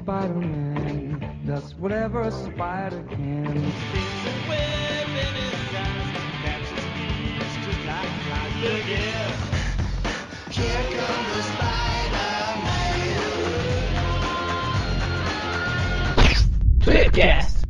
[0.00, 3.44] Spider-Man does whatever a spider can.
[3.44, 8.56] There's a web in his eyes that catches thieves just like flies.
[8.64, 9.36] Look out!
[10.50, 12.60] Here comes the Spider-Man.
[16.82, 17.60] Tweepcast.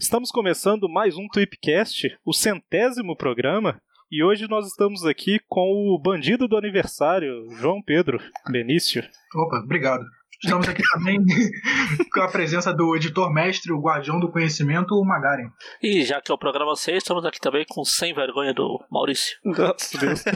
[0.00, 3.80] Estamos começando mais um Tweepcast, o centésimo programa,
[4.12, 9.02] e hoje nós estamos aqui com o bandido do aniversário, João Pedro Benício.
[9.34, 10.04] Opa, obrigado.
[10.44, 11.18] Estamos aqui também
[12.12, 15.48] com a presença do editor-mestre, o guardião do conhecimento, o Magaren.
[15.82, 19.38] E já que é o programa 6, estamos aqui também com Sem Vergonha do Maurício.
[19.44, 20.22] Nossa Deus.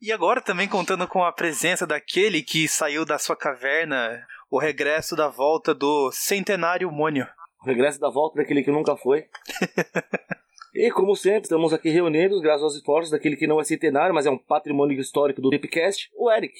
[0.00, 5.16] E agora também contando com a presença daquele que saiu da sua caverna, o regresso
[5.16, 7.26] da volta do centenário Mônio.
[7.62, 9.24] O regresso da volta daquele que nunca foi.
[10.76, 14.26] e como sempre, estamos aqui reunidos, graças aos esforços daquele que não é centenário, mas
[14.26, 16.54] é um patrimônio histórico do Tripcast, o Eric.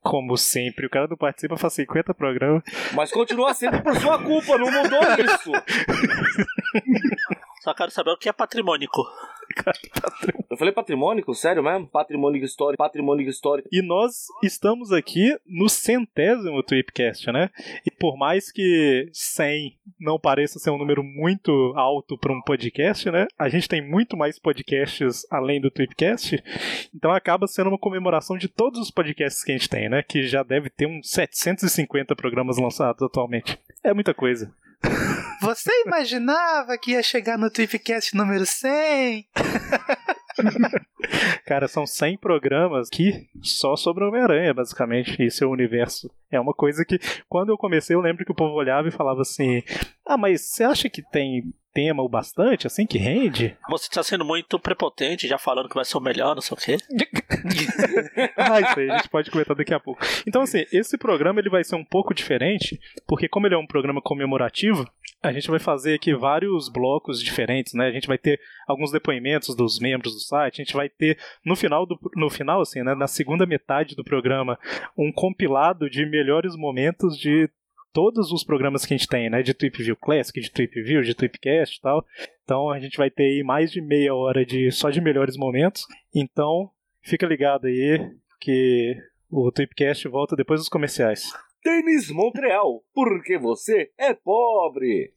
[0.00, 2.62] Como sempre, o cara não participa faz 50 programas.
[2.94, 5.52] Mas continua sendo por sua culpa, não mudou isso.
[7.60, 9.02] Só quero saber o que é patrimônico.
[10.50, 11.34] Eu falei patrimônico?
[11.34, 11.86] Sério mesmo?
[11.86, 13.68] Patrimônio histórico, patrimônio histórico.
[13.72, 17.50] E nós estamos aqui no centésimo Tweepcast, né?
[17.84, 23.10] E por mais que 100 não pareça ser um número muito alto para um podcast,
[23.10, 23.26] né?
[23.38, 26.42] A gente tem muito mais podcasts além do Tweepcast,
[26.94, 30.02] então acaba sendo uma comemoração de todos os podcasts que a gente tem, né?
[30.02, 33.58] Que já deve ter uns 750 programas lançados atualmente.
[33.82, 34.52] É muita coisa.
[35.40, 39.28] Você imaginava que ia chegar no Tripcast número 100?
[41.46, 46.10] Cara, são 100 programas que só sobre Homem-Aranha, basicamente, e seu universo.
[46.30, 46.98] É uma coisa que,
[47.28, 49.62] quando eu comecei, eu lembro que o povo olhava e falava assim:
[50.04, 53.54] Ah, mas você acha que tem tema o bastante, assim, que rende?
[53.68, 56.58] Você está sendo muito prepotente, já falando que vai ser o melhor, não sei o
[56.58, 56.76] quê.
[58.34, 60.00] ah, isso aí a gente pode comentar daqui a pouco.
[60.26, 63.66] Então, assim, esse programa ele vai ser um pouco diferente, porque como ele é um
[63.66, 64.90] programa comemorativo,
[65.22, 67.88] a gente vai fazer aqui vários blocos diferentes, né?
[67.88, 71.56] A gente vai ter alguns depoimentos dos membros do site, a gente vai ter no
[71.56, 74.58] final do no final assim, né, na segunda metade do programa,
[74.96, 77.48] um compilado de melhores momentos de
[77.92, 81.02] todos os programas que a gente tem, né, de Trip View Classic, de Trip View,
[81.02, 82.04] de Tripcast e tal.
[82.44, 85.86] Então a gente vai ter aí mais de meia hora de só de melhores momentos.
[86.14, 86.70] Então,
[87.02, 87.98] fica ligado aí
[88.40, 88.96] que
[89.30, 91.32] o Tripcast volta depois dos comerciais.
[91.62, 95.12] Tênis Montreal, porque você é pobre.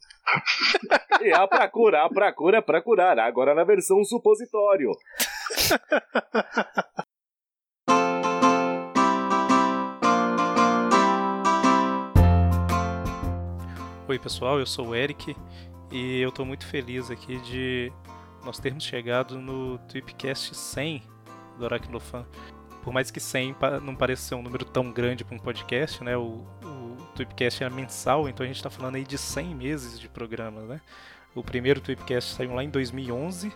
[1.22, 3.19] E a pra curar, a pra cura, pra curar.
[3.19, 4.91] Agora na versão supositório.
[14.07, 15.35] Oi pessoal, eu sou o Eric
[15.91, 17.91] e eu tô muito feliz aqui de
[18.44, 21.03] nós termos chegado no Tweepcast 100
[21.57, 22.25] do Aracnofan.
[22.84, 26.03] Por mais que 100 pa- não pareça ser um número tão grande para um podcast,
[26.03, 26.17] né?
[26.17, 26.44] O
[27.19, 30.81] Tweepcast é mensal, então a gente tá falando aí de 100 meses de programa, né?
[31.35, 33.52] O primeiro Tweepcast saiu lá em 2011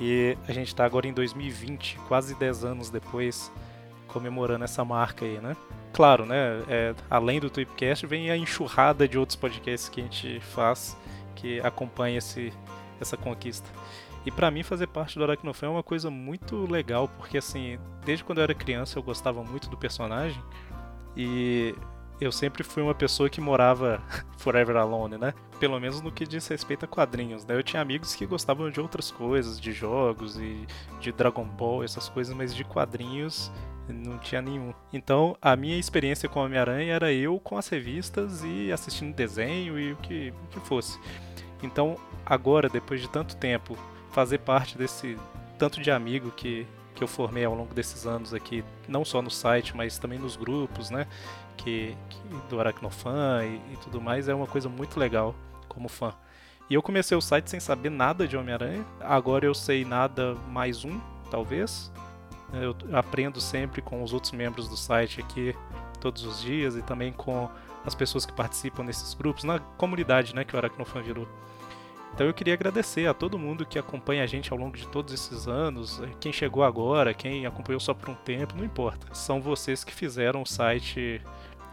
[0.00, 3.52] e a gente tá agora em 2020, quase 10 anos depois,
[4.06, 5.54] comemorando essa marca aí, né?
[5.92, 6.62] Claro, né?
[6.66, 10.96] é, além do Tweepcast, vem a enxurrada de outros podcasts que a gente faz
[11.34, 12.52] que acompanha esse,
[12.98, 13.68] essa conquista.
[14.24, 18.24] E pra mim fazer parte do Aracnofan é uma coisa muito legal, porque assim, desde
[18.24, 20.42] quando eu era criança eu gostava muito do personagem
[21.16, 21.74] e
[22.20, 24.02] eu sempre fui uma pessoa que morava
[24.38, 25.34] forever alone, né?
[25.60, 27.54] Pelo menos no que diz respeito a quadrinhos, né?
[27.54, 30.66] Eu tinha amigos que gostavam de outras coisas, de jogos e
[31.00, 33.50] de Dragon Ball, essas coisas, mas de quadrinhos
[33.92, 34.74] não tinha nenhum.
[34.92, 39.92] Então, a minha experiência com Homem-Aranha era eu com as revistas e assistindo desenho e
[39.92, 40.98] o que, o que fosse.
[41.62, 43.76] Então, agora, depois de tanto tempo,
[44.10, 45.16] fazer parte desse
[45.58, 49.30] tanto de amigo que, que eu formei ao longo desses anos aqui, não só no
[49.30, 51.06] site, mas também nos grupos, né?
[51.58, 55.34] Que, que do Aracnofan e, e tudo mais, é uma coisa muito legal
[55.68, 56.14] como fã.
[56.70, 58.84] E eu comecei o site sem saber nada de Homem-Aranha.
[59.00, 61.90] Agora eu sei nada mais um, talvez.
[62.52, 65.54] Eu aprendo sempre com os outros membros do site aqui
[66.00, 67.48] todos os dias e também com
[67.84, 71.28] as pessoas que participam nesses grupos, na comunidade né, que o Aracnofan virou.
[72.14, 75.12] Então eu queria agradecer a todo mundo que acompanha a gente ao longo de todos
[75.14, 79.14] esses anos, eh, quem chegou agora, quem acompanhou só por um tempo, não importa.
[79.14, 81.22] São vocês que fizeram o site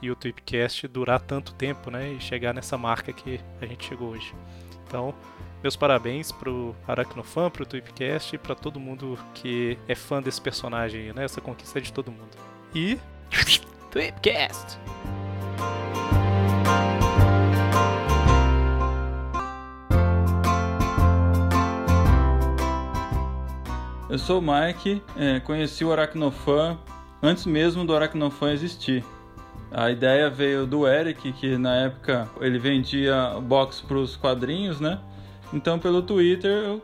[0.01, 4.09] e o Tweepcast durar tanto tempo, né, e chegar nessa marca que a gente chegou
[4.09, 4.33] hoje.
[4.87, 5.13] Então,
[5.63, 11.11] meus parabéns pro Aracnofan, pro Tweepcast e pra todo mundo que é fã desse personagem,
[11.13, 12.37] né, essa conquista é de todo mundo.
[12.73, 12.99] E
[13.91, 14.77] Tweepcast.
[24.07, 26.77] Eu sou o Mike, é, conheci o Aracnofan
[27.21, 29.03] antes mesmo do Aracnofan existir.
[29.77, 35.01] A ideia veio do Eric, que na época ele vendia box pros quadrinhos, né?
[35.53, 36.81] Então pelo Twitter eu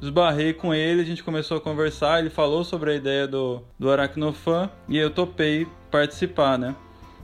[0.00, 3.90] esbarrei com ele, a gente começou a conversar, ele falou sobre a ideia do, do
[3.90, 6.74] Aracnofan e eu topei participar, né?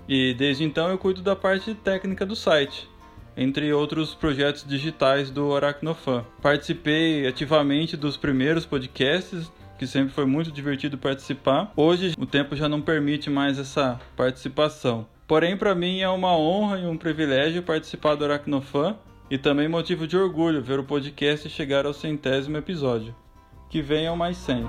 [0.06, 2.86] E desde então eu cuido da parte técnica do site,
[3.34, 6.26] entre outros projetos digitais do Aracnofan.
[6.42, 11.72] Participei ativamente dos primeiros podcasts, que sempre foi muito divertido participar.
[11.76, 15.06] Hoje o tempo já não permite mais essa participação.
[15.26, 18.98] Porém, para mim é uma honra e um privilégio participar do Aracnofan
[19.30, 23.14] e também motivo de orgulho ver o podcast chegar ao centésimo episódio.
[23.68, 24.64] Que venham mais 100.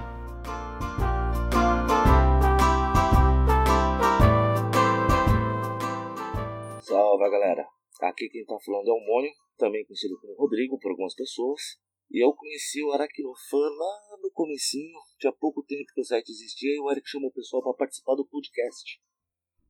[6.81, 7.65] Salve galera!
[8.01, 11.62] Aqui quem tá falando é o Mônio, também conhecido como Rodrigo por algumas pessoas.
[12.09, 16.75] E eu conheci o Aracnofan lá no comecinho, tinha pouco tempo que o site existia
[16.75, 19.01] e o Eric chamou o pessoal para participar do podcast.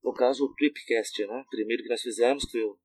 [0.03, 1.45] No caso, o Tripcast, né?
[1.49, 2.75] Primeiro que nós fizemos, que foi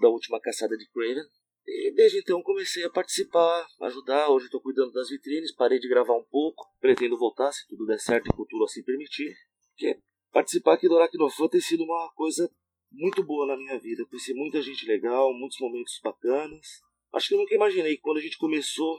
[0.00, 1.24] da última caçada de Craven.
[1.66, 4.28] E desde então comecei a participar, ajudar.
[4.28, 6.64] Hoje estou cuidando das vitrines, parei de gravar um pouco.
[6.80, 9.34] Pretendo voltar, se tudo der certo e o futuro assim permitir.
[9.70, 9.98] Porque
[10.30, 12.50] participar aqui do Aracnofan tem sido uma coisa
[12.92, 14.04] muito boa na minha vida.
[14.06, 16.82] Conheci muita gente legal, muitos momentos bacanas.
[17.12, 18.98] Acho que eu nunca imaginei que quando a gente começou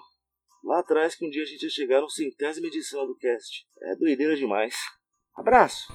[0.66, 3.66] lá atrás que um dia a gente ia chegar na centésima edição do cast.
[3.84, 4.76] É doideira demais.
[5.36, 5.94] Abraço!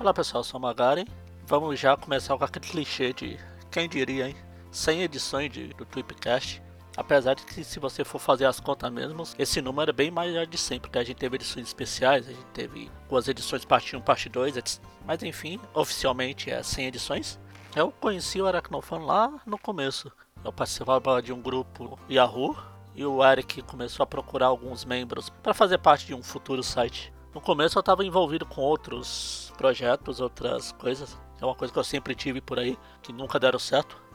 [0.00, 1.04] Olá pessoal, sou o Magari.
[1.46, 3.36] Vamos já começar com aquele clichê de
[3.70, 4.36] quem diria, hein?
[4.70, 6.62] 100 edições de, do Tweepcast.
[6.98, 10.44] Apesar de que se você for fazer as contas mesmo, esse número é bem maior
[10.44, 14.00] de sempre, porque a gente teve edições especiais, a gente teve duas edições parte 1,
[14.00, 14.82] parte 2, etc.
[15.06, 17.38] Mas enfim, oficialmente é 100 edições.
[17.76, 20.10] Eu conheci o Aracnofan lá no começo.
[20.44, 22.56] Eu participava de um grupo Yahoo
[22.96, 27.12] e o Eric começou a procurar alguns membros para fazer parte de um futuro site.
[27.32, 31.16] No começo eu estava envolvido com outros projetos, outras coisas.
[31.40, 34.07] É uma coisa que eu sempre tive por aí, que nunca deram certo.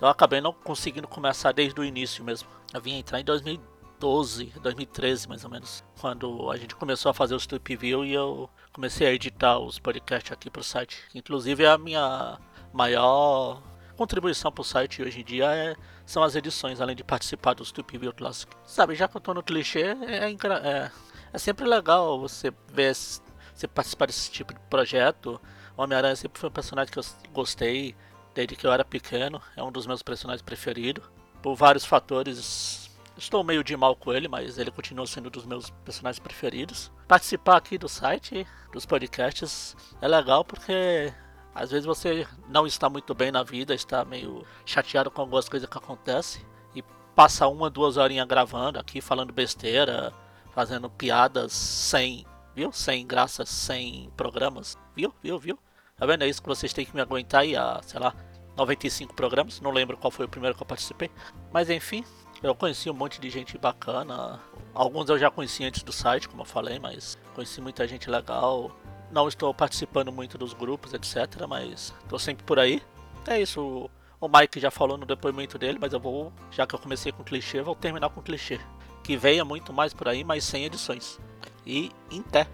[0.00, 2.48] Então eu acabei não conseguindo começar desde o início mesmo.
[2.72, 5.84] Eu vim entrar em 2012, 2013 mais ou menos.
[6.00, 9.78] Quando a gente começou a fazer os Trip View e eu comecei a editar os
[9.78, 11.02] podcasts aqui pro site.
[11.14, 12.38] Inclusive a minha
[12.72, 13.62] maior
[13.94, 15.76] contribuição pro site hoje em dia é,
[16.06, 18.50] são as edições, além de participar dos Trip View Classic.
[18.64, 20.90] Sabe, já que eu tô no clichê, é, é,
[21.30, 25.38] é sempre legal você ver, você participar desse tipo de projeto.
[25.76, 27.04] O Homem-Aranha sempre foi um personagem que eu
[27.34, 27.94] gostei
[28.34, 29.40] desde que eu era pequeno.
[29.56, 31.04] É um dos meus personagens preferidos.
[31.42, 35.46] Por vários fatores, estou meio de mal com ele, mas ele continua sendo um dos
[35.46, 36.90] meus personagens preferidos.
[37.08, 41.12] Participar aqui do site, dos podcasts, é legal porque
[41.54, 45.68] às vezes você não está muito bem na vida, está meio chateado com algumas coisas
[45.68, 46.44] que acontecem.
[46.74, 46.82] E
[47.14, 50.12] passa uma, duas horinhas gravando aqui, falando besteira,
[50.52, 52.24] fazendo piadas sem,
[52.54, 52.72] viu?
[52.72, 55.12] Sem graça, sem programas, viu?
[55.22, 55.38] Viu?
[55.38, 55.58] Viu?
[56.00, 56.22] Tá vendo?
[56.22, 58.14] É isso que vocês têm que me aguentar aí a, sei lá,
[58.56, 59.60] 95 programas.
[59.60, 61.10] Não lembro qual foi o primeiro que eu participei.
[61.52, 62.02] Mas enfim,
[62.42, 64.40] eu conheci um monte de gente bacana.
[64.72, 68.74] Alguns eu já conheci antes do site, como eu falei, mas conheci muita gente legal.
[69.10, 71.46] Não estou participando muito dos grupos, etc.
[71.46, 72.82] Mas estou sempre por aí.
[73.26, 73.90] É isso.
[74.18, 77.22] O Mike já falou no depoimento dele, mas eu vou, já que eu comecei com
[77.22, 78.58] clichê, vou terminar com clichê.
[79.02, 81.20] Que venha muito mais por aí, mais 100 edições.
[81.66, 82.46] E em té.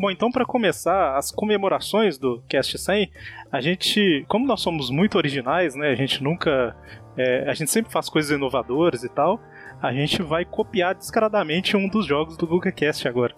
[0.00, 3.10] Bom, então para começar as comemorações do Cast 100,
[3.52, 5.90] a gente, como nós somos muito originais, né?
[5.90, 6.74] A gente nunca,
[7.18, 9.38] é, a gente sempre faz coisas inovadoras e tal.
[9.82, 13.34] A gente vai copiar descaradamente um dos jogos do GugaCast agora.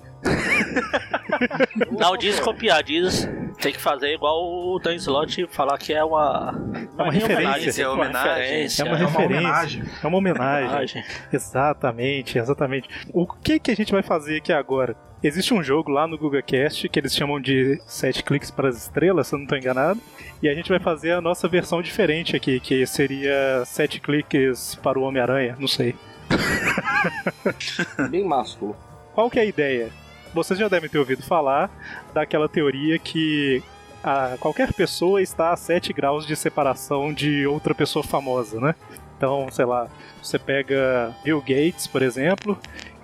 [1.99, 3.29] Não diz copiar, diz
[3.61, 6.55] tem que fazer igual o Dan Slot falar que é uma,
[6.97, 7.83] É uma referência.
[7.83, 8.67] É uma homenagem.
[8.79, 9.27] É uma É uma referência.
[9.27, 9.83] homenagem.
[10.01, 10.69] É uma homenagem.
[10.69, 11.05] homenagem.
[11.33, 12.89] Exatamente, exatamente.
[13.13, 14.97] O que que a gente vai fazer aqui agora?
[15.23, 19.29] Existe um jogo lá no GugaCast que eles chamam de 7 cliques para as estrelas,
[19.29, 20.01] se eu não estou enganado.
[20.43, 24.99] E a gente vai fazer a nossa versão diferente aqui, que seria 7 cliques para
[24.99, 25.95] o Homem-Aranha, não sei.
[28.11, 28.77] Bem másculo.
[29.15, 29.91] Qual que é a ideia?
[30.35, 31.71] Vocês já devem ter ouvido falar
[32.13, 33.63] daquela teoria que
[34.03, 38.75] a, qualquer pessoa está a 7 graus de separação de outra pessoa famosa, né?
[39.17, 39.87] Então, sei lá,
[40.21, 42.59] você pega Bill Gates, por exemplo,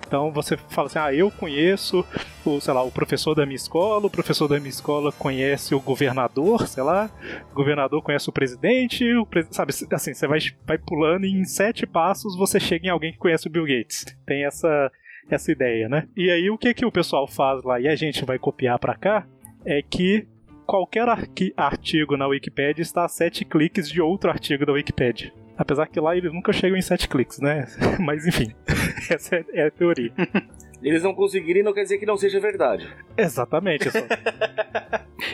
[0.09, 2.03] Então você fala assim: ah, eu conheço
[2.43, 5.79] o, sei lá, o professor da minha escola, o professor da minha escola conhece o
[5.79, 7.11] governador, sei lá,
[7.51, 11.45] o governador conhece o presidente, o pre- sabe, assim, você vai, vai pulando e em
[11.45, 14.03] sete passos você chega em alguém que conhece o Bill Gates.
[14.25, 14.91] Tem essa,
[15.29, 16.07] essa ideia, né?
[16.17, 18.95] E aí o que, que o pessoal faz lá e a gente vai copiar pra
[18.95, 19.27] cá
[19.63, 20.27] é que
[20.65, 21.07] qualquer
[21.55, 25.31] artigo na Wikipedia está a sete cliques de outro artigo da Wikipedia.
[25.59, 27.67] Apesar que lá eles nunca chegam em sete cliques, né?
[27.99, 28.55] Mas enfim,
[29.11, 30.13] essa é, é a teoria.
[30.81, 32.87] Eles não conseguirem não quer dizer que não seja verdade.
[33.17, 33.91] Exatamente.
[33.91, 33.99] só.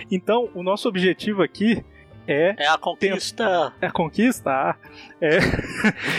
[0.09, 1.85] Então, o nosso objetivo aqui
[2.27, 3.71] é É a conquista.
[3.79, 4.75] a conquista, ah,
[5.21, 5.37] é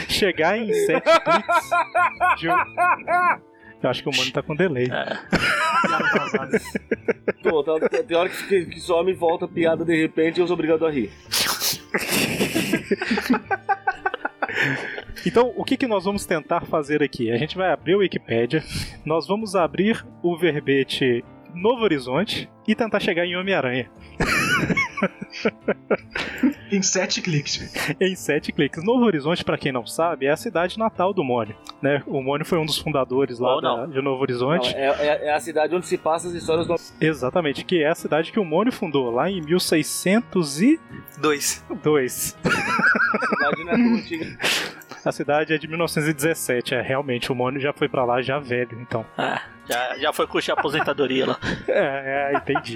[0.09, 1.71] chegar em sete cliques
[2.39, 2.55] de um...
[3.83, 4.87] Eu acho que o mano tá com delay.
[4.87, 5.19] É,
[7.43, 10.39] Tô, tá, tem tem hora que, que, que some e volta a piada de repente
[10.39, 11.11] e eu sou obrigado a rir.
[15.25, 17.33] Então, o que, que nós vamos tentar fazer aqui?
[17.33, 18.63] A gente vai abrir o Wikipedia,
[19.05, 23.91] nós vamos abrir o verbete Novo Horizonte e tentar chegar em Homem-Aranha
[26.71, 27.73] Em sete cliques.
[28.01, 28.83] em sete cliques.
[28.85, 31.55] Novo Horizonte, pra quem não sabe, é a cidade natal do Mônio.
[31.81, 32.03] Né?
[32.07, 33.81] O Mônio foi um dos fundadores lá não.
[33.81, 34.75] da- de Novo Não, Horizonte.
[34.75, 36.75] é, é- é a cidade onde se passam as histórias do.
[37.01, 41.65] Exatamente, que é a cidade que o Mônio fundou lá em 1602.
[41.83, 42.37] Dois.
[42.45, 44.39] A cidade não é tão antiga.
[45.05, 48.77] A cidade é de 1917, é realmente o Mônio já foi pra lá já velho,
[48.81, 49.07] então.
[49.17, 49.39] é,
[49.69, 51.39] já, já foi curtir a aposentadoria lá.
[51.69, 52.75] É, é entendi.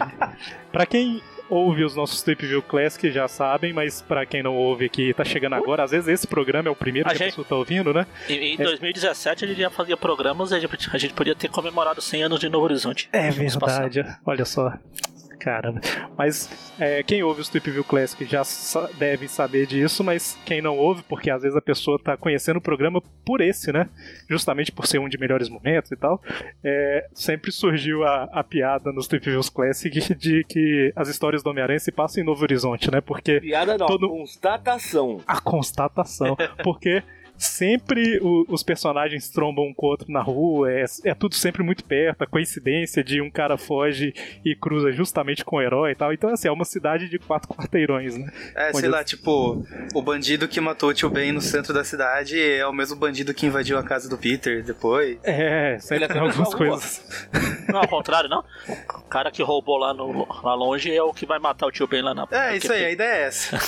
[0.70, 1.20] pra quem
[1.50, 5.24] ouve os nossos Trip View Classic já sabem, mas pra quem não ouve aqui tá
[5.24, 7.56] chegando agora, às vezes esse programa é o primeiro A que a gente- pessoa tá
[7.56, 8.06] ouvindo, né?
[8.28, 12.00] E, em 2017 ele já fazia programas e a gente, a gente podia ter comemorado
[12.00, 13.08] 100 anos de Novo Horizonte.
[13.12, 14.72] É verdade, olha só.
[15.40, 15.80] Caramba.
[16.16, 20.60] Mas é, quem ouve os Trip View Classic já sa- deve saber disso, mas quem
[20.60, 23.88] não ouve, porque às vezes a pessoa tá conhecendo o programa por esse, né?
[24.28, 26.22] Justamente por ser um de melhores momentos e tal.
[26.62, 31.50] é, sempre surgiu a, a piada nos Trip Views Classic de que as histórias do
[31.50, 33.00] Homem-Aranha se passam em Novo Horizonte, né?
[33.00, 35.20] Porque Piada não, Todo- constatação.
[35.26, 36.36] a constatação.
[36.62, 37.02] Porque
[37.44, 41.62] sempre o- os personagens trombam um com o outro na rua, é, é tudo sempre
[41.62, 44.12] muito perto, a coincidência de um cara foge
[44.44, 46.12] e cruza justamente com o herói e tal.
[46.12, 48.30] Então, assim, é uma cidade de quatro quarteirões, né?
[48.54, 51.72] É, Onde sei eu- lá, tipo, o bandido que matou o tio Ben no centro
[51.72, 55.18] da cidade é o mesmo bandido que invadiu a casa do Peter depois.
[55.24, 57.28] É, sempre Ele tem algumas coisas.
[57.68, 58.44] Não, ao contrário, não.
[58.98, 61.86] O cara que roubou lá, no, lá longe é o que vai matar o tio
[61.86, 63.58] Ben lá na É, isso aí, a ideia é essa.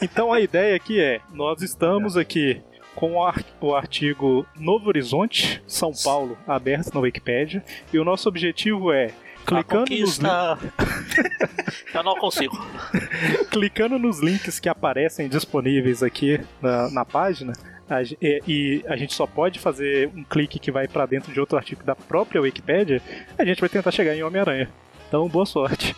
[0.00, 2.60] Então a ideia aqui é: nós estamos aqui
[2.94, 8.28] com o, ar- o artigo Novo Horizonte, São Paulo, aberto na Wikipedia, e o nosso
[8.28, 9.10] objetivo é.
[9.44, 10.18] Clicando nos.
[11.92, 12.56] Eu não consigo.
[13.50, 17.52] clicando nos links que aparecem disponíveis aqui na, na página,
[17.90, 21.40] a e, e a gente só pode fazer um clique que vai pra dentro de
[21.40, 23.02] outro artigo da própria Wikipédia,
[23.36, 24.68] a gente vai tentar chegar em Homem-Aranha.
[25.12, 25.94] Então, boa sorte.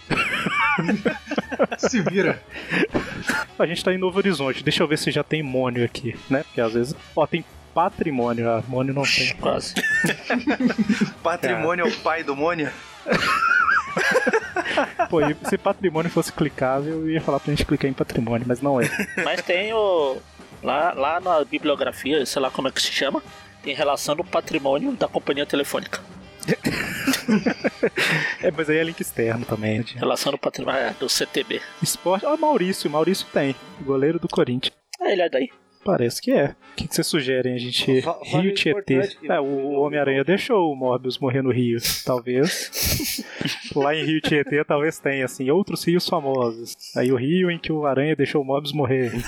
[1.78, 2.42] Se vira.
[3.56, 4.64] A gente tá em Novo Horizonte.
[4.64, 6.42] Deixa eu ver se já tem Mônio aqui, né?
[6.42, 6.96] Porque às vezes.
[7.14, 8.50] Ó, tem patrimônio.
[8.50, 9.32] Ah, Mônio não tem.
[9.36, 9.74] Quase.
[11.22, 12.72] Patrimônio é o pai do Mônio?
[15.08, 18.60] Pô, e se patrimônio fosse clicável, eu ia falar pra gente clicar em patrimônio, mas
[18.60, 18.90] não é.
[19.24, 20.16] Mas tem o.
[20.60, 23.22] Lá, lá na bibliografia, sei lá como é que se chama,
[23.62, 26.00] tem relação do patrimônio da companhia telefônica.
[28.42, 29.78] É, mas aí é link externo também.
[29.78, 29.84] né?
[29.96, 31.60] Relação do patrimônio é, do CTB.
[31.82, 32.26] Esporte.
[32.26, 32.90] Ah, Maurício.
[32.90, 33.54] Maurício tem.
[33.82, 34.74] Goleiro do Corinthians.
[35.00, 35.48] É, ele é daí.
[35.84, 36.54] Parece que é.
[36.72, 37.54] O que, que vocês sugerem?
[37.54, 38.02] A gente.
[38.22, 39.00] Rio Tietê.
[39.28, 41.78] É, o Homem-Aranha deixou o Morbius morrer no Rio.
[42.06, 43.22] Talvez.
[43.76, 46.74] Lá em Rio Tietê, talvez tenha, assim, outros rios famosos.
[46.96, 49.12] Aí o rio em que o Aranha deixou o Morbius morrer.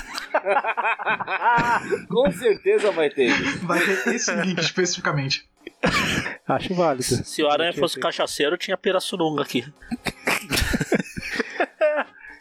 [2.09, 3.31] Com certeza vai ter.
[3.63, 5.45] Vai ter esse link especificamente.
[6.47, 7.03] Acho válido.
[7.03, 9.65] Se o Aranha fosse cachaceiro, tinha Pirassununga aqui.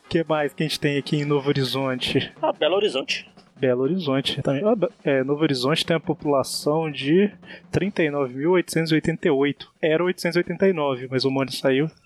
[0.05, 2.33] O que mais que a gente tem aqui em Novo Horizonte?
[2.40, 3.28] Ah, Belo Horizonte.
[3.59, 4.62] Belo Horizonte também.
[4.64, 7.33] Ah, é, Novo Horizonte tem a população de
[7.73, 9.66] 39.888.
[9.81, 11.90] Era 889, mas o Mônio saiu.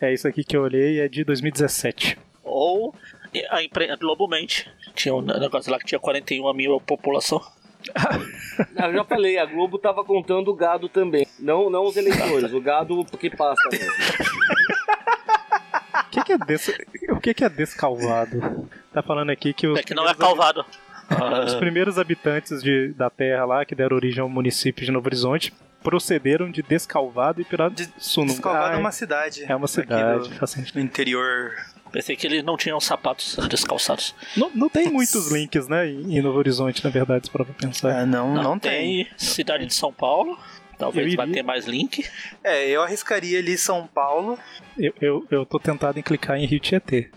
[0.00, 2.18] é isso aqui que eu olhei, é de 2017.
[2.42, 2.85] Ou
[3.50, 3.96] a imprensa.
[4.94, 7.40] Tinha um negócio lá que tinha 41 mil a população.
[8.76, 11.26] Eu já falei, a Globo tava contando o gado também.
[11.38, 13.92] Não, não os eleitores, o gado que passa mesmo.
[16.06, 18.68] O que, que é desse, o que, que é descalvado?
[18.92, 20.64] Tá falando aqui que os É que não é calvado.
[21.46, 25.52] Os primeiros habitantes de- da terra lá, que deram origem ao município de Novo Horizonte,
[25.82, 28.32] procederam de Descalvado e De- Pirassununga.
[28.32, 29.44] Descalvado Ah, é uma cidade.
[29.44, 30.28] é uma aqui cidade.
[30.30, 30.74] do- faz sentido.
[30.76, 31.52] No interior.
[31.96, 34.14] Pensei que eles não tinham sapatos descalçados.
[34.36, 38.00] Não, não tem muitos links, né, em Novo Horizonte, na verdade, para pensar.
[38.00, 39.04] Ah, não, não, tem.
[39.04, 39.08] tem.
[39.16, 40.38] Cidade de São Paulo.
[40.76, 42.06] Talvez vai ter mais link.
[42.44, 44.38] É, eu arriscaria ali São Paulo.
[44.78, 47.08] Eu, eu, eu tô tentado em clicar em Rio Tietê.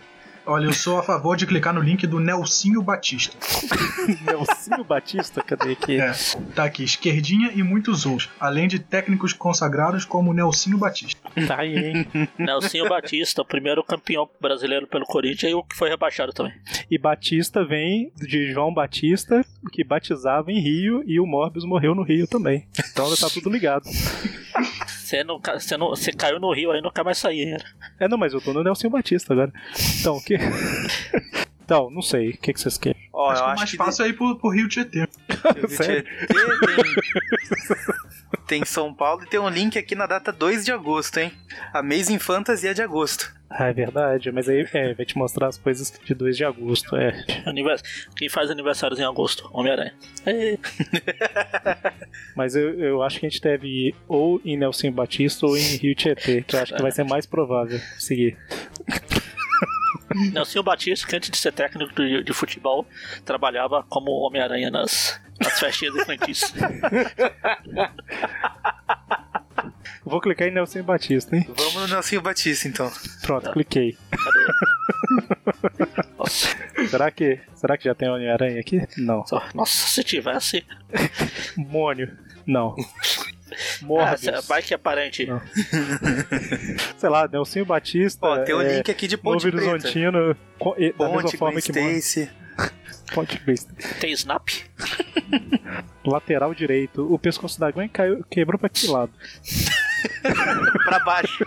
[0.49, 3.37] Olha, eu sou a favor de clicar no link do Nelsinho Batista.
[4.25, 6.01] Nelsinho Batista, cadê aqui?
[6.01, 6.11] É,
[6.55, 11.21] tá aqui, esquerdinha e muitos outros, além de técnicos consagrados como Nelsinho Batista.
[11.47, 12.07] Tá aí, hein?
[12.35, 16.53] Nelsinho Batista, o primeiro campeão brasileiro pelo Corinthians e o que foi rebaixado também.
[16.89, 22.01] E Batista vem de João Batista, que batizava em Rio, e o Morbius morreu no
[22.01, 22.67] Rio também.
[22.91, 23.83] Então tá tudo ligado.
[25.09, 27.57] Você, não, você, não, você caiu no rio aí nunca mais saía, hein?
[27.99, 29.51] É, não, mas eu tô no Nelson Batista agora.
[29.99, 30.37] Então, o que.
[31.69, 32.31] Então, não sei.
[32.31, 32.99] O que, que vocês querem?
[33.13, 35.01] Ó, acho eu que o acho mais que fácil é ir pro, pro Rio Tietê.
[35.55, 35.67] Rio?
[35.67, 36.03] Tietê
[38.37, 41.31] tem, São Paulo e tem um link aqui na data 2 de agosto, hein?
[41.73, 43.33] Amazing Fantasy é de agosto.
[43.49, 46.95] Ah, é verdade, mas aí é, vai te mostrar as coisas de 2 de agosto,
[46.95, 47.25] é.
[47.45, 47.81] Anivers...
[48.15, 49.49] Quem faz aniversários em agosto?
[49.51, 49.93] Homem-Aranha.
[50.25, 50.57] É,
[52.35, 55.77] Mas eu, eu acho que a gente deve ir ou em Nelson Batista ou em
[55.77, 58.37] Rio Tietê, que eu acho que vai ser mais provável seguir.
[60.33, 62.85] Nelsinho Batista, que antes de ser técnico de, de futebol,
[63.25, 66.53] trabalhava como Homem-Aranha nas, nas festinhas infantis.
[70.03, 71.45] Vou clicar em Nelson Batista, hein?
[71.55, 72.91] Vamos no Nelsinho Batista, então.
[73.21, 73.95] Pronto, cliquei.
[76.17, 76.57] Nossa,
[76.89, 78.81] Será que, será que já tem Homem-Aranha aqui?
[78.97, 79.23] Não.
[79.53, 80.65] nossa, se tivesse.
[81.57, 82.17] Mônio?
[82.45, 82.75] Não.
[83.81, 84.47] Ah, Morbius?
[84.47, 85.25] vai que é parente.
[85.25, 85.41] Não.
[86.97, 88.25] Sei lá, Nelson Batista.
[88.25, 89.57] Ó, tem um é, link aqui de Ponte Preta.
[89.69, 91.71] Horizontino, co- e- da mesma Ponte, forma que.
[91.71, 92.29] Stacy.
[93.13, 93.73] Ponte Vista.
[93.99, 94.47] Tem Snap?
[96.05, 97.11] Lateral direito.
[97.11, 99.11] O pescoço da Gwen caiu, quebrou pra que lado?
[100.85, 101.43] pra baixo.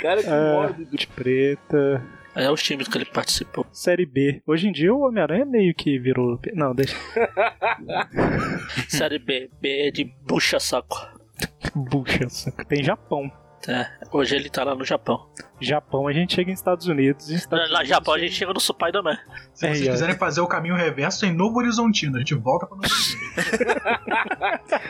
[0.00, 0.96] Cara, que É, mórbido.
[0.96, 2.02] de preta.
[2.34, 3.66] É os times que ele participou.
[3.72, 4.40] Série B.
[4.46, 6.38] Hoje em dia o Homem-Aranha meio que virou.
[6.54, 6.96] Não, deixa.
[8.88, 10.96] Série B, B é de bucha-saco.
[11.74, 12.28] Bucha.
[12.28, 12.64] saca.
[12.64, 13.30] Tem Japão.
[13.66, 15.28] É, hoje ele tá lá no Japão.
[15.60, 17.28] Japão a gente chega em Estados Unidos.
[17.28, 19.18] Em Estados Lá no Japão a gente chega no Spider-Man.
[19.52, 19.90] Se É, vocês é.
[19.90, 22.16] quiserem fazer o caminho reverso, em Novo Horizontino.
[22.16, 23.18] A gente volta pra Novo Horizontino.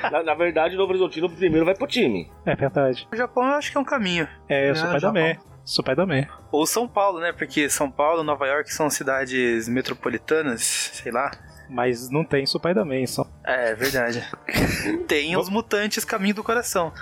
[0.13, 2.31] Na, na verdade, o Novo Horizontino primeiro vai pro time.
[2.45, 3.09] É verdade.
[3.11, 4.29] O Japão eu acho que é um caminho.
[4.49, 5.37] É, É, Spider-Man.
[5.69, 6.27] Spider-Man.
[6.51, 7.33] Ou São Paulo, né?
[7.33, 10.63] Porque São Paulo, Nova York são cidades metropolitanas,
[10.95, 11.31] sei lá.
[11.69, 13.27] Mas não tem Spider-Man só.
[13.45, 14.27] É, verdade.
[15.07, 16.93] Tem os mutantes caminho do coração.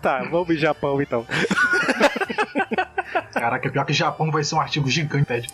[0.00, 1.26] Tá, vamos em Japão então.
[3.32, 5.48] Caraca, pior que Japão vai ser um artigo gigante, pede.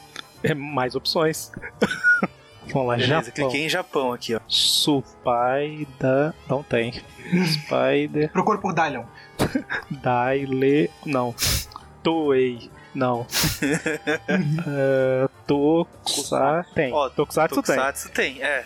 [0.44, 1.50] É mais opções.
[2.72, 3.32] Vamos lá, Beleza, Japão.
[3.32, 4.40] cliquei em Japão aqui, ó.
[4.48, 6.32] Spider.
[6.48, 6.92] Não tem.
[7.46, 8.30] Spider.
[8.30, 9.04] Procura por Dylion.
[9.90, 10.88] Daile.
[11.04, 11.34] Não.
[12.02, 12.70] Toei.
[12.94, 13.22] Não.
[14.66, 16.66] uh, Tokusa.
[16.74, 16.92] Tem.
[16.92, 17.76] Ó, Tokusatsu tem.
[17.76, 18.64] Tokusatsu tem, é.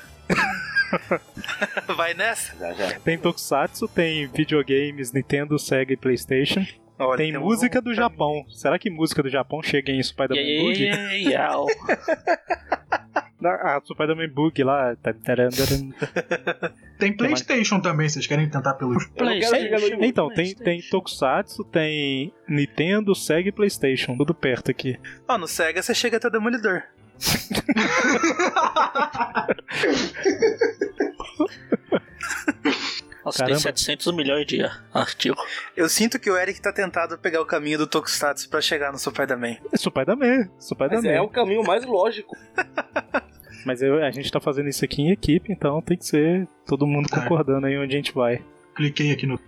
[1.97, 2.55] Vai nessa?
[2.57, 3.01] Já, já.
[3.01, 6.65] Tem Tokusatsu, tem videogames, Nintendo, Sega e Playstation.
[6.99, 7.95] Olha, Tem temos música um do.
[7.95, 8.47] Japão.
[8.51, 10.83] Será que música do Japão chega em Spider-Man Bug?
[10.83, 11.55] Yeah, yeah,
[13.47, 14.97] Ah, Spider-Man Bug lá.
[14.97, 15.91] Tan, taran, taran.
[16.99, 18.95] Tem Playstation também, vocês querem tentar pelo.
[18.95, 24.17] No Então, tem, tem Tokusatsu, tem Nintendo, Sega e Playstation.
[24.17, 24.99] Tudo perto aqui.
[25.29, 26.85] Ó, no Sega você chega até o Demolidor.
[33.25, 33.55] Nossa, Caramba.
[33.57, 34.61] tem 700 milhões de
[34.93, 35.43] artigos.
[35.77, 38.99] Eu sinto que o Eric tá tentado pegar o caminho do Tokusatsu pra chegar no
[38.99, 39.57] Spider-Man.
[39.73, 40.49] É Spider-Man.
[40.55, 41.09] Mas Spider-Man.
[41.09, 42.37] é o caminho mais lógico.
[43.65, 46.87] Mas eu- a gente tá fazendo isso aqui em equipe, então tem que ser todo
[46.87, 48.43] mundo concordando aí onde a gente vai.
[48.75, 49.39] Cliquei aqui no.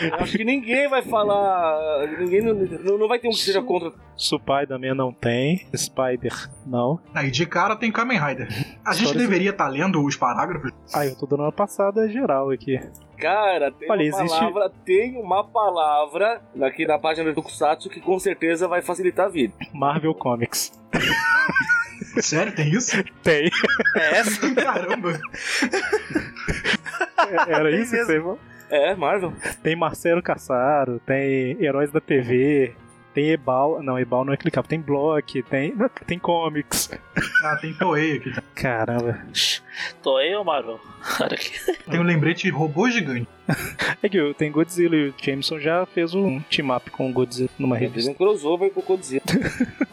[0.00, 2.06] Eu acho que ninguém vai falar.
[2.18, 2.54] Ninguém não,
[2.98, 3.92] não vai ter um que seja contra.
[4.18, 5.66] Spider-Man não tem.
[5.76, 6.32] Spider
[6.66, 6.98] não.
[7.14, 8.48] Aí de cara tem Kamen Rider.
[8.84, 10.72] A gente História- deveria estar lendo os parágrafos.
[10.94, 12.80] Ah, eu tô dando uma passada geral aqui.
[13.18, 18.00] Cara, tem Olha, uma existe- palavra, tem uma palavra aqui na página do Tokusatsu que
[18.00, 19.52] com certeza vai facilitar a vida.
[19.74, 20.72] Marvel Comics.
[22.20, 22.96] Sério, tem isso?
[23.22, 23.50] Tem.
[23.96, 24.40] É essa?
[24.54, 25.18] Caramba.
[27.48, 28.38] Era Tem isso que mesmo.
[28.68, 29.32] você É, Marvel.
[29.62, 32.74] Tem Marcelo Caçaro, tem Heróis da TV,
[33.14, 33.82] tem Ebal.
[33.82, 34.68] Não, Ebal não é clicável.
[34.68, 35.74] Tem Block, tem.
[36.06, 36.90] Tem comics.
[37.42, 38.32] Ah, tem Toei aqui.
[38.54, 39.24] Cara.
[40.02, 40.78] Tô eu, Marvel.
[41.20, 41.50] Olha aqui.
[41.90, 43.28] Tem um lembrete robô gigante.
[44.02, 47.76] É que tem Godzilla e o Jameson já fez um team-up com o Godzilla numa
[47.78, 48.10] Fez revista.
[48.10, 49.22] um crossover com o Godzilla.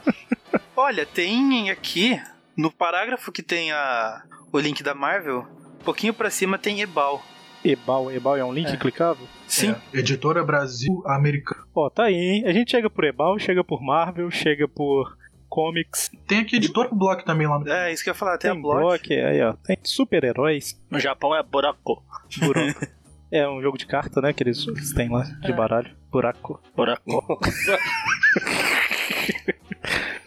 [0.75, 2.19] Olha, tem aqui
[2.57, 5.47] no parágrafo que tem a, o link da Marvel,
[5.83, 7.21] pouquinho pra cima tem Ebal.
[7.63, 9.25] Ebal, Ebal é um link clicável?
[9.47, 9.75] Sim.
[9.93, 11.63] É, Editora Brasil Americana.
[11.73, 12.43] Ó, tá aí, hein?
[12.45, 15.15] A gente chega por Ebal, chega por Marvel, chega por
[15.47, 17.69] comics, Tem aqui Editora Block também lá no.
[17.69, 18.79] É, isso que eu ia falar, tem, tem a Block.
[18.79, 22.03] block, aí ó, tem super-heróis, No Japão é buraco.
[22.39, 22.87] buraco.
[23.31, 26.59] é um jogo de carta, né, que eles, eles têm lá, de baralho, buraco.
[26.75, 27.39] Buraco.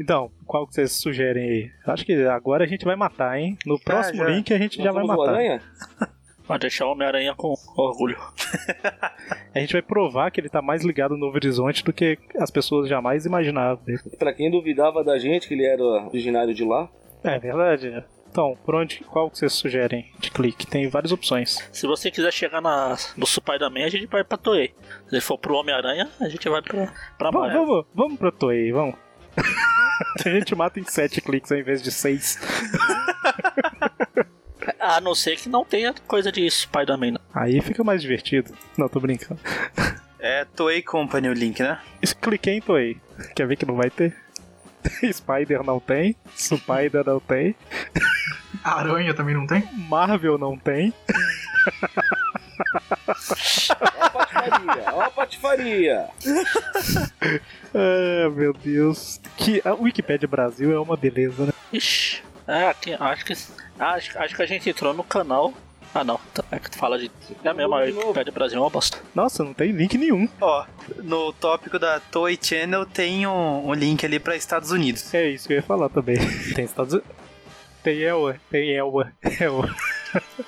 [0.00, 1.70] Então, qual que vocês sugerem aí?
[1.86, 3.56] Acho que agora a gente vai matar, hein?
[3.66, 4.30] No próximo já.
[4.30, 5.34] link a gente já Nós vai somos o matar.
[5.34, 5.62] Aranha?
[6.44, 8.18] Vai deixar o Homem-Aranha com orgulho.
[9.54, 12.88] A gente vai provar que ele tá mais ligado no Horizonte do que as pessoas
[12.88, 13.78] jamais imaginavam.
[14.18, 16.90] Pra quem duvidava da gente que ele era originário de lá,
[17.22, 18.04] É verdade, né?
[18.28, 20.66] Então, por onde, qual que vocês sugerem de clique?
[20.66, 21.58] Tem várias opções.
[21.70, 24.74] Se você quiser chegar na, no Spider-Man, a gente vai pra Toei.
[25.08, 28.96] Se for pro Homem-Aranha, a gente vai pra, pra Vamos, vamos, vamos pro Toei, vamos.
[30.24, 32.38] a gente mata em sete cliques ao invés de seis.
[34.78, 37.18] A não ser que não tenha coisa de Spider-Man.
[37.34, 38.52] Aí fica mais divertido.
[38.76, 39.40] Não, tô brincando.
[40.20, 41.80] É Toei Company o link, né?
[42.20, 43.00] Cliquei em Toei.
[43.34, 44.16] Quer ver que não vai ter?
[45.12, 47.54] Spider não tem, Spider não tem,
[48.62, 49.68] Aranha também não tem?
[49.88, 50.92] Marvel não tem.
[53.80, 56.08] ó a patifaria, ó a patifaria.
[57.74, 59.20] Ah, meu Deus.
[59.36, 61.52] Que a Wikipedia Brasil é uma beleza, né?
[61.72, 62.22] Ixi.
[62.46, 63.32] É, aqui, acho que.
[63.78, 65.52] Acho, acho que a gente entrou no canal.
[65.94, 67.10] Ah não, tá- é que tu fala de.
[67.44, 67.80] É mesmo, a.
[67.82, 68.98] Wikipedia Brasil é uma bosta.
[69.14, 70.28] Nossa, não tem link nenhum.
[70.40, 70.64] Ó,
[71.02, 75.12] no tópico da Toei Channel tem um, um link ali pra Estados Unidos.
[75.14, 76.16] É isso que eu ia falar também.
[76.54, 77.10] Tem Estados Unidos.
[77.82, 79.74] Tem Elwa, tem Elwa, Elwa.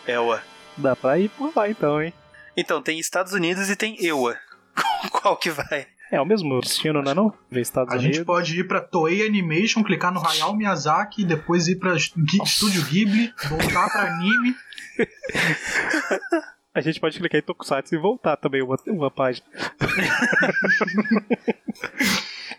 [0.06, 0.40] Ewa.
[0.76, 2.12] Dá pra ir por lá então, hein?
[2.56, 4.36] Então, tem Estados Unidos e tem Ewa.
[5.10, 5.86] Qual que vai?
[6.14, 7.34] É o mesmo destino, não é não?
[7.50, 8.18] Ver Estados A Unidos.
[8.18, 13.34] gente pode ir pra Toei Animation, clicar no Hayao Miyazaki, depois ir pra Estúdio Ghibli,
[13.48, 14.54] voltar pra anime.
[16.72, 19.44] A gente pode clicar em Tokusatsu e voltar também uma, uma página.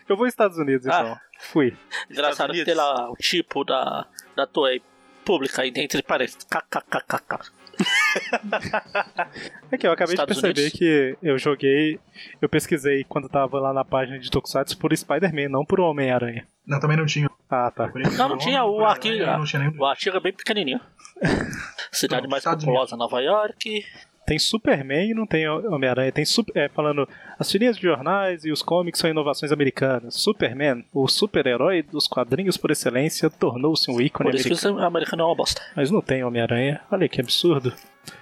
[0.08, 1.18] eu vou aos Estados Unidos então.
[1.38, 1.76] Fui.
[2.10, 4.82] Engraçado que tem lá o tipo da, da Toei
[5.24, 6.44] pública aí entre parênteses.
[6.44, 7.52] KKKKK.
[9.70, 10.78] É que eu acabei Estados de perceber Unidos?
[10.78, 11.98] que eu joguei,
[12.40, 16.46] eu pesquisei quando tava lá na página de Tokusatsu por Spider-Man, não por Homem-Aranha.
[16.66, 17.28] Não, também não tinha.
[17.50, 17.90] Ah, tá.
[18.16, 19.78] Não, não tinha o Não tinha nenhum.
[19.78, 20.80] O artigo é bem pequenininho.
[21.92, 23.84] Cidade Não, mais populosa, Nova York.
[24.26, 26.10] Tem Superman e não tem Homem-Aranha.
[26.10, 27.08] Tem super, é, falando
[27.38, 30.16] as tirinhas de jornais e os cómics são inovações americanas.
[30.16, 34.78] Superman, o super-herói dos quadrinhos por excelência, tornou-se um ícone Por isso que americano.
[34.78, 35.62] o americano é uma bosta.
[35.76, 36.80] Mas não tem Homem-Aranha.
[36.90, 37.72] Olha que absurdo.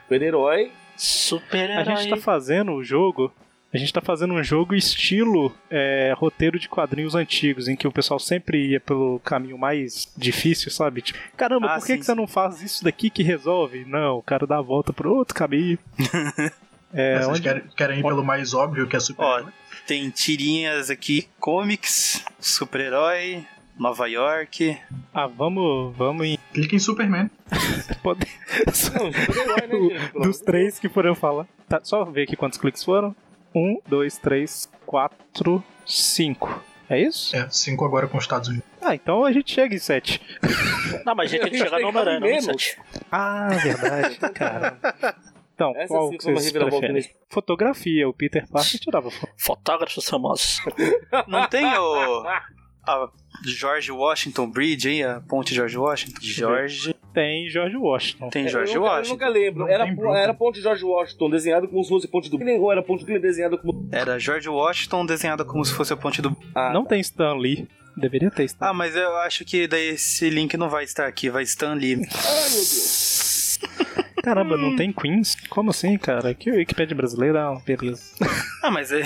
[0.03, 0.71] Super-herói.
[0.97, 1.77] Super-herói.
[1.77, 3.33] A gente tá fazendo o jogo.
[3.75, 7.93] A gente tá fazendo um jogo estilo é, roteiro de quadrinhos antigos, em que o
[7.93, 11.03] pessoal sempre ia pelo caminho mais difícil, sabe?
[11.03, 13.85] Tipo, caramba, Ah, por que, que você não faz isso daqui que resolve?
[13.85, 15.79] Não, o cara dá a volta pro outro caminho.
[16.97, 19.25] É, Vocês onde- querem, querem ir pelo mais óbvio, que é super.
[19.25, 19.43] Ó,
[19.85, 23.45] tem tirinhas aqui, comics, super-herói,
[23.77, 24.79] Nova York.
[25.13, 26.39] Ah, vamos, vamos em.
[26.53, 27.29] Clica em Superman.
[28.01, 28.25] Pode...
[28.95, 30.13] Não, né, gente?
[30.13, 31.49] Dos três que foram falar.
[31.69, 33.17] Tá, só ver aqui quantos cliques foram.
[33.55, 36.63] Um, dois, três, quatro, cinco.
[36.89, 37.35] É isso?
[37.35, 38.67] É, 5 agora com os Estados Unidos.
[38.81, 40.21] Ah, então a gente chega em sete.
[41.07, 42.79] Não, mas a gente tem que chegar no Homem-Aranha, não no 7.
[43.11, 44.19] Ah, verdade.
[44.35, 44.95] Caramba.
[45.55, 47.11] Então, Essa qual sim que vocês preferem?
[47.31, 49.33] Fotografia, o Peter Parker tirava foto.
[49.39, 50.61] Fotógrafos famosos.
[51.27, 52.27] Não tem o.
[52.87, 53.09] A
[53.47, 56.21] George Washington Bridge aí, a ponte George Washington?
[56.21, 56.95] George.
[57.15, 58.29] Tem George Washington.
[58.29, 58.53] Tem Deus.
[58.53, 59.13] George eu, nunca- eu Washington.
[59.15, 59.61] nunca lembro.
[59.65, 62.71] Não Era, tem era ponte George Washington, desenhado como se fosse ponte do Brooklyn, ou
[62.73, 63.89] era ponte do Brooklyn desenhado como.
[63.93, 66.37] Era George Washington desenhada como se fosse a ponte do.
[66.55, 67.67] Ah, Não tem Stan Lee.
[67.97, 71.31] Deveria ter Stan Ah, mas eu acho que daí esse link não vai estar aqui,
[71.31, 71.95] vai Stan Lee.
[71.95, 72.01] Ai,
[72.51, 73.59] meu Deus.
[74.23, 75.37] Caramba, não tem Queens?
[75.49, 76.35] Como assim, cara?
[76.35, 78.03] Que Wikipedia brasileira é uma beleza.
[78.63, 79.03] Ah, mas é,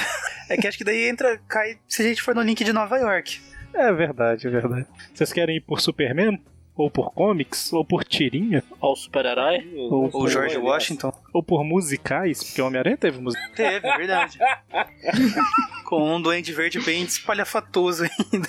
[0.48, 2.96] é que acho que daí entra, cai se a gente for no link de Nova
[2.96, 3.40] York.
[3.74, 4.86] É verdade, é verdade.
[5.12, 6.40] Vocês querem ir por Superman?
[6.78, 7.72] Ou por comics?
[7.72, 8.62] Ou por tirinha?
[8.80, 9.68] Olha o super-herói.
[9.76, 11.12] Ou, Ou George Washington.
[11.34, 12.42] ou por musicais?
[12.44, 13.42] Porque o Homem-Aranha teve música.
[13.56, 14.38] Teve, é verdade.
[15.84, 18.48] Com um duende verde bem espalhafatoso ainda.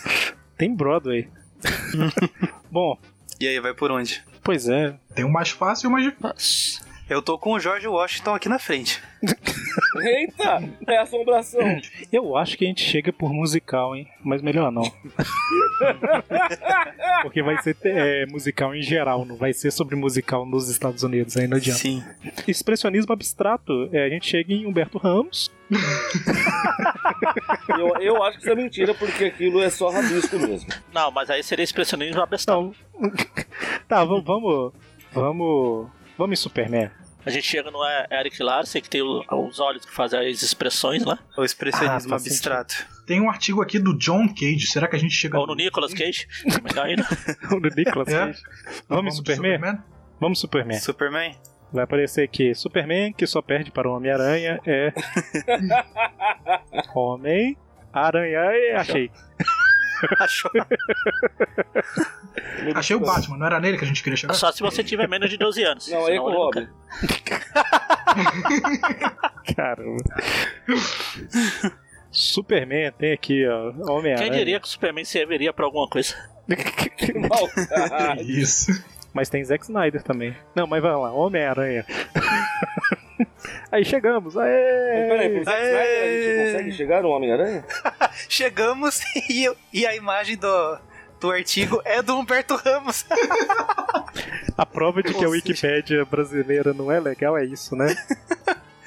[0.57, 1.27] Tem Broadway.
[2.71, 2.97] Bom,
[3.39, 4.23] E aí, vai por onde?
[4.43, 4.95] pois é.
[5.15, 6.81] Tem o mais fácil e o mais difícil.
[7.09, 9.01] Eu tô com o George Washington aqui na frente.
[9.99, 10.61] Eita!
[10.87, 11.59] É assombração.
[12.11, 14.07] Eu acho que a gente chega por musical, hein?
[14.23, 14.83] Mas melhor não.
[17.23, 21.35] Porque vai ser é, musical em geral, não vai ser sobre musical nos Estados Unidos,
[21.35, 21.79] aí não adianta.
[21.79, 22.03] Sim.
[22.47, 25.51] Expressionismo abstrato, é, a gente chega em Humberto Ramos.
[27.69, 30.67] Eu, eu acho que isso é mentira, porque aquilo é só rabisco mesmo.
[30.91, 32.75] Não, mas aí seria expressionismo abstrato.
[33.87, 34.73] Tá, vamos, vamos.
[35.13, 35.87] Vamos.
[36.17, 36.91] Vamos em Superman.
[37.25, 37.79] A gente chega no
[38.11, 41.19] Eric Larsen, que tem os olhos que fazem as expressões lá.
[41.37, 42.85] O expressionismo Ah, abstrato.
[43.05, 44.67] Tem um artigo aqui do John Cage.
[44.67, 46.27] Será que a gente chega Ou no Nicolas Cage.
[46.63, 47.05] Melhor ainda.
[47.51, 48.25] O do Nicolas É?
[48.27, 48.41] Cage.
[48.87, 49.77] Vamos em de Superman?
[50.19, 50.79] Vamos Superman.
[50.79, 51.35] Superman?
[51.71, 54.93] Vai aparecer aqui: Superman que só perde para o Homem-Aranha é.
[56.95, 58.79] Homem-Aranha.
[58.79, 59.11] Achei.
[60.19, 60.51] Achou?
[62.75, 64.33] Achei o Batman, não era nele que a gente queria chegar?
[64.33, 65.87] Só se você tiver menos de 12 anos.
[65.89, 66.67] Não, aí é com o Robin.
[69.55, 70.03] Caramba.
[72.11, 73.71] Superman tem aqui, ó.
[73.71, 74.31] Quem Homem-Aranha.
[74.31, 76.15] diria que o Superman serviria pra alguma coisa?
[76.97, 78.23] Que maldade.
[78.41, 78.83] Isso.
[79.13, 80.35] Mas tem Zack Snyder também.
[80.55, 81.85] Não, mas vamos lá, Homem-Aranha.
[83.71, 85.39] Aí chegamos, Mas peraí, aê!
[85.39, 86.51] Snyder a gente Aê.
[86.51, 87.65] consegue chegar no Homem-Aranha?
[88.27, 90.79] Chegamos e, e a imagem do,
[91.19, 93.05] do artigo é do Humberto Ramos.
[94.57, 97.95] A prova de que a Wikipédia brasileira não é legal é isso, né?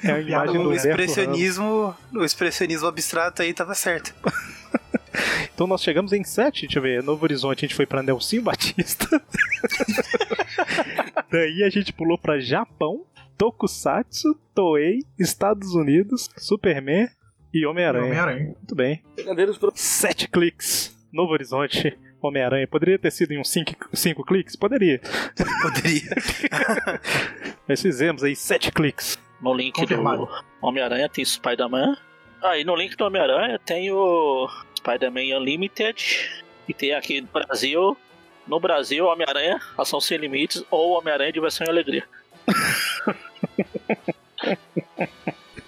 [0.03, 0.85] É a imagem do o Humberto Ramos.
[0.85, 4.13] expressionismo, o expressionismo abstrato aí tava certo.
[5.53, 8.41] Então nós chegamos em 7, deixa eu ver, Novo Horizonte a gente foi pra Nelson
[8.41, 9.21] Batista.
[11.31, 13.05] Daí a gente pulou pra Japão,
[13.37, 17.07] Tokusatsu, Toei, Estados Unidos, Superman
[17.53, 18.05] e Homem-Aranha.
[18.05, 18.45] Homem-Aranha.
[18.45, 19.03] Muito bem.
[19.75, 20.95] Sete cliques.
[21.11, 22.67] Novo Horizonte, Homem-Aranha.
[22.67, 24.55] Poderia ter sido em uns 5 cliques?
[24.55, 24.99] Poderia.
[25.61, 26.09] Poderia.
[27.67, 29.17] Mas fizemos aí sete cliques.
[29.41, 30.25] No link Confirmado.
[30.25, 31.97] do Homem-Aranha tem Spider-Man.
[32.41, 36.29] Aí no link do Homem-Aranha tem o Spider-Man Unlimited.
[36.67, 37.97] E tem aqui no Brasil.
[38.47, 42.03] No Brasil, Homem-Aranha, Ação Sem Limites ou Homem-Aranha Diversão e Alegria.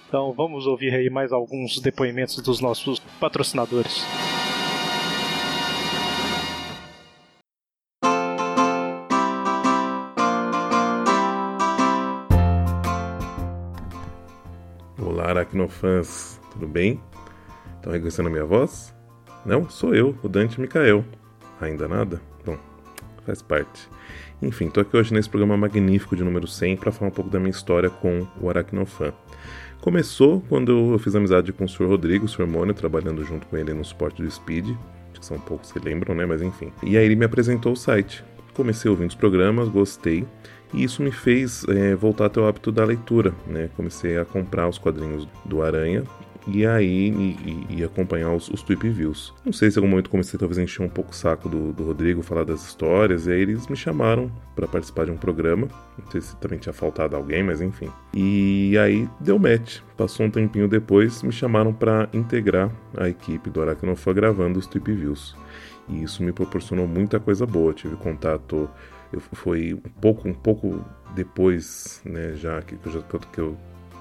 [0.08, 4.02] Então vamos ouvir aí mais alguns depoimentos dos nossos patrocinadores.
[14.98, 16.98] Olá, aracnofãs, tudo bem?
[17.76, 18.96] Estão reconhecendo a minha voz?
[19.46, 21.04] Não, sou eu, o Dante Micael.
[21.60, 22.22] Ainda nada?
[23.26, 23.90] Faz parte.
[24.42, 27.40] Enfim, tô aqui hoje nesse programa magnífico de número 100 para falar um pouco da
[27.40, 29.14] minha história com o Aracnofan.
[29.82, 31.88] Começou quando eu fiz amizade com o Sr.
[31.88, 32.48] Rodrigo, o Sr.
[32.48, 34.70] Mônio, trabalhando junto com ele no suporte do Speed.
[35.12, 36.26] Acho que são poucos que lembram, né?
[36.26, 36.72] Mas enfim.
[36.84, 38.24] E aí ele me apresentou o site.
[38.54, 40.26] Comecei ouvindo os programas, gostei.
[40.74, 43.70] E isso me fez é, voltar até o hábito da leitura, né?
[43.76, 46.04] Comecei a comprar os quadrinhos do Aranha
[46.48, 49.34] e aí e, e- acompanhar os, os Tweep Views.
[49.44, 51.74] Não sei se em algum momento comecei talvez a encher um pouco o saco do,
[51.74, 55.68] do Rodrigo, falar das histórias, e aí eles me chamaram para participar de um programa.
[55.98, 57.90] Não sei se também tinha faltado alguém, mas enfim.
[58.14, 59.80] E aí deu match.
[59.98, 64.92] Passou um tempinho depois, me chamaram para integrar a equipe do Aracnofã gravando os Tweep
[64.92, 65.36] Views.
[65.88, 67.74] E isso me proporcionou muita coisa boa.
[67.74, 68.70] Tive contato
[69.12, 73.58] eu foi um pouco um pouco depois né já que eu, já, que eu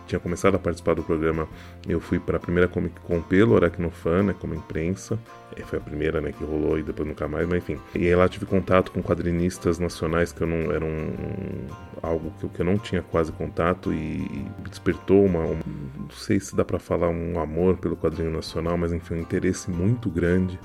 [0.06, 1.48] tinha começado a participar do programa
[1.88, 5.18] eu fui para a primeira Comic Con pelo Aracnofan né como imprensa.
[5.56, 7.78] É, foi a primeira né que rolou e depois nunca mais mas enfim.
[7.94, 11.66] E aí lá tive contato com quadrinistas nacionais que eu não era um,
[12.02, 15.58] algo que eu, que eu não tinha quase contato e, e despertou uma um-
[15.98, 19.70] não sei se dá para falar um amor pelo quadrinho nacional mas enfim um interesse
[19.70, 20.58] muito grande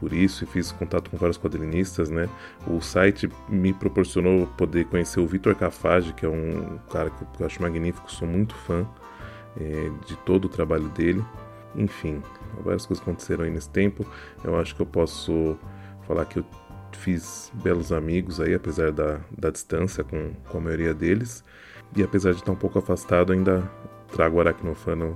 [0.00, 2.28] por isso e fiz contato com vários quadrinistas, né?
[2.66, 7.46] O site me proporcionou poder conhecer o Vitor Cafage, que é um cara que eu
[7.46, 8.88] acho magnífico, sou muito fã
[9.60, 11.22] é, de todo o trabalho dele.
[11.76, 12.22] Enfim,
[12.64, 14.04] várias coisas aconteceram aí nesse tempo.
[14.42, 15.56] Eu acho que eu posso
[16.06, 16.44] falar que eu
[16.92, 21.44] fiz belos amigos aí, apesar da, da distância com, com a maioria deles.
[21.94, 23.70] E apesar de estar um pouco afastado, ainda
[24.12, 25.14] trago o Aracnofan no,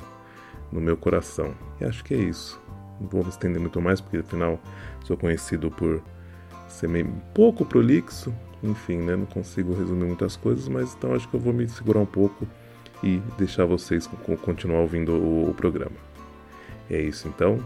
[0.71, 1.55] no meu coração.
[1.81, 2.64] E acho que é isso.
[3.01, 4.59] Não vou me estender muito mais, porque afinal
[5.05, 6.03] sou conhecido por
[6.69, 8.33] ser meio pouco prolixo.
[8.63, 9.15] Enfim, né?
[9.15, 12.47] Não consigo resumir muitas coisas, mas então acho que eu vou me segurar um pouco
[13.03, 15.97] e deixar vocês co- continuar ouvindo o, o programa.
[16.89, 17.59] É isso então.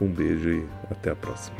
[0.00, 1.56] Um beijo e até a próxima.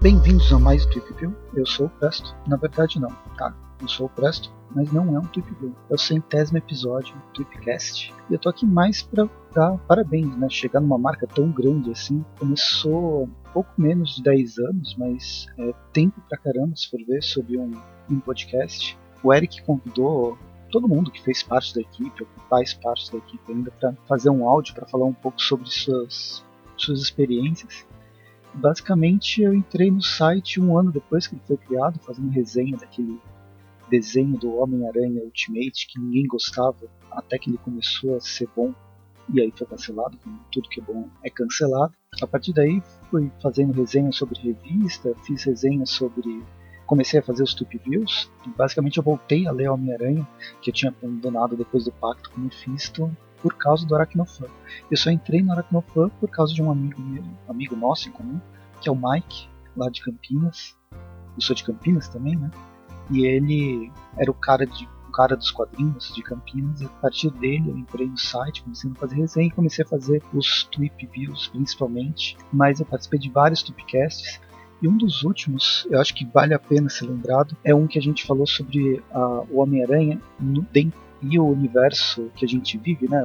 [0.00, 1.34] Bem-vindos a mais Trip View.
[1.54, 2.34] Eu sou o Presto.
[2.46, 3.54] Na verdade, não, tá?
[3.84, 5.76] Eu sou o Presto, mas não é um Trip View.
[5.90, 8.14] É o centésimo episódio do Tripcast.
[8.30, 10.48] E eu tô aqui mais pra dar parabéns, né?
[10.48, 12.24] Chegar numa marca tão grande assim.
[12.38, 17.58] Começou pouco menos de 10 anos, mas é tempo pra caramba se for ver sobre
[17.58, 17.72] um,
[18.10, 18.96] um podcast.
[19.22, 20.38] O Eric convidou
[20.72, 23.92] todo mundo que fez parte da equipe, ou que faz parte da equipe ainda, para
[24.08, 26.42] fazer um áudio para falar um pouco sobre suas,
[26.74, 27.86] suas experiências.
[28.54, 33.20] Basicamente, eu entrei no site um ano depois que ele foi criado, fazendo resenha daquele
[33.90, 38.74] desenho do Homem-Aranha Ultimate que ninguém gostava, até que ele começou a ser bom.
[39.32, 41.94] e aí foi cancelado, como tudo que é bom é cancelado.
[42.20, 46.42] A partir daí fui fazendo resenhas sobre revista, fiz resenhas sobre.
[46.86, 50.28] Comecei a fazer os Tube Views, basicamente eu voltei a ler Homem-Aranha,
[50.60, 54.48] que eu tinha abandonado depois do pacto com o Mephisto, por causa do Aracnofan.
[54.90, 58.38] Eu só entrei no Aracnofan por causa de um amigo, meu, amigo nosso em comum,
[58.82, 60.76] que é o Mike, lá de Campinas.
[60.92, 62.50] Eu sou de Campinas também, né?
[63.10, 67.30] E ele era o cara de o cara dos quadrinhos de Campinas, e a partir
[67.30, 71.06] dele eu entrei no site, comecei a fazer resenha e comecei a fazer os Tweep
[71.06, 74.40] Views principalmente, mas eu participei de vários Tweepcasts
[74.82, 77.98] e um dos últimos, eu acho que vale a pena ser lembrado, é um que
[77.98, 80.20] a gente falou sobre uh, o Homem-Aranha
[81.22, 83.22] e o universo que a gente vive, né?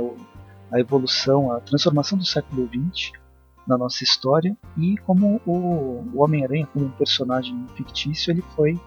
[0.71, 3.11] a evolução, a transformação do século XX
[3.67, 4.55] na nossa história.
[4.77, 8.79] E como o, o Homem-Aranha, como um personagem fictício, ele foi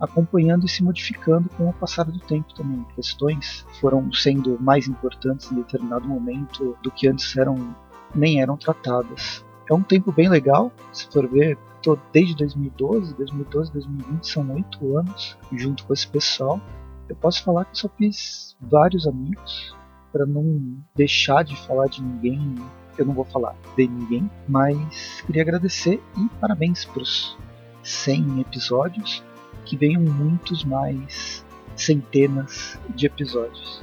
[0.00, 2.84] acompanhando e se modificando com o passar do tempo também.
[2.96, 7.76] Questões foram sendo mais importantes em determinado momento do que antes eram
[8.14, 9.44] nem eram tratadas.
[9.68, 14.96] É um tempo bem legal, se for ver, tô desde 2012, 2012, 2020 são oito
[14.96, 16.60] anos junto com esse pessoal.
[17.08, 19.76] Eu posso falar que só fiz vários amigos
[20.12, 22.56] para não deixar de falar de ninguém.
[22.98, 27.36] Eu não vou falar de ninguém, mas queria agradecer e parabéns para os
[27.82, 29.22] 100 episódios
[29.64, 31.44] que venham muitos mais
[31.76, 33.82] centenas de episódios.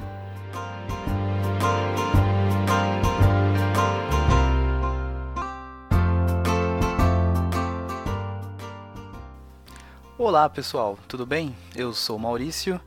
[10.16, 11.54] Olá pessoal, tudo bem?
[11.74, 12.80] Eu sou Maurício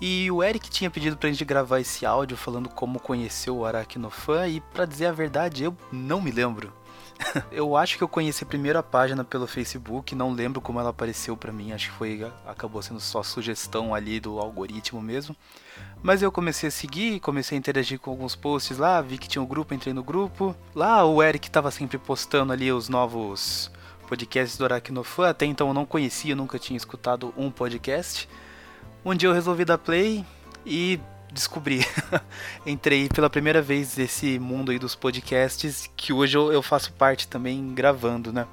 [0.00, 4.48] e o Eric tinha pedido pra gente gravar esse áudio falando como conheceu o Aracnofan
[4.48, 6.72] e para dizer a verdade eu não me lembro.
[7.50, 8.44] eu acho que eu conheci
[8.76, 12.82] a página pelo Facebook, não lembro como ela apareceu para mim, acho que foi acabou
[12.82, 15.36] sendo só sugestão ali do algoritmo mesmo.
[16.02, 19.42] Mas eu comecei a seguir, comecei a interagir com alguns posts lá, vi que tinha
[19.42, 20.54] um grupo, entrei no grupo.
[20.74, 23.70] Lá o Eric tava sempre postando ali os novos
[24.06, 28.28] podcasts do Aracnofan, até então eu não conhecia, nunca tinha escutado um podcast.
[29.04, 30.24] Um dia eu resolvi dar play
[30.64, 31.00] e
[31.32, 31.84] descobri.
[32.66, 37.74] Entrei pela primeira vez nesse mundo aí dos podcasts, que hoje eu, faço parte também
[37.74, 38.46] gravando, né?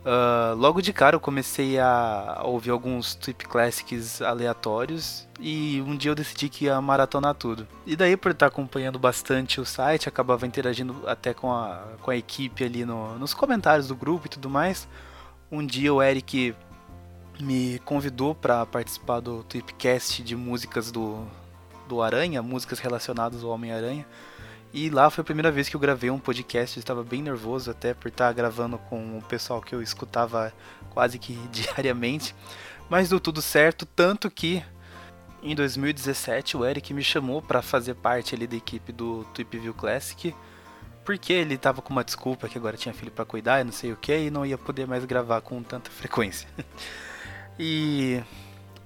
[0.00, 6.10] Uh, logo de cara eu comecei a ouvir alguns Trip Classics aleatórios e um dia
[6.10, 7.68] eu decidi que ia maratonar tudo.
[7.84, 12.16] E daí por estar acompanhando bastante o site, acabava interagindo até com a, com a
[12.16, 14.88] equipe ali no, nos comentários do grupo e tudo mais.
[15.52, 16.54] Um dia o Eric
[17.38, 21.26] me convidou para participar do Tripcast de músicas do,
[21.90, 24.06] do Aranha, músicas relacionadas ao Homem-Aranha.
[24.72, 27.68] E lá foi a primeira vez que eu gravei um podcast, eu estava bem nervoso
[27.68, 30.52] até por estar gravando com o pessoal que eu escutava
[30.90, 32.34] quase que diariamente.
[32.88, 34.62] Mas deu tudo certo, tanto que
[35.42, 39.74] em 2017 o Eric me chamou para fazer parte ali da equipe do Tweep View
[39.74, 40.32] Classic,
[41.04, 43.92] porque ele estava com uma desculpa que agora tinha filho para cuidar e não sei
[43.92, 46.48] o que, e não ia poder mais gravar com tanta frequência.
[47.58, 48.22] e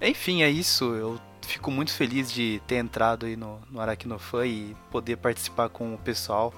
[0.01, 0.85] enfim, é isso.
[0.95, 5.93] Eu fico muito feliz de ter entrado aí no, no Aracnofan e poder participar com
[5.93, 6.53] o pessoal.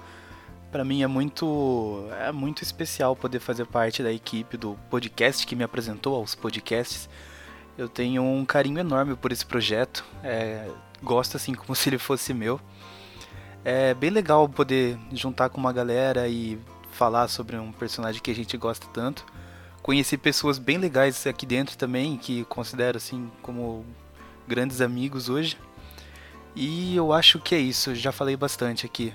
[0.70, 5.56] Para mim é muito é muito especial poder fazer parte da equipe do podcast que
[5.56, 7.08] me apresentou aos podcasts.
[7.76, 10.04] Eu tenho um carinho enorme por esse projeto.
[10.22, 10.68] É,
[11.02, 12.60] gosto assim como se ele fosse meu.
[13.64, 16.58] É bem legal poder juntar com uma galera e
[16.92, 19.24] falar sobre um personagem que a gente gosta tanto.
[19.82, 23.86] Conheci pessoas bem legais aqui dentro também, que considero assim como
[24.48, 25.56] grandes amigos hoje.
[26.56, 29.14] E eu acho que é isso, já falei bastante aqui.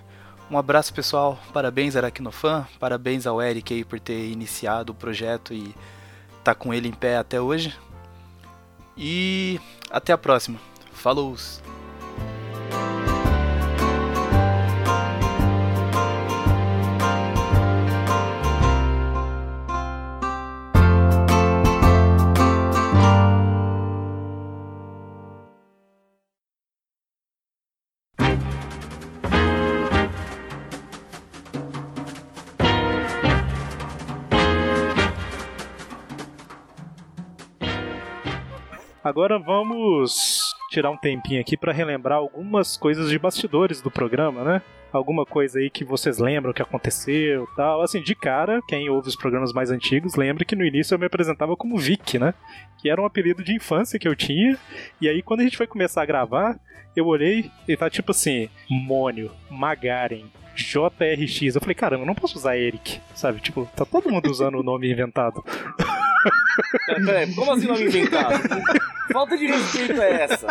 [0.49, 5.75] Um abraço pessoal, parabéns Aracnofan, parabéns ao Eric aí por ter iniciado o projeto e
[6.43, 7.77] tá com ele em pé até hoje.
[8.95, 10.59] E até a próxima.
[10.93, 11.35] Falou!
[39.13, 44.61] Agora vamos tirar um tempinho aqui para relembrar algumas coisas de bastidores do programa, né?
[44.91, 47.83] Alguma coisa aí que vocês lembram que aconteceu tal.
[47.83, 51.05] Assim, de cara, quem ouve os programas mais antigos lembra que no início eu me
[51.05, 52.33] apresentava como Vic, né?
[52.79, 54.57] Que era um apelido de infância que eu tinha.
[54.99, 56.59] E aí, quando a gente foi começar a gravar,
[56.95, 61.53] eu olhei e tá tipo assim: Mônio, Magaren, JRX.
[61.53, 63.39] Eu falei, caramba, eu não posso usar Eric, sabe?
[63.41, 65.43] Tipo, tá todo mundo usando o nome inventado.
[67.05, 68.33] Peraí, como assim nome inventado?
[69.11, 70.47] Falta de respeito é essa?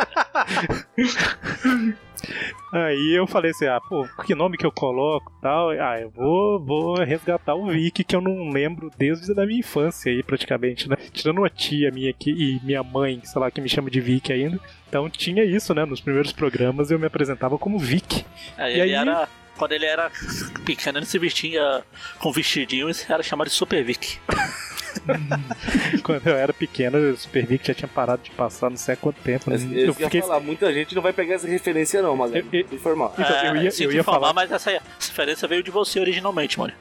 [2.73, 5.71] Aí eu falei assim, ah, pô, que nome que eu coloco e tal?
[5.71, 10.11] Ah, eu vou, vou resgatar o Vic, que eu não lembro desde a minha infância
[10.13, 10.97] aí, praticamente, né?
[11.13, 14.33] Tirando uma tia minha aqui e minha mãe, sei lá, que me chama de Vic
[14.33, 14.59] ainda.
[14.89, 15.85] Então tinha isso, né?
[15.85, 18.25] Nos primeiros programas eu me apresentava como Vic.
[18.57, 19.29] Aí E ele aí- era.
[19.59, 20.11] Quando ele era
[20.65, 21.85] pequeno, ele se vestia
[22.19, 24.19] com vestidinho e era chamado de Super Vic.
[26.03, 28.97] Quando eu era pequeno, o Super Vic já tinha parado de passar não sei há
[28.97, 29.51] quanto tempo.
[29.51, 29.57] né?
[29.57, 32.45] Mas eu eu ia falar, muita gente não vai pegar essa referência não, mas eu,
[32.73, 33.13] informar.
[33.19, 36.01] Então, eu ia- É, sinto eu ia informar, falar- mas essa referência veio de você
[36.01, 36.73] originalmente, mano.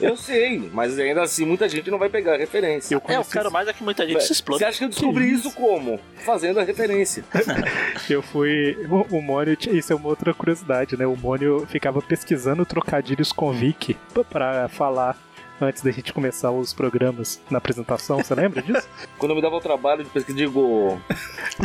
[0.00, 2.94] Eu sei, mas ainda assim muita gente não vai pegar a referência.
[2.94, 4.58] Eu É, eu quero mais é que muita gente se explode.
[4.58, 6.00] Você acha que eu descobri isso como?
[6.24, 7.24] Fazendo a referência.
[8.10, 8.76] Eu fui.
[8.90, 11.06] O, o Mônio, isso é uma outra curiosidade, né?
[11.06, 13.96] O Mônio ficava pesquisando trocadilhos com Vic
[14.30, 15.16] pra falar
[15.60, 18.18] antes da gente começar os programas na apresentação.
[18.18, 18.86] Você lembra disso?
[19.18, 21.00] Quando eu me dava o trabalho de pesquisar, digo.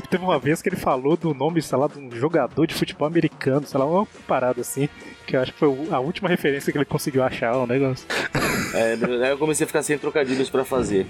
[0.09, 3.07] Teve uma vez que ele falou do nome, sei lá, de um jogador de futebol
[3.07, 4.87] americano, sei lá, uma parada assim.
[5.25, 8.07] Que eu acho que foi a última referência que ele conseguiu achar o negócio.
[8.73, 11.07] É, aí eu comecei a ficar sem trocadilhos pra fazer.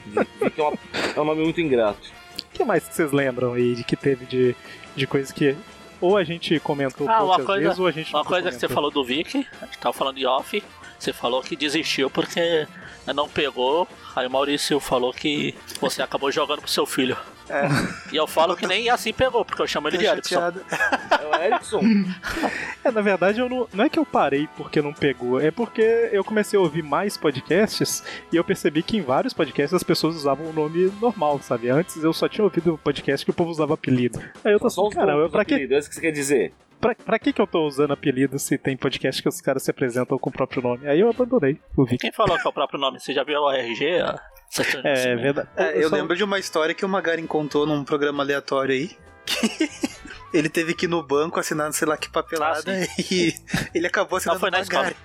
[0.57, 0.73] É, uma-
[1.15, 1.99] é um nome muito ingrato.
[2.39, 4.55] O que mais que vocês lembram aí de que teve de,
[4.95, 5.55] de coisa que
[6.01, 8.55] ou a gente comentou Ah, uma poucas coisa, vezes ou a gente uma coisa que
[8.55, 8.75] você comentou?
[8.75, 10.63] falou do Vic, a gente tava falando de off,
[10.99, 12.67] você falou que desistiu porque
[13.13, 17.17] não pegou, aí o Maurício falou que você acabou jogando pro seu filho.
[18.11, 20.39] E eu falo que nem assim pegou, porque eu chamo ele de Erickson.
[20.39, 21.81] É o Erickson.
[22.81, 26.09] É, na verdade, eu não, não é que eu parei porque não pegou, é porque
[26.13, 30.15] eu comecei a ouvir mais podcasts e eu percebi que em vários podcasts as pessoas
[30.15, 31.69] usavam o nome normal, sabe?
[31.69, 34.21] Antes eu só tinha ouvido podcast que o povo usava apelido.
[34.45, 36.53] Aí eu tô assim, caramba, pra que, É isso que você quer dizer?
[36.79, 39.71] Pra, pra que que eu tô usando apelido se tem podcast que os caras se
[39.71, 40.87] apresentam com o próprio nome?
[40.87, 41.97] Aí eu abandonei o Vic.
[41.99, 42.99] Quem falou que é o próprio nome?
[42.99, 44.01] Você já viu o RG?
[44.01, 44.19] a
[44.49, 45.21] certidão de É nascimento?
[45.21, 45.49] verdade.
[45.57, 48.89] É, eu só- lembro de uma história que o Magarin contou num programa aleatório aí.
[49.25, 49.69] que
[50.33, 52.71] ele teve que ir no banco assinar sei lá que papelada
[53.11, 53.33] e
[53.75, 54.95] ele acabou assinando foi na Magarin.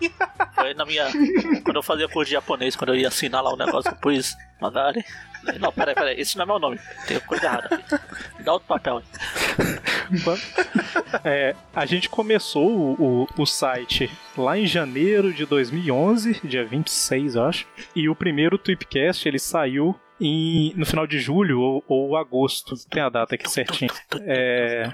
[0.54, 1.06] Foi na minha.
[1.64, 4.34] quando eu fazia curso de japonês, quando eu ia assinar lá o negócio, eu pus
[4.60, 5.04] Magari.
[5.60, 6.78] Não, peraí, peraí, esse não é meu nome.
[7.06, 7.82] Tem coisa errada
[8.44, 9.02] dá outro papel
[11.24, 17.34] É, a gente começou o, o, o site lá em janeiro de 2011, dia 26,
[17.34, 17.66] eu acho.
[17.96, 22.74] E o primeiro Tweepcast ele saiu em, no final de julho ou, ou agosto.
[22.90, 23.90] Tem a data aqui certinho.
[24.26, 24.92] É,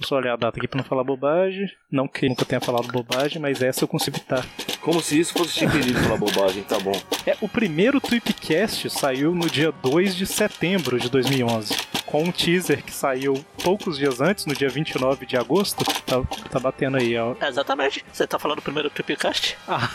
[0.00, 1.70] deixa eu só olhar a data aqui pra não falar bobagem.
[1.90, 4.44] Não que nunca tenha falado bobagem, mas essa eu consigo estar.
[4.80, 6.98] Como se isso fosse te impedir de falar bobagem, tá bom.
[7.26, 11.76] É, o primeiro Tweepcast saiu no dia 2 de setembro de 2011,
[12.06, 15.84] com um teaser que saiu poucos dias antes, no dia 29 de agosto.
[16.06, 17.34] Tá, tá batendo aí, ó.
[17.40, 18.02] É, exatamente.
[18.10, 19.58] Você tá falando do primeiro Tripcast?
[19.68, 19.90] Ah.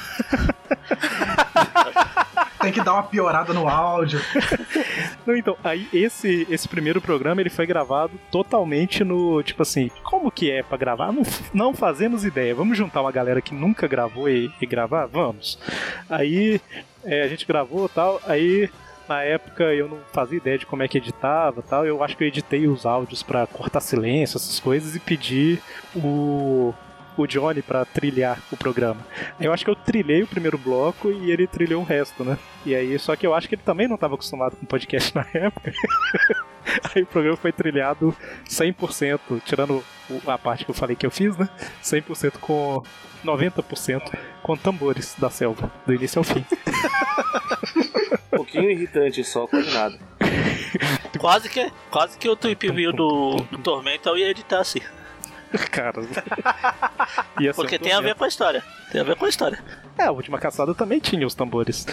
[2.65, 4.19] Tem que dar uma piorada no áudio.
[5.23, 10.31] Não, então, aí esse, esse primeiro programa ele foi gravado totalmente no, tipo assim, como
[10.31, 11.11] que é pra gravar?
[11.11, 11.21] Não,
[11.53, 12.55] não fazemos ideia.
[12.55, 15.05] Vamos juntar uma galera que nunca gravou e, e gravar?
[15.05, 15.59] Vamos.
[16.09, 16.59] Aí
[17.03, 18.67] é, a gente gravou tal, aí
[19.07, 21.85] na época eu não fazia ideia de como é que editava tal.
[21.85, 25.59] Eu acho que eu editei os áudios pra cortar silêncio, essas coisas, e pedi
[25.95, 26.73] o,
[27.17, 29.05] o Johnny pra trilhar o programa.
[29.39, 32.37] Eu acho que eu trilhei o primeiro bloco e ele trilhou o resto, né?
[32.65, 35.25] E aí, só que eu acho que ele também não estava acostumado com podcast na
[35.33, 35.73] época.
[36.93, 38.15] aí o programa foi trilhado
[38.47, 39.83] 100%, tirando
[40.27, 41.49] a parte que eu falei que eu fiz, né?
[41.83, 42.83] 100% com
[43.23, 46.45] 90% com tambores da selva, do início ao fim.
[48.31, 49.97] Um pouquinho irritante só, quase nada.
[51.17, 54.81] Quase que, quase que o Tweep View do, do Tormenta eu ia editar assim.
[55.71, 56.01] Cara.
[57.39, 58.63] Ia ser Porque um tem a ver com a história.
[58.91, 59.61] Tem a ver com a história.
[59.97, 61.85] É, a última caçada também tinha os tambores.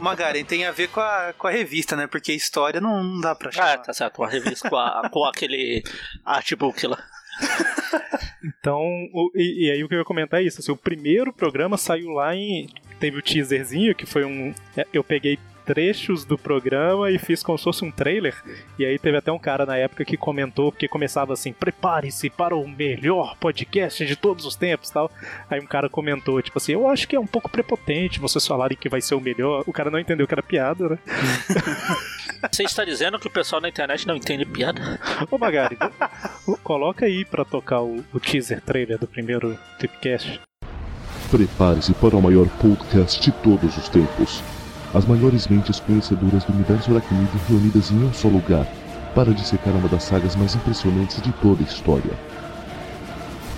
[0.00, 2.06] Magarin tem a ver com a, com a revista, né?
[2.06, 3.72] Porque história não, não dá pra chamar.
[3.74, 4.18] Ah, tá certo.
[4.20, 5.82] Uma revista com, a, com aquele
[6.24, 6.98] artbook lá.
[8.44, 8.80] Então,
[9.12, 10.60] o- e, e aí o que eu ia comentar é isso.
[10.60, 12.68] Assim, o primeiro programa saiu lá em.
[12.98, 14.54] Teve o teaserzinho, que foi um.
[14.76, 18.34] é, Eu peguei trechos do programa e fiz como se fosse um trailer.
[18.78, 22.56] E aí teve até um cara na época que comentou, porque começava assim: prepare-se para
[22.56, 25.10] o melhor podcast de todos os tempos tal.
[25.50, 28.76] Aí um cara comentou, tipo assim, eu acho que é um pouco prepotente vocês falarem
[28.76, 29.64] que vai ser o melhor.
[29.66, 30.98] O cara não entendeu que era piada, né?
[32.50, 34.98] Você está dizendo que o pessoal na internet não entende piada?
[35.30, 35.78] Ô Magari,
[36.62, 40.40] coloca aí pra tocar o, o teaser trailer do primeiro Tripcast.
[41.30, 44.42] Prepare-se para o maior podcast de todos os tempos.
[44.94, 48.66] As maiores mentes conhecedoras do universo aracnídeo reunidas em um só lugar
[49.14, 52.12] para dissecar uma das sagas mais impressionantes de toda a história.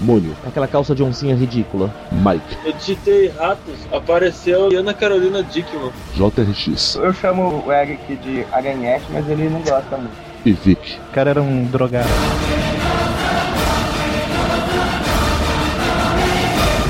[0.00, 1.92] Mônio, Aquela calça de oncinha ridícula.
[2.12, 5.90] Mike, Eu digitei ratos, apareceu Ana Carolina Dickman.
[6.14, 10.12] JRX Eu chamo o Eric de Aranhete, mas ele não gosta muito.
[10.44, 10.98] e Vic.
[11.10, 12.08] O cara era um drogado.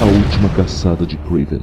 [0.00, 1.62] A última caçada de Craven.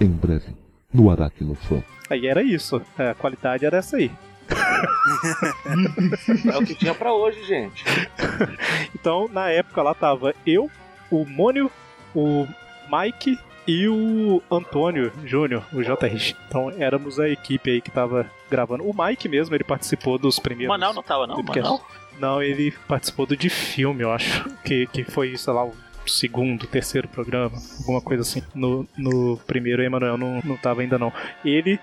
[0.00, 0.54] Em breve,
[0.96, 1.82] no Aracnofan.
[2.08, 2.80] Aí era isso.
[2.98, 4.10] A qualidade era essa aí.
[6.52, 7.84] É o que tinha pra hoje, gente.
[8.94, 10.70] Então, na época lá tava eu,
[11.10, 11.70] o Mônio,
[12.14, 12.46] o
[12.90, 16.34] Mike e o Antônio Júnior, o JR.
[16.48, 18.84] Então éramos a equipe aí que tava gravando.
[18.84, 20.68] O Mike mesmo, ele participou dos primeiros.
[20.68, 21.42] Manel não tava, não?
[21.42, 21.80] Manel?
[22.18, 24.48] Não, ele participou do de filme, eu acho.
[24.64, 25.74] Que, que foi, sei lá, o
[26.08, 28.42] segundo, terceiro programa, alguma coisa assim.
[28.54, 31.12] No, no primeiro, o Emanuel não, não tava ainda não.
[31.44, 31.78] Ele.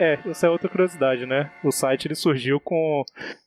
[0.00, 1.52] É, essa é outra curiosidade, né?
[1.62, 3.04] O site ele surgiu com.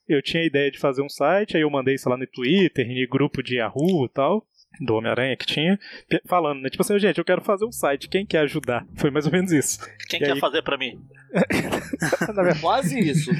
[0.07, 2.89] Eu tinha a ideia de fazer um site, aí eu mandei, sei lá, no Twitter,
[2.89, 4.45] em grupo de Yahoo e tal.
[4.79, 5.77] Do Homem-Aranha que tinha,
[6.25, 6.69] falando, né?
[6.69, 8.87] Tipo assim, gente, eu quero fazer um site, quem quer ajudar?
[8.95, 9.77] Foi mais ou menos isso.
[10.07, 10.97] Quem E quer aí- fazer pra mim?
[12.61, 13.31] Quase isso.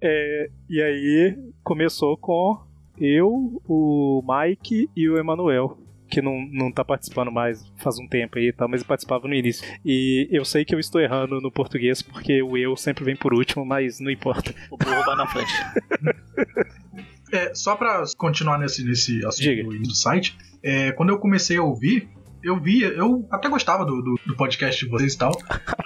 [0.00, 2.56] É, e aí começou com
[2.98, 5.76] eu, o Mike e o Emanuel.
[6.08, 9.26] Que não, não tá participando mais faz um tempo aí e tal, mas ele participava
[9.26, 9.66] no início.
[9.84, 13.34] E eu sei que eu estou errando no português, porque o eu sempre vem por
[13.34, 14.54] último, mas não importa.
[14.70, 15.52] O burro vai na frente.
[17.32, 21.62] É, só pra continuar nesse, nesse assunto do, do site, é, quando eu comecei a
[21.62, 22.08] ouvir,
[22.46, 25.32] eu via, eu até gostava do, do, do podcast de vocês e tal.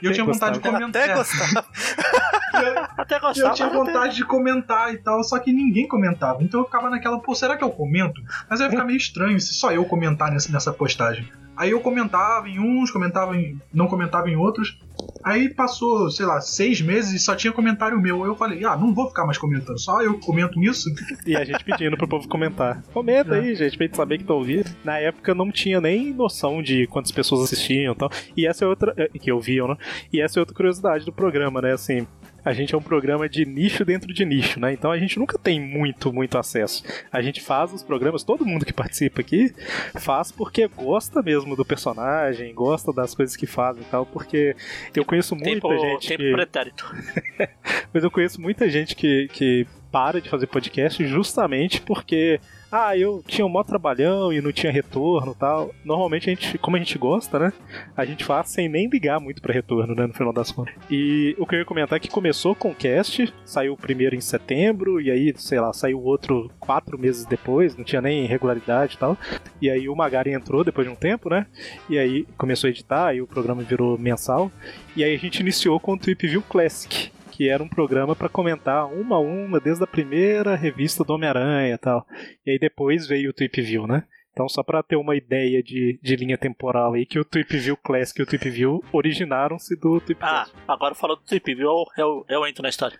[0.03, 0.79] E eu tinha vontade de gostava.
[0.79, 1.03] comentar.
[1.03, 1.67] Até gostava.
[2.99, 3.55] Até Eu gostava.
[3.55, 6.43] tinha mas não tem- vontade de comentar e tal, só que ninguém comentava.
[6.43, 8.21] Então eu ficava naquela, pô, será que eu comento?
[8.49, 11.27] Mas aí ia ficar meio estranho se só eu comentar nessa, nessa postagem.
[11.57, 13.61] Aí eu comentava em uns, comentava em.
[13.73, 14.79] não comentava em outros.
[15.23, 18.23] Aí passou, sei lá, seis meses e só tinha comentário meu.
[18.23, 20.91] Aí eu falei, ah, não vou ficar mais comentando, só eu comento isso.
[21.27, 22.83] E a gente pedindo pro povo comentar.
[22.93, 24.69] Comenta aí, gente, pra gente saber que tá ouvindo.
[24.83, 28.11] Na época não tinha nem noção de quantas pessoas assistiam e tal.
[28.37, 28.95] E essa é outra.
[28.97, 29.77] é, que ouviam, né?
[30.13, 31.73] E essa é outra curiosidade do programa, né?
[31.73, 32.07] Assim.
[32.45, 34.73] A gente é um programa de nicho dentro de nicho, né?
[34.73, 36.83] Então a gente nunca tem muito, muito acesso.
[37.13, 39.53] A gente faz os programas, todo mundo que participa aqui
[39.99, 44.57] faz porque gosta mesmo do personagem, gosta das coisas que faz e tal, porque
[44.95, 46.09] eu conheço muita Tempo, gente.
[46.09, 46.33] tempo que...
[46.33, 46.95] pretérito.
[47.93, 52.41] Mas eu conheço muita gente que, que para de fazer podcast justamente porque.
[52.73, 55.75] Ah, eu tinha um maior trabalhão e não tinha retorno tal.
[55.85, 57.53] Normalmente a gente, como a gente gosta, né?
[57.97, 60.07] A gente faz sem nem ligar muito pra retorno, né?
[60.07, 60.75] No final das contas.
[60.89, 64.15] E o que eu ia comentar é que começou com o cast, saiu o primeiro
[64.15, 68.27] em setembro, e aí, sei lá, saiu o outro quatro meses depois, não tinha nem
[68.27, 69.19] regularidade e tal.
[69.61, 71.47] E aí o Magari entrou depois de um tempo, né?
[71.89, 74.51] E aí começou a editar, aí o programa virou mensal.
[74.97, 77.11] E aí a gente iniciou com o Trip View Classic,
[77.41, 81.73] que era um programa para comentar uma a uma desde a primeira revista do Homem-Aranha
[81.75, 82.07] e tal.
[82.45, 84.05] E aí depois veio o Trip View, né?
[84.31, 87.79] Então, só para ter uma ideia de, de linha temporal aí, que o Trip View
[87.79, 91.85] Classic e o Trip View originaram-se do Trip Ah, agora falando do Trip View, eu,
[91.97, 92.99] eu, eu entro na história.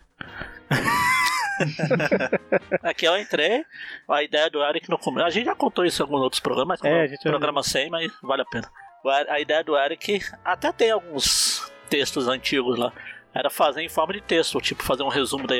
[2.81, 3.63] Aqui eu entrei,
[4.09, 5.27] a ideia do Eric no começo.
[5.27, 7.91] A gente já contou isso em alguns outros programas, mas É, a já- programa 100,
[7.91, 8.67] mas vale a pena.
[9.29, 12.91] A ideia do Eric, até tem alguns textos antigos lá,
[13.33, 15.55] era fazer em forma de texto, tipo fazer um resumo da,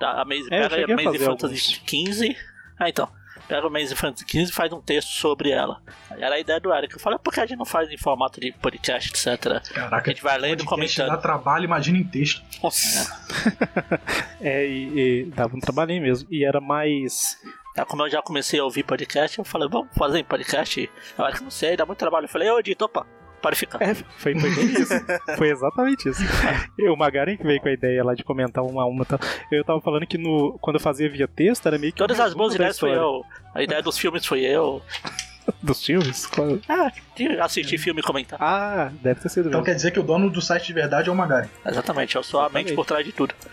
[0.00, 2.36] da Amazing, É, pega a Amazing Fantasy 15.
[2.78, 3.08] Ah, então.
[3.46, 5.82] Pega o Amazing Fantasy 15 e faz um texto sobre ela.
[6.12, 6.94] Era a ideia do Eric.
[6.94, 9.62] Eu falei, por que a gente não faz em formato de podcast, etc.
[9.70, 11.22] Caraca, a gente vai lendo e podcast dá comentando.
[11.22, 12.42] trabalho, imagina em texto.
[14.40, 16.28] É, e, e dava um trabalhinho mesmo.
[16.30, 17.38] E era mais.
[17.76, 20.90] É, como eu já comecei a ouvir podcast, eu falei, vamos fazer em podcast?
[21.18, 22.24] Eu acho que não sei, dá muito trabalho.
[22.26, 23.06] Eu falei, ô Edito, opa,
[23.44, 23.82] pode ficar.
[23.82, 24.94] É, foi, foi bem isso.
[25.36, 26.22] Foi exatamente isso.
[26.90, 29.06] O Magaren que veio com a ideia lá de comentar uma a uma.
[29.52, 31.98] Eu tava falando que no, quando eu fazia via texto era meio que.
[31.98, 33.22] Todas as boas ideias foi eu.
[33.54, 34.80] A ideia dos filmes foi eu.
[35.62, 36.26] Dos filmes?
[36.26, 36.90] Qual- Ah,
[37.42, 38.38] assistir filme e comentar.
[38.42, 39.64] Ah, deve ter sido Então mesmo.
[39.66, 41.48] quer dizer que o dono do site de verdade é o Magari.
[41.66, 43.34] Exatamente, eu sou a mente por trás de tudo.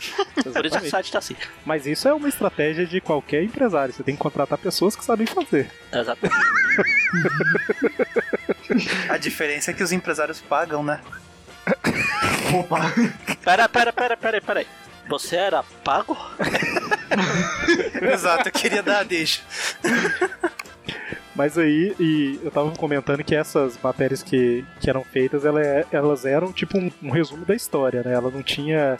[0.54, 1.36] Por isso que o site tá assim.
[1.66, 3.94] Mas isso é uma estratégia de qualquer empresário.
[3.94, 5.70] Você tem que contratar pessoas que sabem fazer.
[5.94, 6.38] Exatamente.
[9.10, 11.00] A diferença é que os empresários pagam, né?
[12.58, 12.80] Opa!
[13.44, 14.68] Pera, pera, pera, pera, pera aí.
[15.10, 16.18] Você era pago?
[18.14, 19.42] Exato, eu queria dar a deixa.
[21.36, 25.86] Mas aí, e eu tava comentando que essas matérias que, que eram feitas, ela é-
[25.92, 28.14] elas eram tipo um, um resumo da história, né?
[28.14, 28.98] Ela não tinha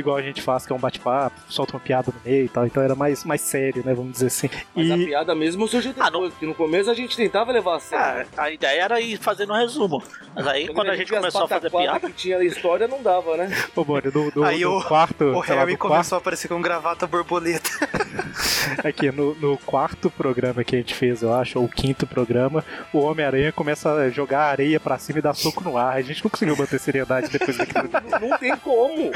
[0.00, 2.66] igual a gente faz, que é um bate-papo, solta uma piada no meio e tal.
[2.66, 3.94] Então era mais, mais sério, né?
[3.94, 4.50] Vamos dizer assim.
[4.74, 7.80] Mas a E piada mesmo surgiu depois, porque no começo a gente tentava levar a
[7.80, 8.28] sério.
[8.36, 10.02] Ah, a ideia era ir fazendo um resumo.
[10.34, 12.00] Mas aí quando a gente via as começou a fazer piada.
[12.08, 13.50] que tinha história, não dava, né?
[13.74, 15.24] Ô, do, do, Aí do o, quarto.
[15.24, 17.70] o Harry começou a aparecer com gravata borboleta.
[18.82, 22.64] Aqui, no, no quarto programa que a gente fez, eu acho, ou o quinto programa,
[22.92, 25.96] o Homem-Aranha começa a jogar areia pra cima e dar soco no ar.
[25.96, 27.84] A gente não conseguiu manter seriedade depois daquilo.
[28.20, 29.10] Não tem como.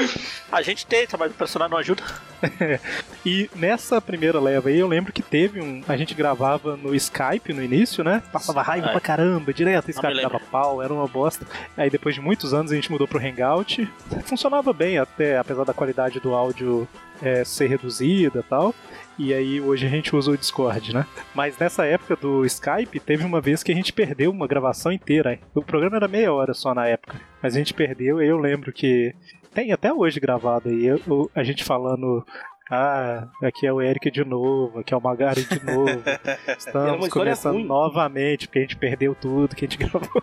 [0.51, 2.03] A gente tenta, mas o personagem não ajuda.
[3.25, 5.83] E nessa primeira leva aí, eu lembro que teve um.
[5.89, 8.23] A gente gravava no Skype no início, né?
[8.31, 8.91] Passava raiva É.
[8.91, 9.89] pra caramba, direto.
[9.91, 11.45] Skype dava pau, era uma bosta.
[11.75, 13.85] Aí depois de muitos anos a gente mudou pro Hangout.
[14.23, 16.87] Funcionava bem até, apesar da qualidade do áudio
[17.21, 18.73] é, ser reduzida e tal.
[19.17, 21.05] E aí hoje a gente usa o Discord, né?
[21.35, 25.37] Mas nessa época do Skype, teve uma vez que a gente perdeu uma gravação inteira.
[25.53, 27.19] O programa era meia hora só na época.
[27.43, 29.13] Mas a gente perdeu e eu lembro que.
[29.53, 32.25] Tem até hoje gravado aí, eu- a gente falando.
[32.71, 35.89] Ah, aqui é o Eric de novo, aqui é o Magari de novo.
[36.55, 37.65] Estamos história começando ruim.
[37.65, 40.21] novamente, porque a gente perdeu tudo que a gente gravou.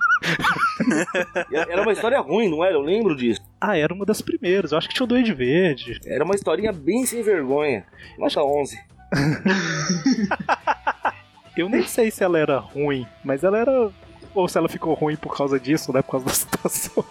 [1.69, 2.75] Era uma história ruim, não era?
[2.75, 3.41] Eu lembro disso.
[3.61, 5.99] Ah, era uma das primeiras, eu acho que tinha o Doide Verde.
[6.07, 7.85] Era uma historinha bem sem vergonha.
[8.17, 8.79] Nota 11.
[11.57, 13.91] Eu nem sei se ela era ruim, mas ela era.
[14.35, 16.03] Ou se ela ficou ruim por causa disso, né?
[16.03, 17.03] Por causa da situação.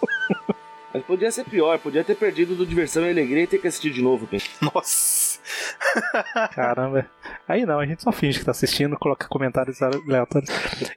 [0.96, 3.92] Mas podia ser pior, podia ter perdido do Diversão e Alegria e ter que assistir
[3.92, 4.26] de novo.
[4.26, 4.38] Pim.
[4.74, 5.40] Nossa.
[6.54, 7.06] Caramba.
[7.48, 10.50] Aí não, a gente só finge que tá assistindo, coloca comentários aleatórios.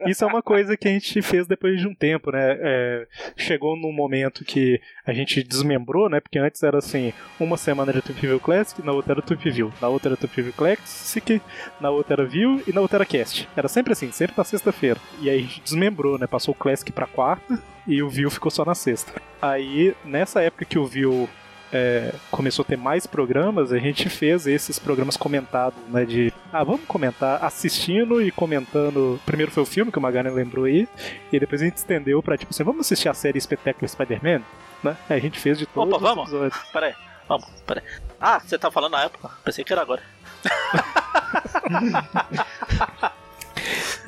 [0.06, 2.56] Isso é uma coisa que a gente fez depois de um tempo, né?
[2.58, 6.20] É, chegou num momento que a gente desmembrou, né?
[6.20, 9.72] Porque antes era assim, uma semana era Tweep View Classic, na outra era Tweep View,
[9.80, 11.42] na outra era Tweep View Classic,
[11.80, 13.48] na outra era View e na outra era Cast.
[13.54, 15.00] Era sempre assim, sempre na sexta-feira.
[15.20, 16.26] E aí a gente desmembrou, né?
[16.26, 19.20] Passou o Classic pra quarta e o View ficou só na sexta.
[19.40, 21.28] Aí, nessa época que o View
[21.72, 26.04] é, começou a ter mais programas, a gente fez esses programas comentados, né?
[26.04, 29.20] De ah, vamos comentar assistindo e comentando.
[29.26, 30.88] Primeiro foi o filme que o Magana lembrou aí,
[31.32, 34.42] e depois a gente estendeu pra tipo assim, vamos assistir a série Espetáculo Spider-Man?
[34.82, 34.96] Né?
[35.08, 36.28] Aí a gente fez de todos Opa, os vamos?
[36.28, 36.58] episódios.
[36.72, 36.94] Pera aí,
[37.28, 38.00] vamos, pera aí.
[38.20, 39.30] Ah, você tá falando na época?
[39.44, 40.02] Pensei que era agora.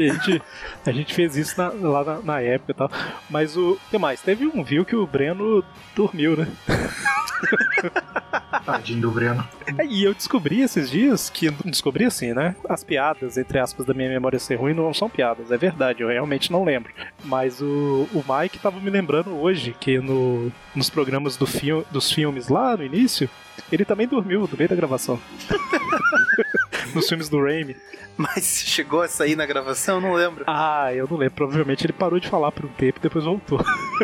[0.09, 0.43] A gente,
[0.87, 2.91] a gente fez isso na- lá na, na época e tal.
[3.29, 3.79] Mas o.
[3.91, 4.21] que mais?
[4.23, 5.63] Teve um viu que o Breno
[5.95, 6.47] dormiu, né?
[8.65, 9.47] Tadinho do Breno.
[9.79, 11.51] É, E eu descobri esses dias que.
[11.65, 12.55] Descobri assim, né?
[12.69, 16.09] As piadas, entre aspas, da minha memória ser ruim não são piadas, é verdade, eu
[16.09, 16.93] realmente não lembro.
[17.25, 22.11] Mas o, o Mike tava me lembrando hoje que no, nos programas do fil, dos
[22.13, 23.29] filmes lá no início,
[23.73, 25.19] ele também dormiu no meio da gravação.
[26.95, 27.77] nos filmes do Raimi.
[28.17, 29.97] Mas chegou a sair na gravação?
[29.97, 30.45] Eu não lembro.
[30.47, 31.35] Ah, eu não lembro.
[31.37, 33.59] Provavelmente ele parou de falar por um tempo e depois voltou.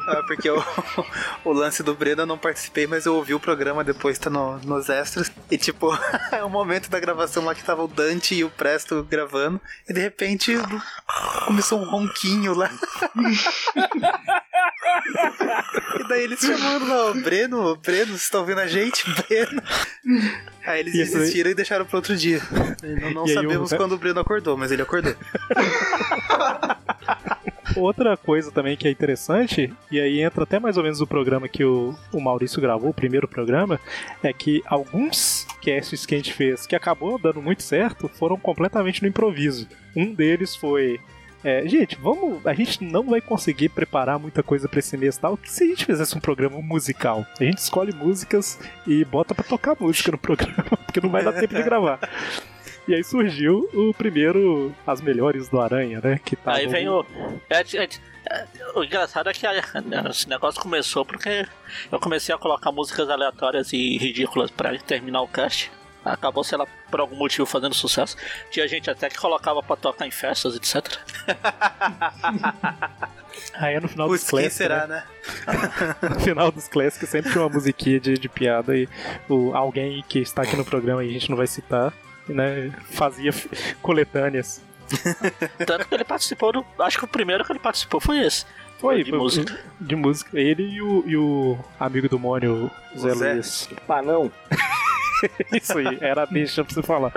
[0.08, 0.62] Ah, porque o,
[1.44, 4.58] o lance do Breno eu não participei, mas eu ouvi o programa depois, tá no-
[4.60, 5.30] nos extras.
[5.50, 5.90] E tipo,
[6.32, 9.60] é o momento da gravação lá que tava o Dante e o Presto gravando.
[9.88, 10.54] E de repente
[11.46, 12.70] começou um ronquinho lá.
[16.00, 19.04] e daí eles chamando lá, o Breno, Breno, vocês estão ouvindo a gente?
[19.28, 19.62] Breno.
[20.66, 22.40] Aí eles desistiram e deixaram pro outro dia.
[23.00, 25.14] Não, não sabemos o- quando o Breno acordou, mas ele acordou.
[27.76, 31.46] Outra coisa também que é interessante, e aí entra até mais ou menos o programa
[31.46, 33.78] que o, o Maurício gravou, o primeiro programa,
[34.22, 39.02] é que alguns casts que a gente fez que acabou dando muito certo foram completamente
[39.02, 39.68] no improviso.
[39.94, 40.98] Um deles foi.
[41.44, 42.44] É, gente, vamos.
[42.46, 45.38] A gente não vai conseguir preparar muita coisa pra esse mês tal.
[45.44, 47.26] Se a gente fizesse um programa musical?
[47.38, 51.32] A gente escolhe músicas e bota pra tocar música no programa, porque não vai dar
[51.32, 52.00] tempo de gravar.
[52.88, 56.20] E aí surgiu o primeiro As Melhores do Aranha, né?
[56.24, 57.04] Que tava Aí vem o.
[57.50, 57.88] é, é,
[58.30, 59.46] é, o engraçado é que
[60.10, 61.46] esse negócio começou porque
[61.90, 65.70] eu comecei a colocar músicas aleatórias e ridículas pra terminar o cast.
[66.12, 68.16] Acabou, sei lá, por algum motivo fazendo sucesso.
[68.50, 70.98] Tinha gente até que colocava pra tocar em festas, etc.
[73.54, 75.02] Aí no final dos quem Classics, será, né?
[75.46, 75.96] né?
[76.14, 78.88] No final dos Classics sempre tinha uma musiquinha de, de piada e
[79.28, 81.92] o, alguém que está aqui no programa e a gente não vai citar,
[82.28, 83.30] né, fazia
[83.82, 84.60] coletâneas.
[85.66, 86.64] Tanto que ele participou do.
[86.78, 88.44] Acho que o primeiro que ele participou foi esse.
[88.78, 89.58] Foi, de foi- música.
[89.80, 90.38] De música.
[90.38, 93.32] Ele e o, e o amigo do Mônio, o Zé Zé.
[93.34, 93.68] Luiz.
[93.86, 94.30] Panão.
[95.52, 97.12] Isso aí, era a deixa pra você falar.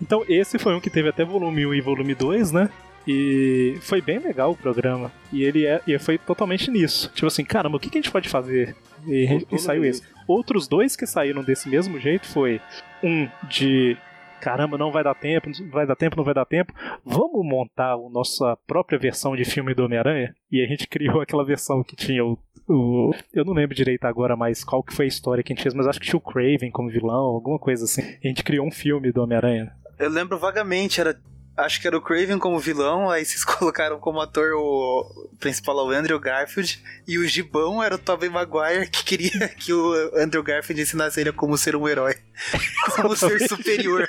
[0.00, 2.70] Então, esse foi um que teve até volume 1 e volume 2, né?
[3.06, 5.10] E foi bem legal o programa.
[5.32, 7.10] E ele é, e foi totalmente nisso.
[7.14, 8.76] Tipo assim, caramba, o que, que a gente pode fazer?
[9.06, 10.02] E, e saiu esse.
[10.26, 12.60] Outros dois que saíram desse mesmo jeito foi
[13.02, 13.96] um de
[14.42, 16.72] caramba, não vai dar tempo, não vai dar tempo, não vai dar tempo.
[17.04, 20.34] Vamos montar a nossa própria versão de filme do Homem-Aranha?
[20.50, 22.38] E a gente criou aquela versão que tinha o,
[22.68, 25.62] o- Eu não lembro direito agora mais qual que foi a história que a gente
[25.62, 28.02] fez, mas acho que tinha o Craven como vilão, alguma coisa assim.
[28.02, 29.72] A gente criou um filme do Homem-Aranha.
[29.98, 31.14] Eu lembro vagamente, era
[31.56, 35.90] Acho que era o Craven como vilão, aí vocês colocaram como ator o principal o
[35.90, 40.80] Andrew Garfield, e o Gibão era o Tobey Maguire, que queria que o Andrew Garfield
[40.80, 42.14] ensinasse ele a como ser um herói.
[42.96, 44.06] Como ser superior.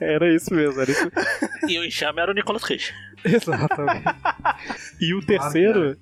[0.00, 1.10] Era isso mesmo, era isso.
[1.66, 2.94] E o enxame era o Nicolas Cage.
[3.24, 4.04] Exatamente.
[5.00, 5.98] E o terceiro.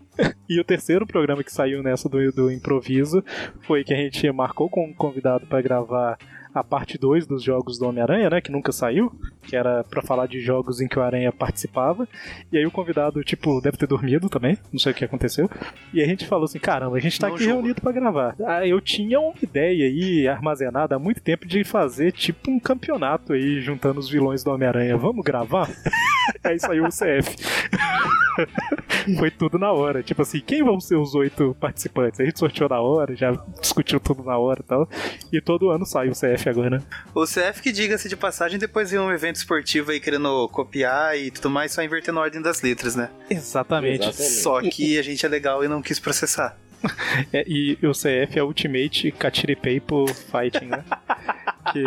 [0.49, 3.25] E o terceiro programa que saiu nessa do, do improviso
[3.63, 6.19] foi que a gente marcou com um convidado para gravar
[6.55, 8.41] a parte 2 dos jogos do Homem-Aranha, né?
[8.41, 12.09] Que nunca saiu, que era para falar de jogos em que o Aranha participava.
[12.53, 15.49] E aí o convidado, tipo, deve ter dormido também, não sei o que aconteceu.
[15.93, 17.61] E a gente falou assim: caramba, a gente tá Não aqui julgo.
[17.61, 18.37] reunido para gravar.
[18.45, 23.33] Ah, eu tinha uma ideia aí armazenada há muito tempo de fazer tipo um campeonato
[23.33, 24.97] aí, juntando os vilões do Homem-Aranha.
[24.97, 25.69] Vamos gravar?
[26.45, 27.37] aí saiu o CF.
[29.19, 30.03] Foi tudo na hora.
[30.03, 32.21] Tipo assim, quem vão ser os oito participantes?
[32.21, 34.89] A gente sorteou na hora, já discutiu tudo na hora e tal.
[35.33, 36.83] E todo ano sai o CF agora, né?
[37.15, 41.31] O CF que diga-se de passagem, depois vem um evento esportivo aí querendo copiar e
[41.31, 43.09] tudo mais, só invertendo a ordem das letras, né?
[43.31, 44.15] Exatamente.
[44.15, 46.57] Só que a gente é legal e não quis processar.
[47.33, 50.85] É, e o CF é Ultimate Katiripapo Fighting, né?
[51.73, 51.83] que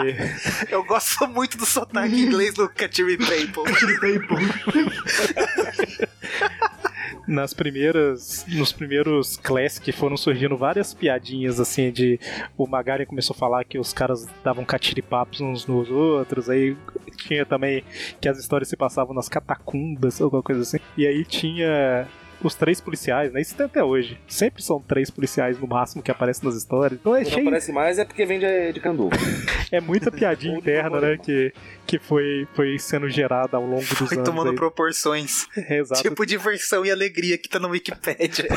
[0.70, 3.64] Eu gosto muito do sotaque inglês do Katiri Paple.
[7.28, 12.20] nas primeiras nos primeiros Classic foram surgindo várias piadinhas assim de
[12.58, 16.76] o Magari começou a falar que os caras davam catiripapos uns nos outros aí
[17.18, 17.84] tinha também
[18.20, 20.80] que as histórias se passavam nas catacumbas alguma coisa assim.
[20.98, 22.08] E aí tinha
[22.44, 23.42] os três policiais, né?
[23.42, 24.20] Isso tem até hoje.
[24.28, 27.00] Sempre são três policiais no máximo que aparecem nas histórias.
[27.00, 29.10] Então é Quando cheio, aparece mais é porque vem de, de Candu.
[29.72, 31.18] é muita piadinha interna, né?
[31.18, 31.54] Que,
[31.86, 34.30] que foi, foi sendo gerada ao longo dos Foi anos.
[34.30, 34.56] tomando aí.
[34.56, 35.48] proporções.
[35.56, 36.02] É, exato.
[36.02, 38.48] Tipo diversão e alegria que tá no Wikipedia.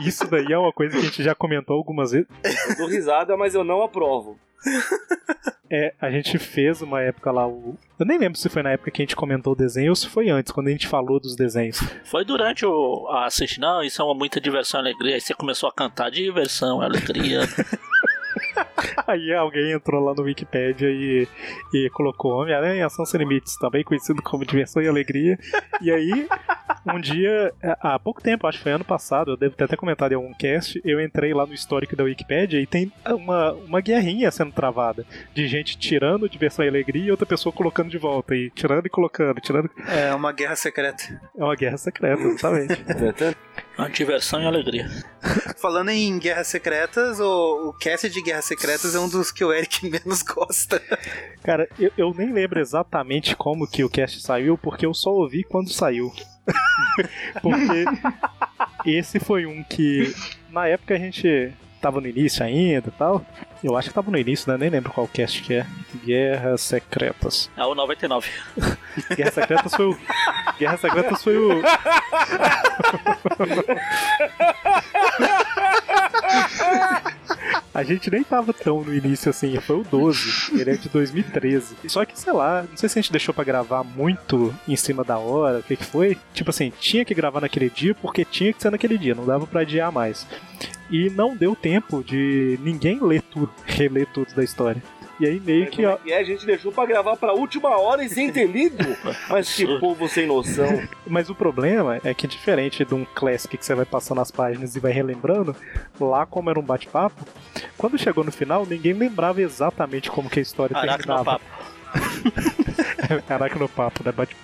[0.00, 2.28] Isso daí é uma coisa que a gente já comentou algumas vezes.
[2.70, 4.38] Eu dou risada, mas eu não aprovo.
[5.70, 7.76] É, a gente fez uma época lá o.
[7.98, 10.06] Eu nem lembro se foi na época que a gente comentou o desenho ou se
[10.06, 11.80] foi antes, quando a gente falou dos desenhos.
[12.04, 15.14] Foi durante o, a assistir, não, isso é uma muita diversão e alegria.
[15.14, 17.40] Aí você começou a cantar diversão, alegria.
[19.06, 21.28] Aí alguém entrou lá no Wikipedia e,
[21.74, 25.38] e colocou Homem-Aranha Ação Sem Limites, também conhecido como Diversão e Alegria.
[25.80, 26.28] E aí,
[26.86, 30.12] um dia, há pouco tempo, acho que foi ano passado, eu devo ter até comentado
[30.12, 34.30] em algum cast, eu entrei lá no histórico da Wikipedia e tem uma, uma guerrinha
[34.30, 35.04] sendo travada
[35.34, 38.90] de gente tirando Diversão e Alegria e outra pessoa colocando de volta, e tirando e
[38.90, 39.70] colocando, tirando.
[39.86, 41.02] É uma guerra secreta.
[41.36, 42.82] É uma guerra secreta, exatamente.
[43.78, 44.86] Uma diversão e alegria.
[45.56, 49.52] Falando em guerras secretas, o, o cast de guerras secretas é um dos que o
[49.52, 50.80] Eric menos gosta.
[51.42, 55.42] Cara, eu, eu nem lembro exatamente como que o cast saiu, porque eu só ouvi
[55.42, 56.12] quando saiu.
[57.42, 57.84] porque
[58.84, 60.12] esse foi um que,
[60.50, 63.24] na época a gente tava no início ainda e tal.
[63.62, 64.58] Eu acho que tava no início, né?
[64.58, 65.66] Nem lembro qual cast que é.
[66.04, 67.50] Guerras Secretas.
[67.56, 68.28] É o 99.
[69.16, 69.98] Guerras Secretas foi o.
[70.58, 71.62] Guerras Secretas foi o.
[77.74, 81.76] A gente nem tava tão no início assim, foi o 12, ele é de 2013.
[81.88, 85.02] Só que, sei lá, não sei se a gente deixou pra gravar muito em cima
[85.02, 86.18] da hora, o que que foi.
[86.34, 89.46] Tipo assim, tinha que gravar naquele dia porque tinha que ser naquele dia, não dava
[89.46, 90.26] pra adiar mais.
[90.90, 94.82] E não deu tempo de ninguém ler tudo, reler tudo da história.
[95.22, 98.08] E aí meio que, ó, E a gente deixou pra gravar pra última hora e
[98.08, 98.84] sem ter lido.
[99.30, 100.82] Mas que povo sem noção.
[101.06, 104.74] Mas o problema é que, diferente de um classic que você vai passando as páginas
[104.74, 105.54] e vai relembrando,
[106.00, 107.24] lá, como era um bate-papo,
[107.78, 111.40] quando chegou no final, ninguém lembrava exatamente como que a história terminava.
[111.94, 113.22] Aracnopapo.
[113.32, 114.10] Aracnopapo, né?
[114.10, 114.36] Bate...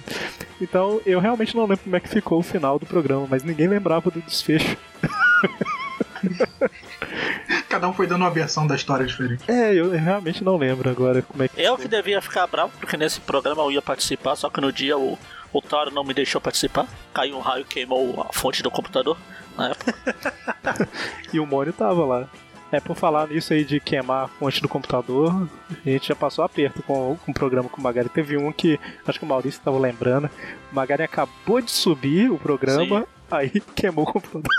[0.61, 3.67] Então, eu realmente não lembro como é que ficou o final do programa, mas ninguém
[3.67, 4.77] lembrava do desfecho.
[7.69, 9.45] Cada um foi dando uma versão da história diferente.
[9.49, 11.61] É, eu realmente não lembro agora como é que.
[11.61, 14.97] Eu que devia ficar bravo, porque nesse programa eu ia participar, só que no dia
[14.97, 15.19] o,
[15.53, 16.87] o Taro não me deixou participar.
[17.13, 19.17] Caiu um raio e queimou a fonte do computador
[19.57, 19.95] na época.
[21.33, 22.29] E o Mônio tava lá.
[22.71, 26.45] É, por falar nisso aí de queimar a fonte do computador, a gente já passou
[26.45, 28.11] aperto com, com o programa com o Magari.
[28.11, 30.29] Teve um que, acho que o Maurício tava lembrando.
[30.71, 34.51] O Magari acabou de subir o programa, aí queimou o computador.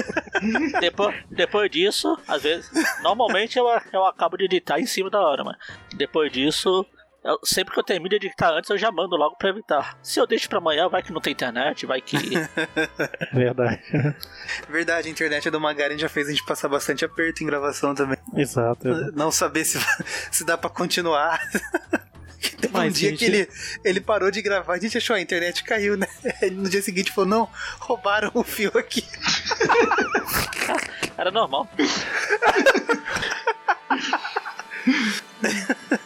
[0.80, 2.70] depois, depois disso, às vezes,
[3.02, 5.56] normalmente eu, eu acabo de editar em cima da hora, mas
[5.94, 6.84] depois disso,
[7.24, 9.98] eu- sempre que eu termino de editar antes, eu já mando logo pra evitar.
[10.02, 12.16] Se eu deixo pra amanhã, vai que não tem internet, vai que.
[13.32, 13.82] Verdade.
[14.68, 18.18] Verdade, a internet do Magaren já fez a gente passar bastante aperto em gravação também.
[18.36, 18.86] Exato.
[19.14, 19.78] Não saber se,
[20.30, 21.40] se dá pra continuar.
[22.50, 23.48] Teve um Mas, dia gente- que ele,
[23.84, 26.06] ele parou de gravar, a gente achou a internet caiu, né?
[26.52, 27.48] No dia seguinte falou: não,
[27.80, 29.04] roubaram o fio aqui.
[31.18, 31.68] Era normal.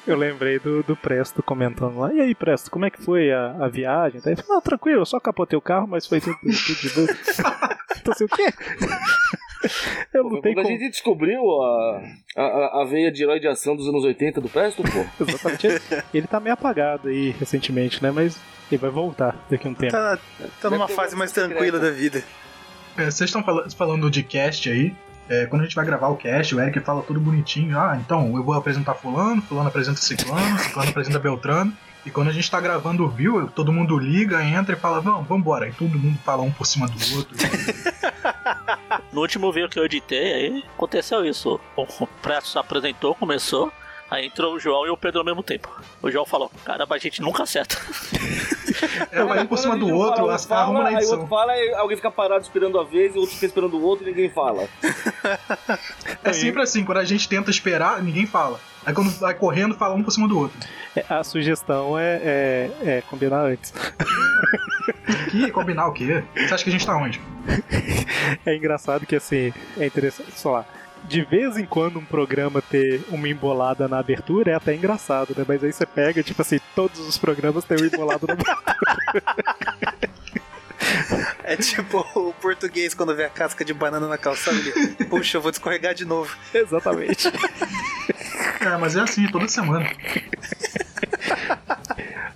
[0.06, 2.12] Eu lembrei do, do Presto comentando lá.
[2.12, 4.20] E aí, Presto, como é que foi a, a viagem?
[4.22, 6.88] Daí ele falou, ah, tranquilo, eu só capotei o carro, mas foi tudo, tudo de
[6.90, 7.08] boa.
[8.00, 8.52] então assim, o quê?
[10.12, 10.72] Eu Pô, lutei quando com...
[10.72, 12.02] a gente descobriu a,
[12.36, 15.06] a, a veia de herói de ação dos anos 80 do Presto, pô.
[15.24, 15.66] Exatamente.
[15.66, 15.80] Ele,
[16.14, 18.10] ele tá meio apagado aí recentemente, né?
[18.10, 18.38] Mas
[18.70, 19.92] ele vai voltar daqui a um tempo.
[19.92, 20.18] Tá,
[20.60, 22.22] tá numa fase mais tranquila da vida.
[22.96, 24.94] É, vocês estão fala- falando de cast aí.
[25.28, 27.78] É, quando a gente vai gravar o cast, o Eric fala tudo bonitinho.
[27.78, 31.72] Ah, então eu vou apresentar Fulano, Fulano apresenta Ciclano, Ciclano apresenta Beltrano.
[32.06, 35.26] E quando a gente tá gravando o view, todo mundo liga, entra e fala, vamos,
[35.28, 35.68] vambora.
[35.68, 37.36] E todo mundo fala um por cima do outro.
[39.12, 41.60] No último vídeo que eu editei, aí aconteceu isso.
[41.76, 43.72] O Presto se apresentou, começou.
[44.10, 45.68] Aí entrou o João e o Pedro ao mesmo tempo.
[46.02, 47.76] O João falou: Caramba, a gente nunca acerta.
[49.12, 51.14] É, vai um por cima do outro, Fala, as- fala, arruma na Aí o edição.
[51.18, 53.82] outro fala, aí alguém fica parado esperando a vez, e o outro fica esperando o
[53.82, 54.68] outro e ninguém fala.
[56.24, 58.60] É sempre assim, quando a gente tenta esperar, ninguém fala.
[58.84, 60.58] Aí quando vai correndo, fala um por cima do outro.
[60.96, 63.72] É, A sugestão é, é, é combinar antes.
[65.30, 66.24] Que combinar o quê?
[66.34, 67.20] Você acha que a gente tá onde?
[68.46, 70.64] É engraçado que assim, é interessante, sei lá.
[71.04, 75.44] De vez em quando um programa ter uma embolada na abertura é até engraçado, né?
[75.48, 78.66] Mas aí você pega, tipo assim, todos os programas têm uma embolada na abertura.
[81.50, 84.56] É tipo o português quando vê a casca de banana na calçada.
[84.56, 86.34] Ele, Puxa, eu vou descorregar de novo.
[86.54, 87.28] Exatamente.
[88.60, 89.86] É, mas é assim, toda semana.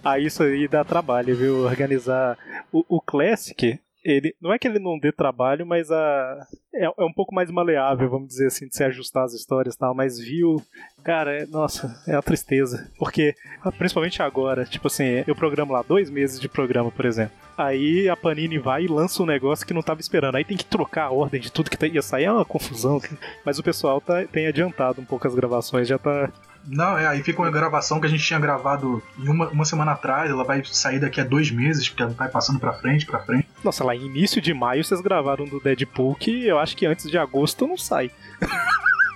[0.03, 1.59] Ah, isso aí dá trabalho, viu?
[1.67, 2.39] Organizar.
[2.73, 4.35] O, o Classic, ele.
[4.41, 6.47] Não é que ele não dê trabalho, mas a.
[6.75, 9.79] É, é um pouco mais maleável, vamos dizer assim, de se ajustar as histórias e
[9.79, 10.61] tal, mas viu.
[11.03, 12.91] Cara, é, nossa, é uma tristeza.
[12.99, 17.33] Porque, ah, principalmente agora, tipo assim, eu programo lá dois meses de programa, por exemplo.
[17.57, 20.35] Aí a Panini vai e lança um negócio que não tava esperando.
[20.35, 23.01] Aí tem que trocar a ordem de tudo que tá- ia sair, é uma confusão.
[23.45, 26.31] Mas o pessoal tá, tem adiantado um pouco as gravações, já tá
[26.67, 30.31] Não, é, aí fica uma gravação que a gente tinha gravado uma, uma semana atrás,
[30.31, 33.44] ela vai sair daqui a dois meses, porque ela vai passando pra frente, pra frente.
[33.65, 37.11] Nossa, lá em início de maio vocês gravaram do Deadpool, que eu acho que antes
[37.11, 38.11] de agosto não sai.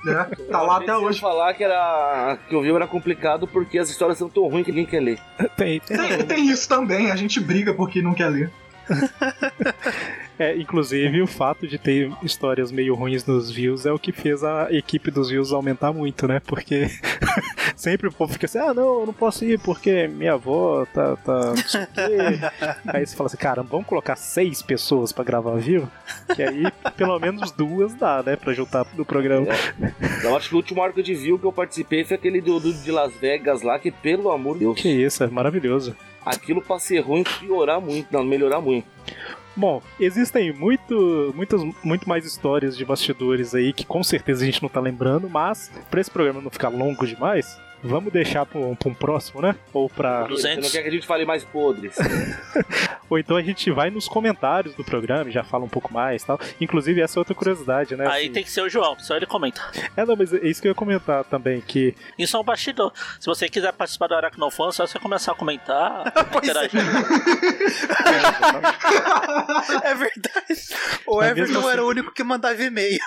[0.06, 1.20] É, tá lá até hoje.
[1.20, 4.72] falar que era que o viu era complicado porque as histórias são tão ruins que
[4.72, 5.20] ninguém quer ler.
[5.56, 8.50] Tem, Tem, tem isso também, a gente briga porque não quer ler.
[10.38, 14.44] É, inclusive o fato de ter histórias meio ruins nos views é o que fez
[14.44, 16.40] a equipe dos views aumentar muito, né?
[16.46, 16.86] Porque
[17.74, 21.16] sempre o povo fica assim, ah não, eu não posso ir porque minha avó tá.
[21.16, 22.78] tá não sei o quê.
[22.86, 25.88] Aí você fala assim, caramba, vamos colocar seis pessoas pra gravar view?
[26.34, 26.62] Que aí
[26.96, 28.36] pelo menos duas dá, né?
[28.36, 29.46] Pra juntar no programa.
[30.22, 32.72] Eu acho que o último arco de view que eu participei foi aquele do, do-
[32.72, 34.80] de Las Vegas lá, que pelo amor de Deus.
[34.80, 35.96] Que isso, é maravilhoso.
[36.24, 38.86] Aquilo pra ser ruim, piorar muito, não, melhorar muito.
[39.58, 44.62] Bom, existem muito, muitas, muito mais histórias de bastidores aí que com certeza a gente
[44.62, 48.74] não tá lembrando, mas pra esse programa não ficar longo demais, vamos deixar pra um,
[48.74, 49.54] pra um próximo, né?
[49.72, 50.24] Ou pra.
[50.26, 51.96] Você não quer que a gente fale mais podres.
[53.10, 56.22] Ou então a gente vai nos comentários do programa e já fala um pouco mais
[56.22, 56.38] tal.
[56.60, 58.06] Inclusive, essa é outra curiosidade, né?
[58.06, 59.62] Aí assim- tem que ser o João, só ele comenta.
[59.96, 62.92] É, não, mas é isso que eu ia comentar também, que Isso é um bastidor.
[63.18, 66.80] Se você quiser participar do Aracnofan, é só você começar a comentar, interagir.
[69.84, 70.60] É verdade.
[71.06, 72.98] O Mas Everton mesmo era o assim- único que mandava e-mail.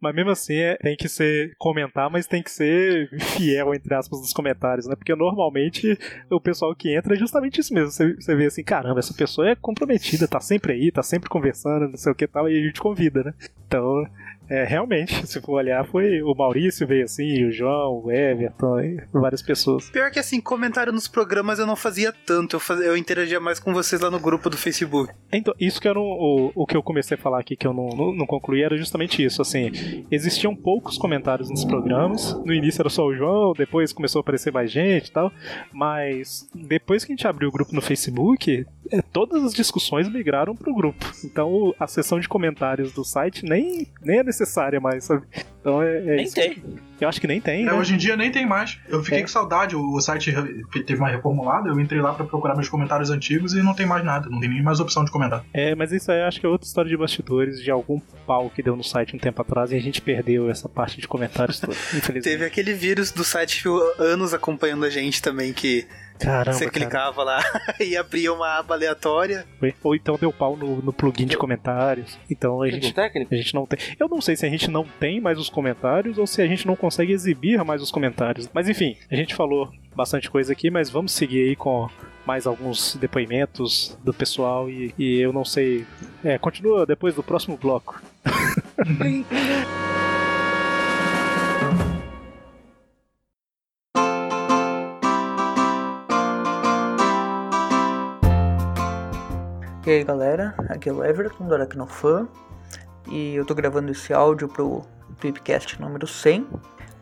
[0.00, 4.20] Mas mesmo assim, é- tem que ser comentar, mas tem que ser fiel, entre aspas,
[4.20, 4.94] nos comentários, né?
[4.94, 5.98] Porque normalmente
[6.30, 7.90] o pessoal que entra é justamente isso mesmo.
[7.90, 11.88] Você, você vê assim, caramba, essa pessoa é comprometida, tá sempre aí, tá sempre conversando,
[11.88, 13.34] não sei o que tal, e a gente convida, né?
[13.66, 14.06] Então,
[14.48, 19.00] é, realmente, se for olhar, foi o Maurício veio assim, o João, o Everton, e
[19.12, 19.90] várias pessoas.
[19.90, 22.56] Pior que assim, comentário nos programas eu não fazia tanto.
[22.56, 25.12] Eu, fazia, eu interagia mais com vocês lá no grupo do Facebook.
[25.32, 27.72] Então, isso que era o, o, o que eu comecei a falar aqui, que eu
[27.72, 29.40] não, não, não concluí, era justamente isso.
[29.42, 32.34] Assim, existiam poucos comentários nos programas.
[32.44, 35.32] No início era só o João, depois começou a aparecer mais gente e tal.
[35.72, 40.54] Mas depois que a gente abriu o grupo no Facebook, é, todas as discussões migraram
[40.54, 41.04] pro grupo.
[41.24, 45.24] Então a seção de comentários do site nem, nem é necessária mais, sabe?
[45.60, 46.34] Então é, é Nem isso.
[46.34, 46.62] tem.
[47.00, 47.62] Eu acho que nem tem.
[47.62, 47.72] É, né?
[47.72, 48.78] hoje em dia nem tem mais.
[48.88, 49.22] Eu fiquei É.
[49.22, 50.32] com saudade, o, site
[50.86, 54.04] teve uma reformulada, eu entrei lá pra procurar meus comentários antigos e não tem mais
[54.04, 55.44] nada, não tem nem mais opção de comentar.
[55.52, 58.50] É, mas isso aí eu acho que é outra história de bastidores de algum pau
[58.50, 61.60] que deu no site um tempo atrás e a gente perdeu essa parte de comentários
[61.60, 62.22] toda, infelizmente.
[62.24, 65.86] Teve aquele vírus do site que ficou anos acompanhando a gente também, que
[66.18, 66.78] Caramba, você cara.
[66.78, 67.42] clicava lá
[67.80, 69.46] e abria uma aba aleatória.
[69.82, 72.18] Ou então deu pau no, no plugin de comentários.
[72.30, 73.78] Então a gente, a gente não tem.
[73.98, 76.66] Eu não sei se a gente não tem mais os comentários ou se a gente
[76.66, 78.48] não consegue exibir mais os comentários.
[78.52, 81.88] Mas enfim, a gente falou bastante coisa aqui, mas vamos seguir aí com
[82.26, 85.86] mais alguns depoimentos do pessoal e, e eu não sei.
[86.24, 88.00] É, continua depois do próximo bloco.
[99.86, 102.26] E aí galera, aqui é o Everton do Aracnofan
[103.06, 104.80] e eu tô gravando esse áudio pro
[105.20, 106.48] Tweepcast número 100.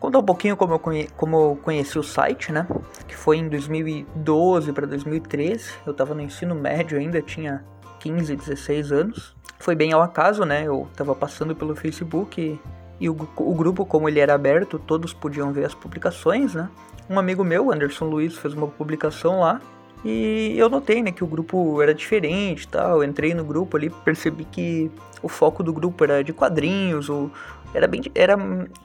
[0.01, 2.67] Contar um pouquinho como eu, conhe como eu conheci o site, né?
[3.07, 5.71] Que foi em 2012 para 2013.
[5.85, 7.63] Eu tava no ensino médio ainda, tinha
[8.01, 9.33] 15, 16 anos.
[9.59, 10.67] Foi bem ao acaso, né?
[10.67, 12.59] Eu tava passando pelo Facebook e,
[12.99, 16.69] e o, o grupo, como ele era aberto, todos podiam ver as publicações, né?
[17.09, 19.61] Um amigo meu, Anderson Luiz, fez uma publicação lá
[20.03, 22.97] e eu notei, né, que o grupo era diferente, tal.
[22.97, 24.91] Eu entrei no grupo ali, percebi que
[25.21, 27.31] o foco do grupo era de quadrinhos, ou
[27.73, 28.37] era bem, era,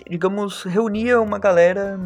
[0.09, 1.99] digamos, reunia uma galera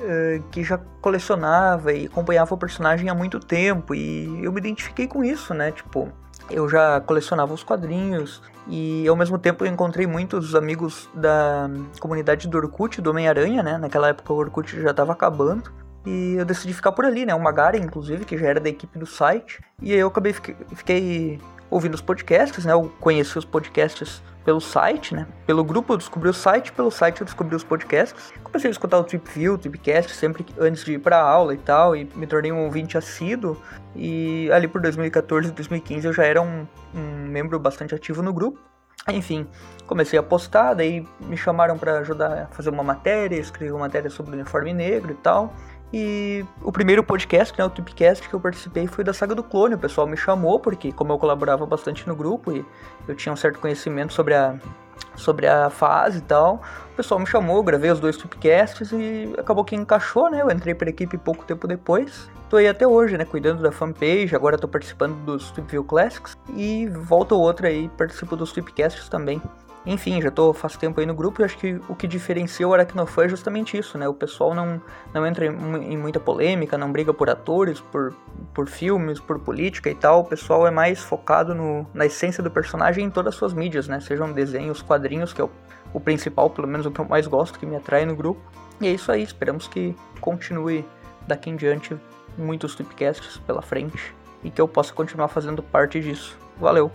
[0.00, 5.08] uh, que já colecionava e acompanhava o personagem há muito tempo e eu me identifiquei
[5.08, 5.72] com isso, né?
[5.72, 6.12] Tipo,
[6.50, 12.46] eu já colecionava os quadrinhos e ao mesmo tempo eu encontrei muitos amigos da comunidade
[12.46, 13.78] do Orkut, do Homem-Aranha, né?
[13.78, 15.72] Naquela época o Orkut já estava acabando.
[16.06, 17.34] E eu decidi ficar por ali, né?
[17.34, 19.60] O Magari, inclusive, que já era da equipe do site.
[19.82, 21.40] E aí eu acabei fiquei, fiquei
[21.70, 22.72] ouvindo os podcasts, né?
[22.72, 25.26] Eu conheci os podcasts pelo site, né?
[25.46, 28.32] Pelo grupo eu descobri o site, pelo site eu descobri os podcasts.
[28.42, 31.58] Comecei a escutar o Trip View, o Tripcast, sempre antes de ir pra aula e
[31.58, 33.56] tal, e me tornei um ouvinte assíduo.
[33.94, 38.32] E ali por 2014 e 2015 eu já era um, um membro bastante ativo no
[38.32, 38.58] grupo.
[39.08, 39.46] Enfim,
[39.86, 44.10] comecei a postar, daí me chamaram para ajudar a fazer uma matéria, escrever uma matéria
[44.10, 45.54] sobre o uniforme negro e tal.
[45.92, 49.74] E o primeiro podcast, né, o Tipcast que eu participei foi da Saga do Clone.
[49.74, 52.64] O pessoal me chamou porque como eu colaborava bastante no grupo e
[53.08, 54.56] eu tinha um certo conhecimento sobre a
[55.16, 56.62] sobre a fase e tal,
[56.92, 60.40] o pessoal me chamou, gravei os dois Tipcasts e acabou que encaixou, né?
[60.40, 62.30] Eu entrei para a equipe pouco tempo depois.
[62.48, 66.88] Tô aí até hoje, né, cuidando da fanpage, agora tô participando dos Tipview Classics e
[66.88, 69.40] volta ou outra aí participo dos Tipcasts também.
[69.86, 72.74] Enfim, já tô faz tempo aí no grupo e acho que o que diferencia o
[72.74, 74.06] Aracnofan é justamente isso, né?
[74.06, 74.80] O pessoal não,
[75.12, 78.14] não entra em, em, muita polêmica, não briga por atores, por,
[78.52, 80.20] por filmes, por política e tal.
[80.20, 83.88] O pessoal é mais focado no, na essência do personagem em todas as suas mídias,
[83.88, 84.00] né?
[84.00, 85.50] Sejam desenhos, quadrinhos, que é o,
[85.94, 88.40] o principal, pelo menos o que eu mais gosto, que me atrai no grupo.
[88.82, 90.84] E é isso aí, esperamos que continue
[91.26, 91.96] daqui em diante
[92.36, 96.36] muitos tipcasts pela frente e que eu possa continuar fazendo parte disso.
[96.58, 96.90] Valeu!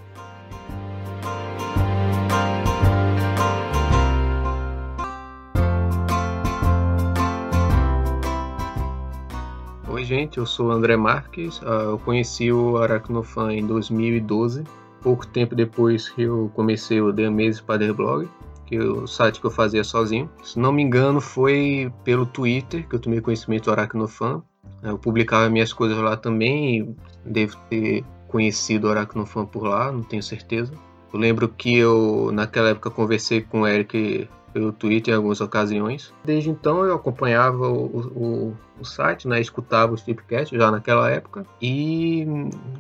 [10.06, 11.60] Gente, eu sou André Marques.
[11.62, 14.64] Uh, eu conheci o Aracnofan em 2012,
[15.02, 18.30] pouco tempo depois que eu comecei o The Amazing Spider Blog,
[18.66, 20.30] que é o site que eu fazia sozinho.
[20.44, 24.42] Se não me engano, foi pelo Twitter que eu tomei conhecimento do Aracnofan.
[24.82, 26.96] Eu publicava minhas coisas lá também
[27.26, 30.72] devo ter conhecido o Aracnofan por lá, não tenho certeza.
[31.12, 36.14] Eu lembro que eu, naquela época, conversei com o Eric pelo Twitter em algumas ocasiões.
[36.24, 41.46] Desde então eu acompanhava o, o, o site, né, escutava os tipcasts já naquela época.
[41.62, 42.26] E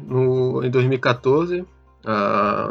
[0.07, 1.65] no, em 2014,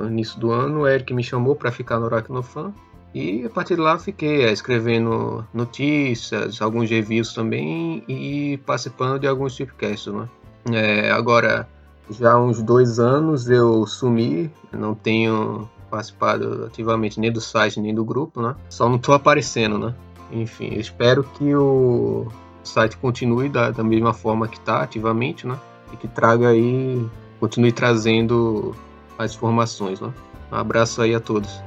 [0.01, 2.73] no início do ano, o Eric me chamou para ficar no Aracnofan.
[3.15, 9.27] E a partir de lá fiquei é, escrevendo notícias, alguns reviews também e participando de
[9.27, 10.11] alguns tipcasts.
[10.11, 10.29] Né?
[10.73, 11.69] É, agora,
[12.09, 17.95] já há uns dois anos eu sumi, não tenho participado ativamente nem do site nem
[17.95, 18.57] do grupo, né?
[18.68, 19.95] Só não tô aparecendo, né?
[20.32, 22.26] Enfim, espero que o
[22.64, 25.57] site continue da, da mesma forma que está ativamente, né?
[25.92, 27.07] E que traga aí,
[27.38, 28.74] continue trazendo
[29.16, 30.12] as informações, né?
[30.51, 31.62] Um abraço aí a todos.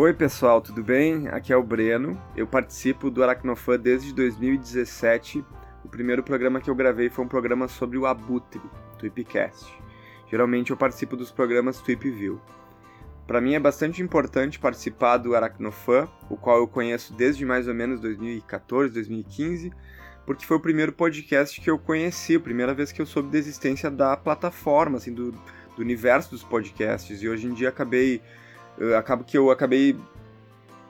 [0.00, 1.26] Oi pessoal, tudo bem?
[1.26, 2.22] Aqui é o Breno.
[2.36, 5.44] Eu participo do Aracnofan desde 2017.
[5.84, 8.60] O primeiro programa que eu gravei foi um programa sobre o Abutre,
[8.96, 9.66] Tweepcast.
[10.30, 12.40] Geralmente eu participo dos programas Tweep View.
[13.26, 17.74] Para mim é bastante importante participar do Aracnofan, o qual eu conheço desde mais ou
[17.74, 19.72] menos 2014, 2015,
[20.24, 23.38] porque foi o primeiro podcast que eu conheci, a primeira vez que eu soube da
[23.38, 27.20] existência da plataforma, assim, do, do universo dos podcasts.
[27.20, 28.22] E hoje em dia acabei
[28.96, 29.96] acabo que eu acabei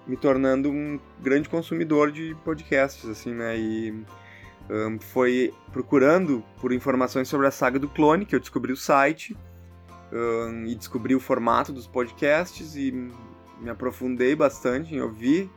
[0.07, 3.59] me tornando um grande consumidor de podcasts, assim, né?
[3.59, 4.05] E
[4.70, 9.36] um, foi procurando por informações sobre a saga do clone que eu descobri o site
[10.12, 12.93] um, e descobri o formato dos podcasts e
[13.61, 15.51] me aprofundei bastante em ouvir.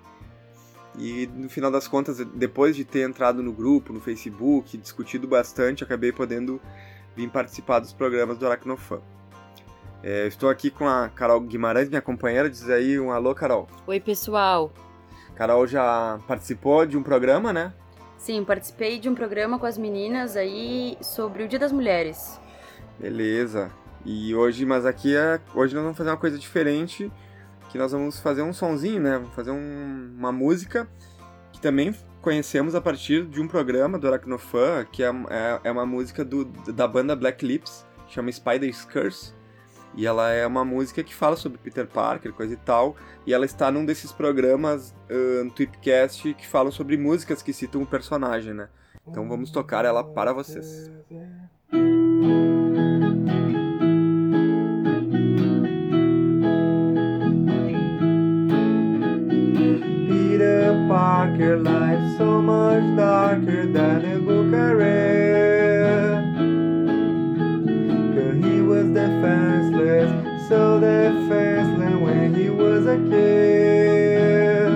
[0.97, 5.84] E no final das contas, depois de ter entrado no grupo, no Facebook, discutido bastante,
[5.84, 6.59] acabei podendo
[7.15, 9.01] vir participar dos programas do Aracnofan.
[10.03, 12.49] É, estou aqui com a Carol Guimarães, minha companheira.
[12.49, 13.67] Diz aí um alô, Carol.
[13.85, 14.71] Oi, pessoal.
[15.35, 17.73] Carol já participou de um programa, né?
[18.17, 22.39] Sim, participei de um programa com as meninas aí sobre o Dia das Mulheres.
[22.99, 23.71] Beleza.
[24.05, 27.11] E hoje, mas aqui é, hoje nós vamos fazer uma coisa diferente,
[27.69, 29.17] que nós vamos fazer um sonzinho, né?
[29.17, 30.87] Vamos fazer um- uma música
[31.51, 35.85] que também conhecemos a partir de um programa do Aracnofan, que é, é, é uma
[35.85, 39.33] música do, da banda Black Lips, chama Spider's Curse.
[39.95, 42.95] E ela é uma música que fala sobre Peter Parker, coisa e tal.
[43.25, 47.85] E ela está num desses programas uh, no que falam sobre músicas que citam o
[47.85, 48.69] personagem, né?
[49.07, 50.89] Então vamos tocar ela para vocês.
[60.07, 65.80] Peter Parker, life so much darker than a book I read.
[68.93, 74.71] Defenseless, so defenseless when he was a kid.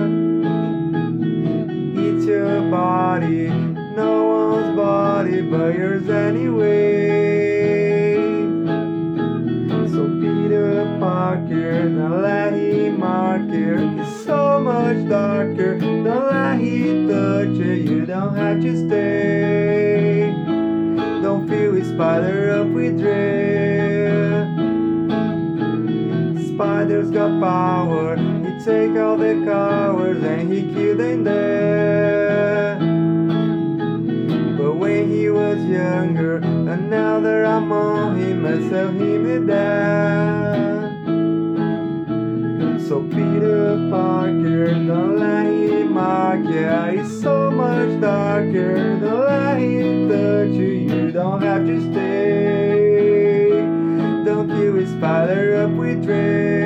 [1.98, 6.96] It's your body, no one's body but yours anyway.
[9.92, 14.04] So Peter Parker, don't let him mark you.
[14.24, 15.78] So much darker.
[15.78, 17.72] Don't let him touch you.
[17.72, 20.32] You don't have to stay.
[21.22, 23.65] Don't his spider up with dread.
[26.96, 28.16] Spiders got power.
[28.16, 32.78] He take all the cowards and he kill them dead.
[34.56, 40.94] But when he was younger, another among him sell him death.
[42.88, 48.98] So Peter Parker, don't let him mark yeah, he's so much darker.
[49.00, 53.50] Don't let him touch you, you don't have to stay.
[54.24, 56.65] Don't kill his spider up with dread.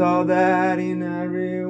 [0.00, 1.60] Saw that in everyone.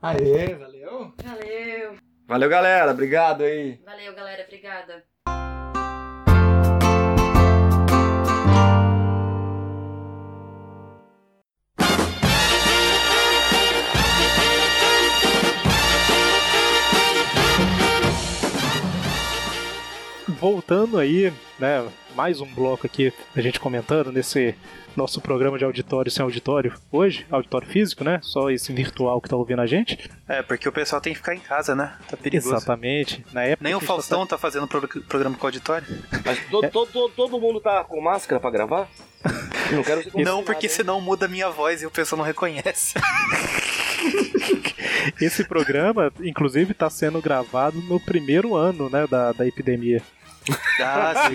[0.00, 1.12] Aê, valeu.
[1.20, 1.96] Valeu.
[2.28, 2.92] Valeu, galera.
[2.92, 3.80] Obrigado aí.
[3.84, 4.44] Valeu, galera.
[4.44, 5.07] Obrigada.
[20.40, 24.54] Voltando aí, né, mais um bloco aqui, a gente comentando nesse
[24.96, 29.34] nosso programa de auditório sem auditório hoje, auditório físico, né, só esse virtual que tá
[29.36, 30.08] ouvindo a gente.
[30.28, 31.92] É, porque o pessoal tem que ficar em casa, né?
[32.08, 32.54] Tá perigoso.
[32.54, 33.24] Exatamente.
[33.32, 35.86] Na época Nem o tá Faustão tá fazendo pro- programa com auditório.
[36.24, 38.88] Mas to- to- to- todo mundo tá com máscara pra gravar?
[39.72, 42.94] Não quero ser Não, porque senão muda a minha voz e o pessoal não reconhece.
[45.20, 50.00] Esse programa, inclusive, está sendo gravado no primeiro ano né, da, da epidemia.
[50.80, 51.34] Ah, sim.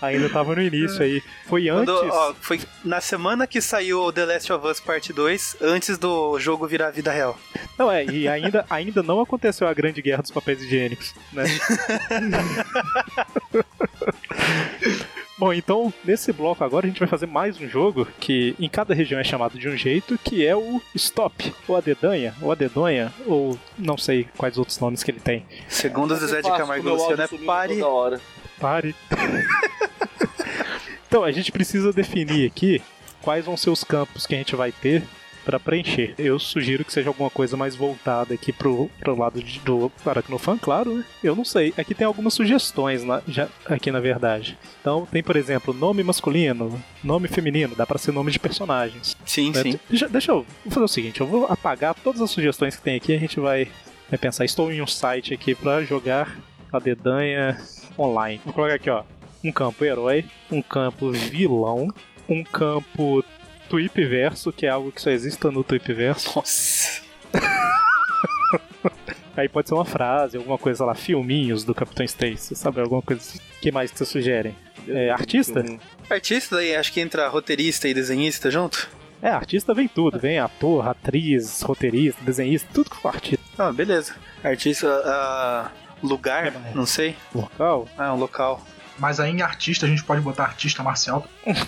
[0.00, 1.20] Ainda estava no início aí.
[1.46, 1.94] Foi antes.
[1.94, 5.98] Quando, ó, foi na semana que saiu o The Last of Us Parte 2, antes
[5.98, 7.38] do jogo virar vida real.
[7.78, 11.44] Não, é, e ainda, ainda não aconteceu a grande guerra dos papéis higiênicos, né?
[15.40, 18.92] Bom, então, nesse bloco agora a gente vai fazer mais um jogo que em cada
[18.92, 22.54] região é chamado de um jeito, que é o Stop, ou a dedanha, ou a
[22.54, 25.46] dedonha, ou não sei quais outros nomes que ele tem.
[25.66, 27.80] Segundo o Zezé de Camargo Luciano, é pare.
[27.80, 28.20] hora.
[28.60, 28.94] Pare.
[31.08, 32.82] então, a gente precisa definir aqui
[33.22, 35.02] quais vão ser os campos que a gente vai ter
[35.44, 36.14] para preencher.
[36.18, 40.58] Eu sugiro que seja alguma coisa mais voltada aqui pro, pro lado de, do Aracnofan,
[40.58, 41.04] claro, né?
[41.22, 41.72] Eu não sei.
[41.76, 44.58] Aqui tem algumas sugestões na, já, aqui, na verdade.
[44.80, 49.16] Então, tem, por exemplo, nome masculino, nome feminino, dá para ser nome de personagens.
[49.24, 49.62] Sim, né?
[49.62, 49.80] sim.
[49.88, 53.12] Deixa, deixa eu fazer o seguinte, eu vou apagar todas as sugestões que tem aqui
[53.12, 53.68] e a gente vai,
[54.08, 54.44] vai pensar.
[54.44, 56.38] Estou em um site aqui para jogar
[56.72, 57.60] a dedanha
[57.98, 58.40] online.
[58.44, 59.02] Vou colocar aqui, ó.
[59.42, 61.88] Um campo herói, um campo vilão,
[62.28, 63.24] um campo
[63.70, 66.32] Tweep Verso, que é algo que só existe no Tweep Verso.
[66.34, 67.02] Nossa.
[69.36, 72.80] Aí pode ser uma frase, alguma coisa lá, filminhos do Capitão Stacy, sabe?
[72.80, 73.38] Alguma coisa assim.
[73.62, 74.56] Que mais que vocês sugerem?
[74.88, 75.64] É, artista?
[76.10, 78.90] Artista, daí acho que entra roteirista e desenhista junto.
[79.22, 83.44] É, artista vem tudo, vem ator, atriz, roteirista, desenhista, tudo que for artista.
[83.56, 84.16] Ah, beleza.
[84.42, 85.70] Artista, ah,
[86.02, 87.14] lugar, não sei.
[87.32, 87.86] Local?
[87.96, 88.60] Ah, um local.
[89.00, 91.26] Mas aí em artista a gente pode botar artista marcial.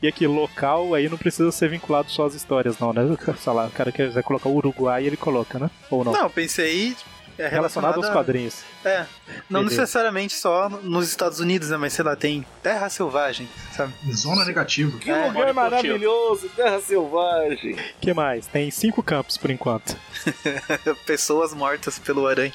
[0.00, 3.02] E aqui, local, aí não precisa ser vinculado só às histórias, não, né?
[3.38, 5.68] Sei lá, o cara quiser colocar Uruguai, ele coloca, né?
[5.90, 6.12] Ou não?
[6.12, 6.96] Não, eu pensei
[7.36, 8.62] é relacionado aos a- quadrinhos.
[8.84, 9.04] É,
[9.50, 9.80] não Beleza.
[9.82, 11.76] necessariamente só nos Estados Unidos, né?
[11.76, 13.92] Mas sei lá, tem Terra Selvagem, sabe?
[14.12, 14.96] Zona negativa.
[14.98, 17.76] Que lugar maravilhoso, terra selvagem.
[18.00, 18.46] que mais?
[18.46, 19.96] Tem cinco campos por enquanto.
[21.06, 22.52] Pessoas mortas pelo aranha.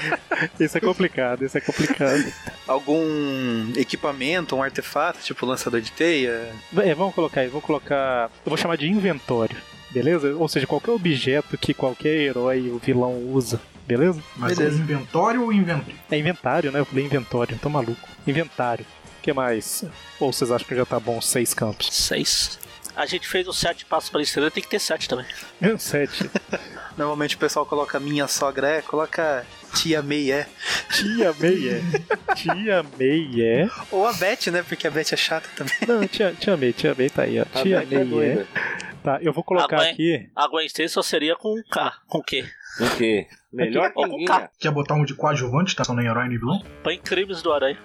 [0.60, 2.32] Isso é complicado, isso é complicado.
[2.66, 6.52] Algum equipamento, um artefato, tipo lançador de teia.
[6.78, 8.30] É, vamos colocar aí, vamos colocar.
[8.44, 9.56] Eu vou chamar de inventório,
[9.90, 10.34] beleza?
[10.36, 14.22] Ou seja, qualquer objeto que qualquer herói ou vilão usa, beleza?
[14.36, 15.90] Mas é inventório ou invento?
[16.10, 16.80] É inventário, né?
[16.80, 18.08] Eu falei inventório, tô maluco.
[18.26, 18.84] Inventário.
[19.18, 19.84] O que mais?
[20.20, 21.88] Ou vocês acham que já tá bom seis campos?
[21.90, 22.58] Seis.
[22.96, 25.26] A gente fez os sete passos para a estrela, tem que ter sete também.
[25.78, 26.30] Sete.
[26.96, 29.44] Normalmente o pessoal coloca minha sogra é, coloca
[29.76, 30.46] tia May é.
[30.90, 32.34] Tia May é.
[32.34, 33.68] Tia May é.
[33.90, 34.62] Ou a Beth, né?
[34.62, 35.76] Porque a Beth é chata também.
[35.86, 37.42] Não, tia, tia May, tia May tá aí, ó.
[37.42, 38.04] A Tia Beth é May é.
[38.04, 38.46] doida.
[39.02, 40.30] Tá, eu vou colocar a Gwen, aqui.
[40.34, 41.92] A Gwen Stacy só seria com K.
[42.08, 42.44] Com Q.
[42.80, 43.26] O quê?
[43.52, 44.24] Melhor que Ou com.
[44.24, 44.50] K.
[44.58, 45.84] Quer botar um de coadjuvante, tá?
[45.84, 46.62] Só nem herói nem vilão?
[46.82, 47.78] Põe crimes do Aranha.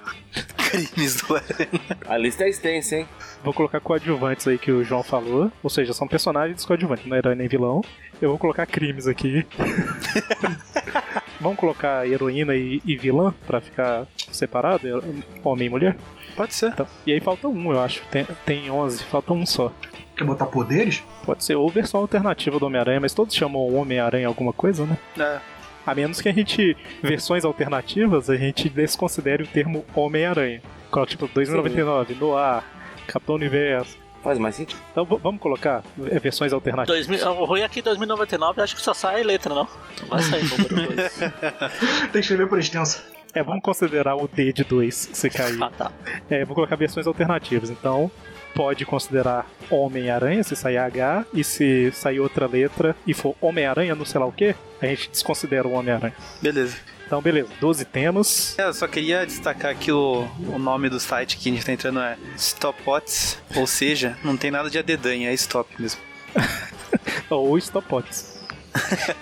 [0.58, 1.70] Crimes do Aranha.
[2.08, 3.08] A lista é extensa, hein?
[3.44, 5.52] Vou colocar coadjuvantes aí que o João falou.
[5.62, 7.82] Ou seja, são personagens coadjuvantes, não é herói nem vilão.
[8.22, 9.46] Eu vou colocar crimes aqui.
[11.42, 15.04] Vamos colocar heroína e, e vilã pra ficar separado?
[15.44, 15.98] Homem e mulher?
[16.36, 16.68] Pode ser.
[16.68, 18.04] Então, e aí falta um, eu acho.
[18.12, 19.74] Tem, tem 11, falta um só.
[20.16, 21.04] Quer botar poderes?
[21.26, 24.98] Pode ser ou versão alternativa do Homem-Aranha, mas todos chamam Homem-Aranha alguma coisa, né?
[25.18, 25.40] É.
[25.86, 26.78] A menos que a gente.
[27.02, 30.62] Versões alternativas, a gente desconsidere o termo Homem-Aranha.
[30.92, 32.64] Coloca tipo 2099, Noir,
[33.08, 33.98] Capitão Universo.
[34.24, 34.80] Faz mais sentido.
[34.92, 37.08] Então vamos colocar é, versões alternativas.
[37.08, 39.68] 2000, o ruim aqui 2099, acho que só sai letra, não.
[40.02, 41.20] Não vai sair número 2.
[41.20, 43.04] Tem que escrever por extenso.
[43.34, 45.62] É, vamos considerar o D de 2 se cair.
[45.62, 45.92] Ah, tá.
[46.30, 47.70] É, vou colocar versões alternativas.
[47.70, 48.12] Então,
[48.54, 54.06] pode considerar Homem-Aranha se sair H, e se sair outra letra e for Homem-Aranha no
[54.06, 56.14] sei lá o que, a gente desconsidera o Homem-Aranha.
[56.42, 56.78] Beleza.
[57.12, 58.58] Então, beleza, 12 temos.
[58.58, 61.74] É, eu só queria destacar que o, o nome do site que a gente tá
[61.74, 66.00] entrando é Stopots, ou seja, não tem nada de adedanha, é stop mesmo.
[67.30, 68.42] Ou Stopots.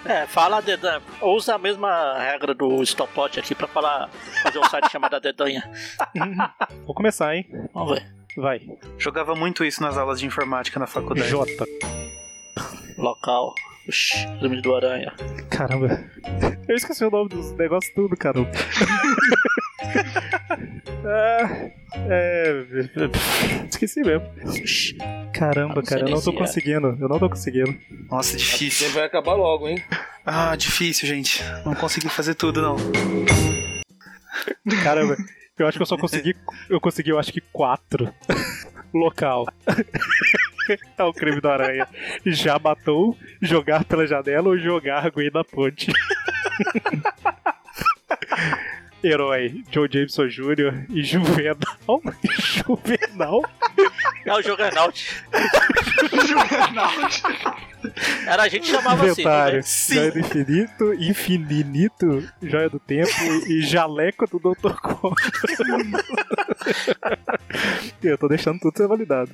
[0.05, 1.01] É, fala dedanha.
[1.19, 4.07] Usa a mesma regra do Stopot aqui pra falar,
[4.43, 5.67] fazer um site chamado Dedanha.
[6.85, 7.49] Vou começar, hein?
[7.73, 8.05] Vamos ver.
[8.37, 8.61] Vai.
[8.99, 11.27] Jogava muito isso nas aulas de informática na faculdade.
[11.27, 11.65] J.
[12.99, 13.55] Local.
[13.89, 15.11] Oxi, crime do Aranha.
[15.49, 15.99] Caramba.
[16.67, 18.51] Eu esqueci o nome dos negócios tudo, caramba.
[21.03, 21.71] é,
[22.07, 22.65] é,
[23.67, 24.27] esqueci mesmo.
[25.33, 26.95] Caramba, cara, eu não tô se conseguindo.
[27.01, 27.75] Eu não tô conseguindo.
[28.11, 28.87] Nossa, difícil.
[28.87, 29.83] Você vai acabar logo, hein?
[30.23, 31.43] Ah, difícil, gente.
[31.65, 32.75] Não consegui fazer tudo, não.
[34.83, 35.17] Caramba,
[35.57, 36.35] eu acho que eu só consegui.
[36.69, 38.13] Eu consegui, eu acho que quatro.
[38.93, 39.45] Local.
[40.95, 41.87] É o crime do aranha.
[42.23, 45.91] Já matou, jogar pela janela ou jogar a Gwen na ponte.
[49.03, 50.85] Herói, Joe Jameson Jr.
[50.89, 51.57] e Juvenal.
[52.39, 53.41] Juvenal?
[54.25, 55.23] É o Juggernaut.
[58.27, 59.21] Era a gente chamava assim.
[59.21, 59.57] Inventário.
[59.57, 59.63] né?
[59.63, 63.09] Joia do Infinito, Infinito, Joia do Tempo
[63.47, 64.73] e Jaleco do Dr.
[64.81, 65.31] Contra.
[68.03, 69.31] Eu tô deixando tudo ser validado.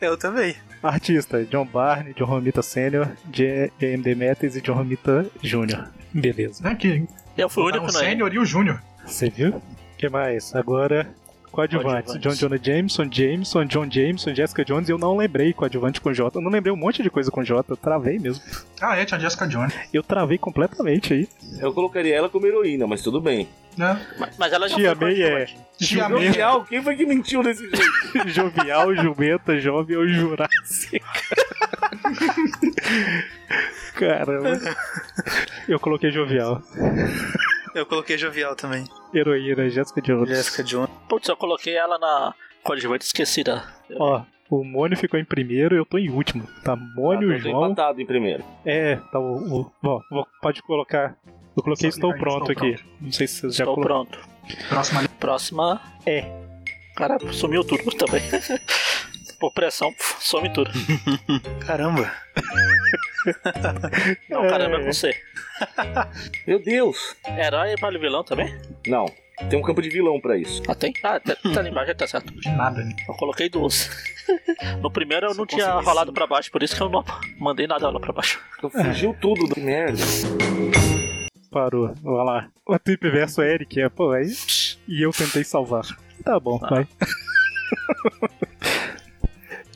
[0.00, 0.54] Eu também.
[0.82, 4.02] Artista: John Barney, John Romita Sr., J.M.
[4.02, 5.88] Demetrius e John Romita Jr.
[6.12, 6.68] Beleza.
[6.68, 7.06] Aqui.
[7.36, 7.92] Eu fui o único, o né?
[7.92, 8.80] sênior e o júnior.
[9.08, 9.50] Você viu?
[9.50, 9.62] O
[9.96, 10.54] que mais?
[10.54, 11.08] Agora.
[11.50, 12.20] Coadjuvantes.
[12.20, 12.34] John.
[12.34, 16.38] Jonah Jameson, Jameson, John Jameson, Jessica Jones, e eu não lembrei coadjuvante com J.
[16.38, 18.44] Eu não lembrei um monte de coisa com J, eu travei mesmo.
[18.80, 19.74] Ah, é, tinha Jessica Jones.
[19.92, 21.28] Eu travei completamente aí.
[21.58, 23.48] Eu colocaria ela como heroína, mas tudo bem.
[23.76, 23.98] Né?
[24.18, 25.46] Mas, mas ela já Tia foi May é.
[25.78, 26.08] Tia.
[26.08, 28.28] Jovial, quem foi que mentiu desse jeito?
[28.28, 31.00] Jovial, jumenta, jovem ou jurássica.
[33.94, 34.60] Caramba.
[35.66, 36.62] Eu coloquei jovial.
[37.78, 38.84] Eu coloquei jovial também.
[39.14, 40.28] Heroína, Jessica Jones.
[40.28, 40.90] Jessica Jones.
[41.08, 43.62] Putz, eu coloquei ela na coadjuvante esquecida.
[43.96, 46.46] Ó, o Mônio ficou em primeiro e eu tô em último.
[46.64, 47.66] Tá Mônio, Ah, eu tô João.
[47.66, 48.44] empatado em primeiro.
[48.64, 49.60] É, tá o.
[49.60, 51.16] o ó, vou- pode colocar.
[51.56, 52.82] Eu coloquei estou pronto estou aqui.
[53.00, 54.18] Não sei se vocês já Estou pronto.
[54.68, 55.08] Próxima ali.
[55.08, 55.80] Próxima.
[56.06, 56.24] É.
[56.96, 58.22] Cara, sumiu tudo também.
[59.40, 60.70] Por pressão, some tudo.
[61.66, 62.10] Caramba.
[64.28, 65.14] Não, caramba, é com C.
[66.46, 67.16] Meu Deus.
[67.26, 68.56] Herói vale vilão também?
[68.86, 69.06] Não,
[69.50, 70.62] tem um campo de vilão pra isso.
[70.68, 70.92] Ah, tem?
[71.02, 72.32] Ah, tá, tá ali embaixo, tá certo.
[72.32, 72.94] De nada, né?
[73.08, 73.88] Eu coloquei duas.
[74.82, 77.02] No primeiro eu não tinha rolado pra baixo, por isso que eu não
[77.38, 78.38] mandei nada lá pra baixo.
[78.60, 80.02] Tu fugiu tudo, do merda.
[81.50, 81.94] Parou.
[82.02, 82.48] Vai lá.
[82.66, 84.30] O Trip verso Eric é, pô, aí.
[84.86, 85.84] E eu tentei salvar.
[86.22, 86.86] Tá bom, vai.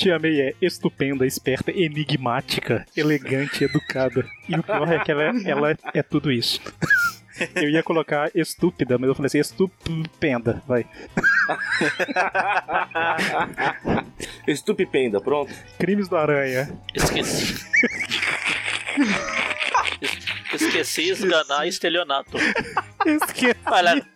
[0.03, 4.27] Tia May é estupenda, esperta, enigmática, elegante, educada.
[4.49, 6.61] E o pior é que ela, ela é tudo isso.
[7.55, 10.85] Eu ia colocar estúpida, mas eu falei assim, estupenda, vai.
[14.47, 15.53] Estupipenda, pronto.
[15.79, 16.69] Crimes do Aranha.
[16.95, 17.55] Esqueci.
[20.01, 22.37] Es- Esqueci, esganar estelionato.
[23.07, 23.57] Esqueci.
[23.67, 24.07] Olha,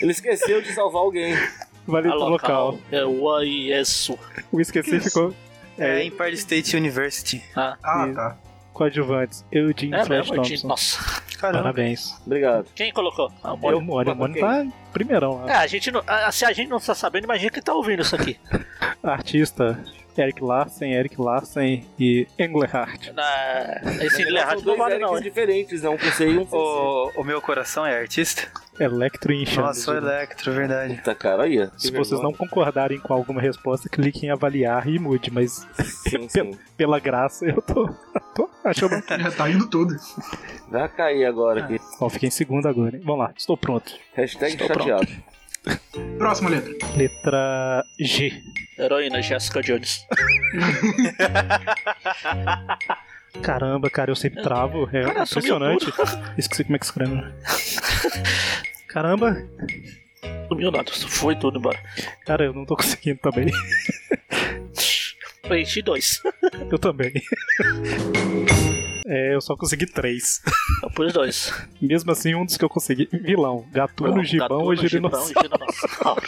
[0.00, 1.34] Ele esqueceu de salvar alguém.
[1.90, 2.78] Valeu pro local.
[2.90, 4.18] É o isso.
[4.52, 5.34] O esqueci ficou.
[5.78, 7.42] É Empire State University.
[7.56, 8.36] Ah, Ah, tá.
[8.72, 9.44] Coadjuvantes.
[9.50, 10.42] Eugene É Flash mesmo?
[10.42, 10.68] Thompson.
[10.68, 11.22] Nossa.
[11.38, 11.62] Caramba.
[11.64, 12.14] Parabéns.
[12.24, 12.66] Obrigado.
[12.74, 13.30] Quem colocou?
[13.42, 14.12] Ah, o Eu, Mônio.
[14.12, 15.58] o Mônio tá primeirão É, lá.
[15.60, 16.02] a gente não,
[16.32, 18.38] se a gente não tá sabendo, imagina quem tá ouvindo isso aqui.
[19.02, 19.82] Artista.
[20.20, 23.08] Eric Larsen, Eric Larsen e Englehart.
[23.12, 25.22] Na, esse Englehart são não dois vale não, hein?
[25.22, 25.84] diferentes?
[25.84, 27.18] Um com C e um com C.
[27.18, 28.42] O, o meu coração é artista?
[28.78, 29.66] Electro e Enxame.
[29.66, 30.94] Nossa, o Electro, verdade.
[30.96, 31.68] Puta cara, aí.
[31.76, 36.56] Se vocês não concordarem com alguma resposta, cliquem em avaliar e mude, mas Sim, pe-
[36.76, 37.86] pela graça eu tô,
[38.34, 38.92] tô achando.
[39.20, 39.94] Já tá indo tudo.
[40.70, 41.78] Vai cair agora aqui.
[42.00, 43.02] Ó, fiquei em segundo agora, hein?
[43.04, 43.92] Vamos lá, estou pronto.
[44.14, 45.08] Hashtag Estou chateado.
[46.18, 46.72] Próxima letra.
[46.96, 48.42] Letra G.
[48.78, 50.06] Heroína Jessica Jones.
[53.42, 54.88] Caramba, cara, eu sempre travo.
[54.92, 55.86] É Cara, impressionante.
[56.36, 57.22] Esqueci como é que escreve.
[58.88, 59.36] Caramba,
[60.48, 61.78] Sumiu nada, foi tudo embora.
[62.26, 63.50] cara, eu não tô conseguindo também.
[65.42, 66.20] Preenchi dois.
[66.70, 67.12] Eu também.
[69.12, 70.40] É, eu só consegui três.
[70.84, 71.52] Eu pus dois.
[71.82, 73.08] Mesmo assim, um dos que eu consegui.
[73.12, 73.66] Vilão.
[73.72, 75.34] Gatuno, Não, Gibão Gatuno, ou Gibão e Girinossauro?
[75.42, 76.22] Girinossauro.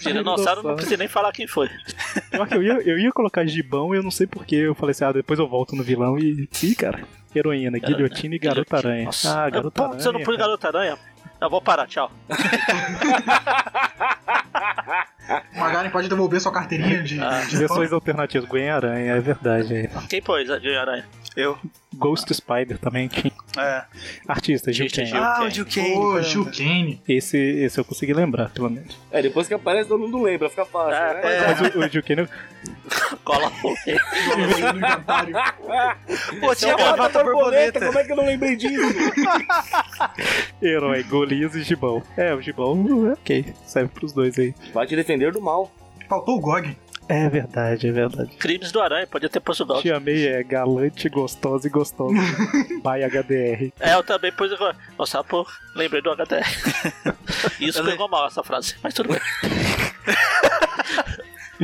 [0.00, 1.68] Girinossauro não precisa nem falar quem foi.
[2.30, 4.56] Pior que eu ia, eu ia colocar Gibão e eu não sei porquê.
[4.56, 6.48] Eu falei assim, ah, depois eu volto no vilão e.
[6.62, 7.00] Ih, cara.
[7.36, 9.04] Heroína, Guilhotina e Garota Aranha.
[9.04, 9.38] Nossa.
[9.44, 10.00] Ah, Garota Pô, Aranha.
[10.00, 10.98] você não pôs Garota Aranha?
[11.38, 12.10] Eu vou parar, tchau.
[15.56, 18.48] Magaren pode devolver sua carteirinha de, Ah, de Versões alternativas.
[18.48, 19.88] Gwen Aranha, é verdade.
[20.08, 21.04] Quem pôs a de Aranha?
[21.36, 21.56] Eu.
[21.94, 23.32] Ghost Spider também tinha.
[23.58, 23.84] É.
[24.26, 25.06] Artista, Gil Kane.
[25.06, 25.46] Gil Ah, Kane.
[25.46, 25.94] o Gil Kane.
[25.94, 26.22] Pô.
[26.22, 27.02] Gil Kane.
[27.08, 28.98] Esse, esse eu consegui lembrar, pelo menos.
[29.12, 30.90] É, depois que aparece, todo mundo lembra, fica fácil.
[30.90, 31.20] né?
[31.46, 32.28] Mas o, o Gil Kane.
[33.24, 33.68] Cola o
[34.36, 35.34] no inventário.
[36.40, 37.86] Pô, tinha Bota gravata borboleta.
[37.86, 38.80] Como é que eu não lembrei disso?
[40.62, 42.02] Herói, Golias e Gibão.
[42.16, 43.54] É, o Gibão, é ok.
[43.66, 44.54] Serve pros dois aí.
[44.72, 45.70] Vai te defender do mal.
[46.08, 46.76] Faltou o GOG.
[47.10, 48.36] É verdade, é verdade.
[48.36, 49.80] Crimes do Aranha, podia ter posto dó.
[49.82, 52.14] Te amei é galante, gostosa e gostosa.
[52.84, 53.72] By HDR.
[53.80, 54.76] É, eu também pus agora.
[54.96, 56.46] Nossa, pô, lembrei do HDR.
[57.58, 59.20] Isso pegou mal essa frase, mas tudo bem.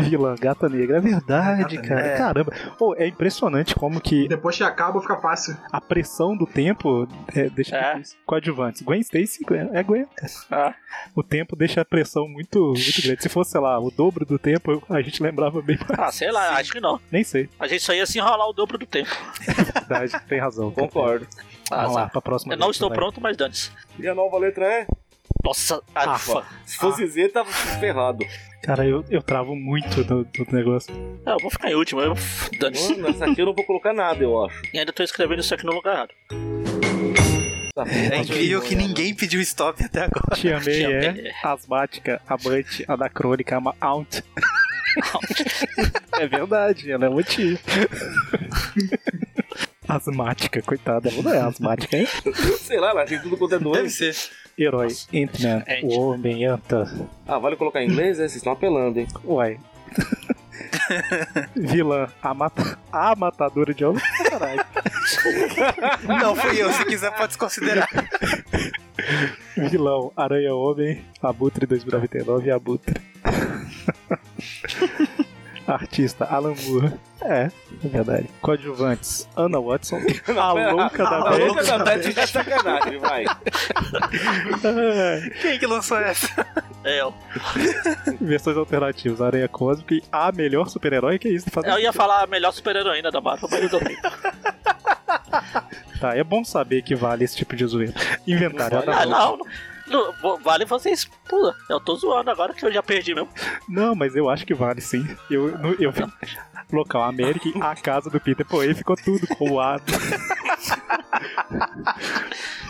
[0.03, 0.99] Vilã, gata negra.
[0.99, 2.03] É verdade, Gata cara.
[2.03, 2.19] negra.
[2.19, 2.53] Caramba.
[2.79, 5.57] Pô, é impressionante como que Depois que acaba, fica fácil.
[5.73, 7.95] a pressão do tempo é, deixa É.
[7.95, 8.19] difícil.
[8.27, 8.83] Coadjuvantes.
[8.83, 10.07] Gwen Stacy Gwen- é Gwen.
[10.51, 10.75] Ah.
[11.15, 13.23] O tempo deixa a pressão muito, muito grande.
[13.23, 15.99] Se fosse, sei lá, o dobro do tempo, a gente lembrava bem mais.
[15.99, 17.01] Ah, sei lá, acho que não.
[17.11, 17.49] Nem sei.
[17.59, 19.11] A gente só ia se enrolar o dobro do tempo.
[19.89, 20.71] Verdade, tem razão.
[20.71, 21.27] Concordo.
[21.69, 22.13] Ah, Vamos lá, azar.
[22.13, 22.55] pra próxima.
[22.55, 22.97] Eu não estou vai.
[22.97, 23.73] pronto, mas dane-se.
[23.99, 24.87] E a nova letra é?
[25.45, 26.45] Nossa, alfa.
[26.65, 28.25] Se fosse Z, tava ferrado.
[28.63, 30.93] Cara, eu, eu travo muito do, do negócio.
[31.25, 32.15] É, eu vou ficar em último, eu.
[32.15, 34.61] Mano, nessa aqui eu não vou colocar nada, eu acho.
[34.73, 36.15] E ainda tô escrevendo isso aqui no lugar errado.
[37.75, 40.35] Tá, É incrível que ninguém pediu stop até agora.
[40.35, 41.33] Te amei Te é amei.
[41.45, 44.21] asmática, amante, anacrônica, ama aunt.
[46.19, 47.61] é verdade, ela é uma tia.
[49.89, 52.09] asmática, coitada, ela não é asmática, hein?
[52.59, 53.91] Sei lá, ela tem tudo quanto é Deve doido.
[53.91, 54.17] ser.
[54.59, 55.83] Herói, Ant-Man, Ant.
[55.85, 56.91] o homem, anta.
[57.29, 58.19] Ah, vale colocar em inglês?
[58.19, 59.07] É, vocês estão apelando, hein?
[59.25, 59.61] Uai.
[61.55, 62.79] Vilã, a, mata...
[62.91, 64.03] a matadora de homem.
[64.31, 64.65] Caralho.
[66.21, 66.73] Não, fui eu.
[66.73, 67.89] Se quiser, pode desconsiderar.
[69.71, 72.95] Vilão, Aranha Homem, Abutre 2099 e Abutre.
[75.67, 76.93] Artista, Alan Moore.
[77.23, 77.51] É,
[77.85, 78.29] é verdade.
[78.41, 79.99] Coadjuvantes, Anna Watson,
[80.39, 81.79] a louca da A louca Beth.
[81.79, 83.25] da Beth é sacanagem, vai.
[85.43, 86.47] Quem que lançou essa?
[86.85, 87.13] É, eu.
[88.21, 91.47] Versões alternativas, Aranha Cósmica e a melhor super-herói que é isso.
[91.65, 93.97] Eu ia falar a melhor super-heroína da Marvel, mas eu dormi.
[96.01, 97.93] Tá, é bom saber que vale esse tipo de zoeira.
[98.27, 99.47] Inventário, Ah, Ana não, não,
[99.89, 101.05] não, Vale vocês.
[101.29, 101.55] Pula.
[101.69, 103.29] Eu tô zoando agora que eu já perdi mesmo.
[103.69, 105.07] Não, mas eu acho que vale sim.
[105.31, 105.93] Eu, no- eu
[106.73, 109.81] local América, a casa do Peter Poe ficou tudo com o A.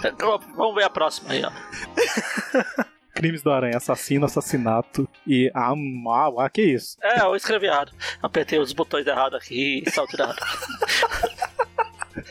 [0.05, 1.51] Então, Vamos ver a próxima aí, ó.
[3.15, 6.99] Crimes do Aranha, assassino, assassinato e ah, ah, ah, que isso?
[7.03, 7.93] É, eu escrevi errado.
[8.23, 10.37] Apertei os botões errados aqui e salto errado.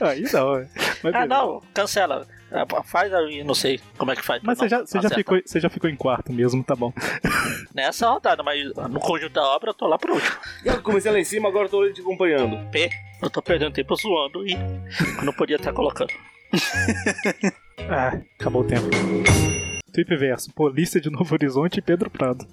[0.01, 0.67] Aí não, é.
[1.13, 2.27] ah, não, cancela.
[2.51, 4.41] Ah, Faz aí, não sei como é que faz.
[4.43, 6.93] Mas você já, você, já ficou, você já ficou em quarto mesmo, tá bom.
[7.73, 10.35] Nessa rodada, mas no conjunto da obra eu tô lá por último.
[10.63, 12.57] Eu comecei lá em cima, agora eu tô te acompanhando.
[12.71, 12.89] P,
[13.21, 14.55] eu tô perdendo tempo zoando e
[15.23, 16.13] não podia estar colocando.
[17.87, 18.87] Ah, acabou o tempo.
[19.93, 22.47] Tweep Verso, Polícia de Novo Horizonte e Pedro Prado.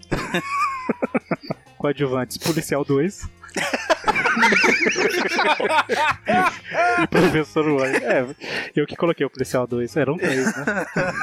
[1.78, 3.28] Coadjuvantes, Policial 2.
[7.02, 7.90] E Professor Roy.
[7.96, 8.26] É,
[8.74, 9.96] eu que coloquei o Policial 2.
[9.96, 10.64] Eram três, né?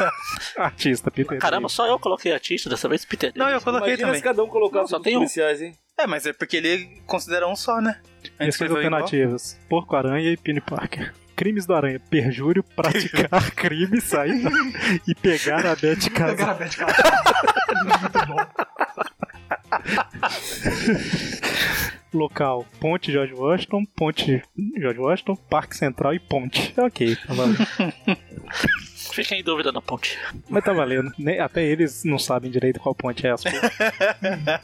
[0.57, 1.39] Artista, Peter.
[1.39, 3.31] Caramba, só eu coloquei artista dessa vez, Peter.
[3.35, 4.21] Não, eu coloquei Imagina também.
[4.21, 5.19] cada um colocasse Só tem um.
[5.19, 5.75] policiais, hein?
[5.97, 7.99] É, mas é porque ele considera um só, né?
[8.37, 11.13] Essas alternativas: Porco-Aranha e Penny Parker.
[11.35, 14.43] Crimes do Aranha: perjúrio, praticar crime, sair
[15.07, 16.35] e pegar a Beth Casa.
[16.35, 17.03] Pegar a Beth Casa.
[17.83, 18.45] Muito bom.
[22.13, 24.41] Local: Ponte George Washington, Ponte
[24.77, 26.73] George Washington, Parque Central e Ponte.
[26.77, 27.57] Ok, tá valendo.
[29.11, 30.17] Fiquei em dúvida na ponte.
[30.49, 31.11] Mas tá valendo.
[31.17, 33.49] Nem- Até eles não sabem direito qual ponte é essa.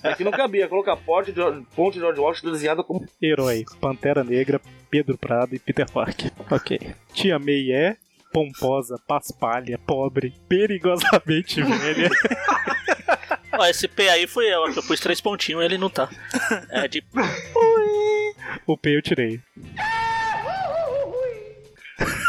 [0.04, 1.42] É que não cabia colocar ponte de,
[1.76, 3.06] ponte de George Washington desenhada como.
[3.22, 6.32] Herói: Pantera Negra, Pedro Prado e Peter Parker.
[6.50, 6.80] Ok.
[7.14, 7.98] Tia May é
[8.32, 12.10] pomposa, paspalha, pobre, perigosamente velha.
[13.54, 16.10] Ó, esse P aí foi eu, que eu pus três pontinhos ele não tá.
[16.70, 17.04] É de.
[18.68, 19.42] o P eu tirei.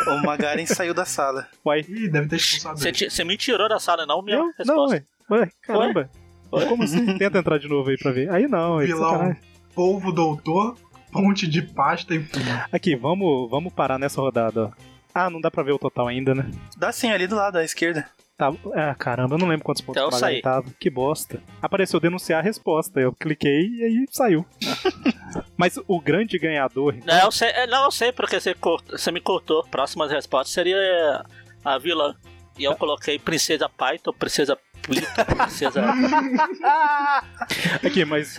[0.06, 1.48] O Magaren saiu da sala.
[1.64, 1.80] Uai.
[1.88, 3.10] Ih, deve ter expulsado Você ele.
[3.10, 4.44] você me tirou da sala, não minha Eu?
[4.64, 5.04] Não, resposta.
[5.30, 5.38] ué.
[5.40, 6.10] Ué, caramba.
[6.48, 6.66] Foi?
[6.66, 7.18] Como assim?
[7.18, 8.30] Tenta entrar de novo aí pra ver.
[8.30, 9.42] Aí não, aí Vilão, sacanagem.
[9.74, 10.76] polvo doutor,
[11.10, 12.24] ponte de pasta e.
[12.70, 14.70] Aqui, vamos, vamos parar nessa rodada, ó.
[15.12, 16.48] Ah, não dá pra ver o total ainda, né?
[16.76, 18.06] Dá sim, ali do lado, à esquerda.
[18.36, 20.66] Tá, ah, caramba, eu não lembro quantos pontos Então o tava.
[20.78, 21.40] Que bosta.
[21.62, 23.00] Apareceu denunciar a resposta.
[23.00, 24.44] Eu cliquei e aí saiu.
[25.56, 26.94] Mas o grande ganhador.
[27.04, 29.64] Não, eu sei, é, não, eu sei porque você, cortou- você me cortou.
[29.70, 31.22] Próximas respostas seria é,
[31.64, 32.14] a vilã.
[32.58, 35.82] E eu coloquei Princesa Python, Princesa Princesa.
[37.84, 38.36] Aqui, mas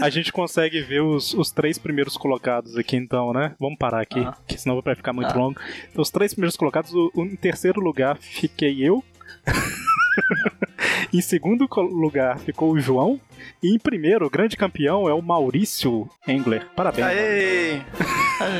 [0.00, 3.54] a gente consegue ver os, os três primeiros colocados aqui, então, né?
[3.58, 4.34] Vamos parar aqui, Ah.
[4.46, 5.36] que senão vai ficar muito Ah.
[5.36, 5.60] longo.
[5.90, 9.02] Então, os três primeiros colocados, o, o- em terceiro lugar fiquei eu.
[11.12, 13.20] em segundo lugar ficou o João.
[13.62, 16.66] E em primeiro, o grande campeão é o Maurício Engler.
[16.76, 17.06] Parabéns.
[17.06, 17.80] Aê!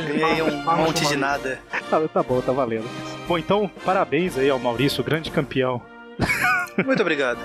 [0.09, 1.61] Ganhei um monte de nada.
[1.89, 2.89] Tá, tá bom, tá valendo.
[3.29, 5.81] Bom, então, parabéns aí ao Maurício, grande campeão.
[6.85, 7.39] Muito obrigado.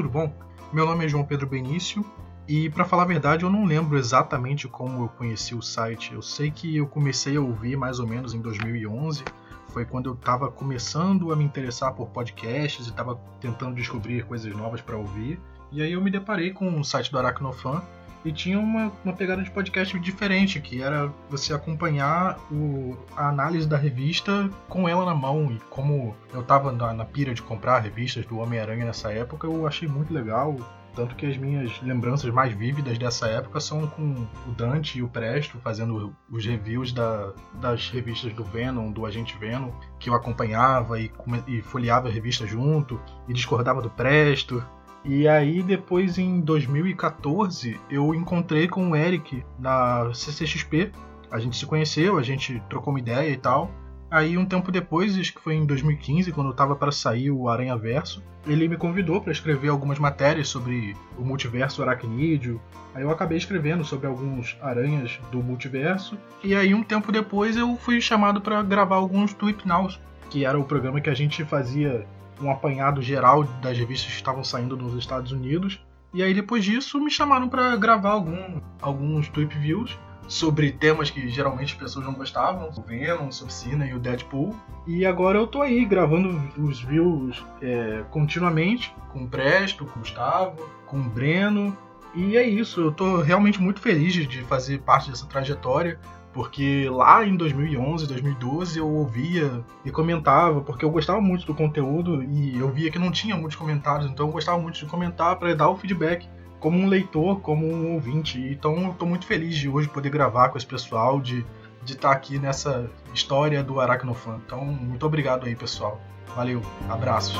[0.00, 0.32] Tudo bom?
[0.72, 2.02] Meu nome é João Pedro Benício
[2.48, 6.14] e, pra falar a verdade, eu não lembro exatamente como eu conheci o site.
[6.14, 9.22] Eu sei que eu comecei a ouvir mais ou menos em 2011.
[9.68, 14.56] Foi quando eu estava começando a me interessar por podcasts e estava tentando descobrir coisas
[14.56, 15.38] novas para ouvir.
[15.70, 17.82] E aí eu me deparei com o site do Aracnofan
[18.24, 23.66] e tinha uma, uma pegada de podcast diferente, que era você acompanhar o, a análise
[23.66, 25.50] da revista com ela na mão.
[25.50, 29.66] E como eu tava na, na pira de comprar revistas do Homem-Aranha nessa época, eu
[29.66, 30.56] achei muito legal.
[30.92, 35.08] Tanto que as minhas lembranças mais vívidas dessa época são com o Dante e o
[35.08, 39.70] Presto fazendo os reviews da- das revistas do Venom, do Agente Venom,
[40.00, 41.08] que eu acompanhava e,
[41.46, 44.62] e folheava a revista junto e discordava do Presto.
[45.04, 50.92] E aí depois em 2014 eu encontrei com o Eric na CCXP.
[51.30, 53.70] A gente se conheceu, a gente trocou uma ideia e tal.
[54.10, 57.48] Aí um tempo depois, acho que foi em 2015, quando eu tava para sair o
[57.48, 62.60] Aranha Verso, ele me convidou para escrever algumas matérias sobre o multiverso aracnídeo.
[62.92, 66.18] Aí eu acabei escrevendo sobre alguns aranhas do multiverso.
[66.42, 70.58] E aí um tempo depois eu fui chamado para gravar alguns Tweep Nows, que era
[70.58, 72.04] o programa que a gente fazia
[72.40, 75.80] um apanhado geral das revistas que estavam saindo nos Estados Unidos.
[76.12, 79.96] E aí depois disso me chamaram para gravar algum, alguns Tweep Views
[80.30, 84.54] sobre temas que geralmente as pessoas não gostavam, o Venom, o Subcina e o Deadpool.
[84.86, 90.02] E agora eu tô aí gravando os views é, continuamente com o Presto, com o
[90.02, 90.56] Gustavo,
[90.86, 91.76] com o Breno.
[92.14, 95.98] E é isso, eu tô realmente muito feliz de fazer parte dessa trajetória.
[96.40, 102.22] Porque lá em 2011, 2012 eu ouvia e comentava, porque eu gostava muito do conteúdo
[102.22, 105.54] e eu via que não tinha muitos comentários, então eu gostava muito de comentar para
[105.54, 106.26] dar o feedback
[106.58, 108.40] como um leitor, como um ouvinte.
[108.40, 111.44] Então eu tô muito feliz de hoje poder gravar com esse pessoal, de
[111.82, 114.40] de estar aqui nessa história do Aracnofan.
[114.46, 116.00] Então, muito obrigado aí, pessoal.
[116.34, 117.38] Valeu, abraços.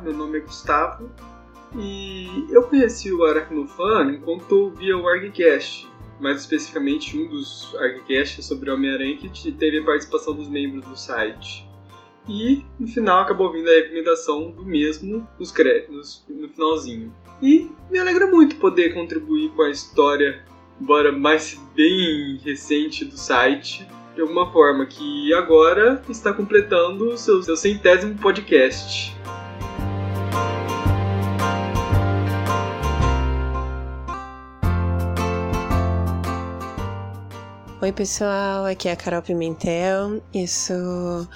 [0.00, 1.10] Meu nome é Gustavo
[1.76, 5.88] E eu conheci o Aracnofan enquanto ouvia o ArgCast,
[6.20, 11.68] mais especificamente um dos ArgCasts sobre Homem-Aranha que teve a participação dos membros do site.
[12.28, 17.12] E no final acabou vindo a recomendação do mesmo nos créditos, no finalzinho.
[17.40, 20.44] E me alegra muito poder contribuir com a história,
[20.80, 27.42] embora mais bem recente do site, de alguma forma, que agora está completando o seu,
[27.42, 29.16] seu centésimo podcast.
[37.82, 41.26] Oi, pessoal, aqui é a Carol Pimentel, eu sou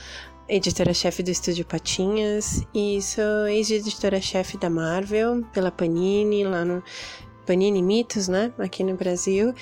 [0.48, 6.84] editora-chefe do Estúdio Patinhas e sou ex-editora-chefe da Marvel pela Panini, lá no
[7.46, 9.54] Panini Mitos, né, aqui no Brasil.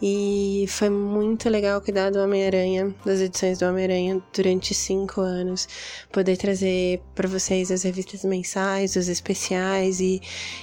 [0.00, 5.68] E foi muito legal cuidar do Homem-Aranha, das edições do Homem-Aranha durante cinco anos.
[6.12, 10.20] Poder trazer para vocês as revistas mensais, os especiais e,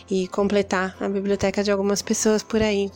[0.09, 2.91] e completar a biblioteca de algumas pessoas por aí.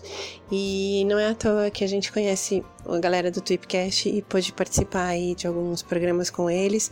[0.52, 4.54] E não é à toa que a gente conhece a galera do Tweepcast e pôde
[4.54, 6.92] participar aí de alguns programas com eles.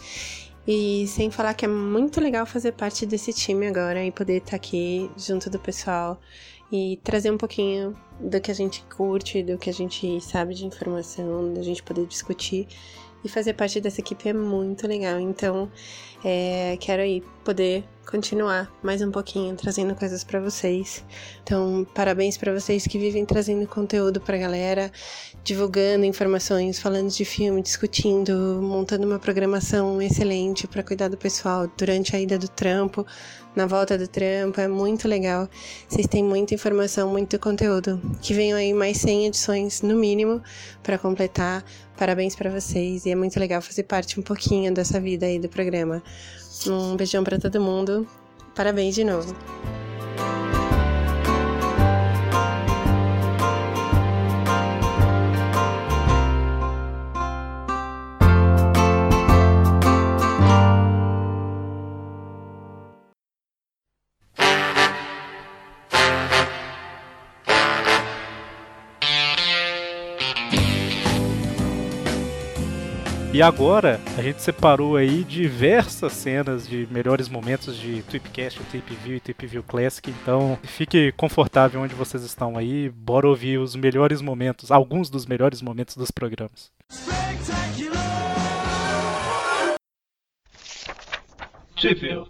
[0.67, 4.55] E sem falar que é muito legal fazer parte desse time agora e poder estar
[4.55, 6.19] aqui junto do pessoal
[6.75, 10.65] e trazer um pouquinho do que a gente curte, do que a gente sabe de
[10.65, 12.67] informação, da gente poder discutir.
[13.23, 15.19] E fazer parte dessa equipe é muito legal.
[15.19, 15.71] Então,
[16.23, 21.03] é, quero aí poder continuar mais um pouquinho trazendo coisas para vocês.
[21.43, 24.91] Então, parabéns para vocês que vivem trazendo conteúdo pra galera,
[25.43, 32.15] divulgando informações, falando de filme, discutindo, montando uma programação excelente para cuidar do pessoal durante
[32.15, 33.05] a ida do trampo,
[33.55, 35.49] na volta do trampo, é muito legal.
[35.87, 38.01] Vocês têm muita informação, muito conteúdo.
[38.21, 40.41] Que venham aí mais 100 edições no mínimo
[40.83, 41.63] para completar.
[41.97, 45.47] Parabéns para vocês e é muito legal fazer parte um pouquinho dessa vida aí do
[45.47, 46.03] programa.
[46.67, 48.07] Um beijão para todo mundo.
[48.55, 49.35] Parabéns de novo.
[73.35, 79.19] E agora a gente separou aí diversas cenas de melhores momentos de Tweepcast, Tweepview e
[79.19, 80.09] Tweepview Classic.
[80.09, 82.89] Então fique confortável onde vocês estão aí.
[82.89, 86.71] Bora ouvir os melhores momentos, alguns dos melhores momentos dos programas.
[91.75, 92.27] Tweepview.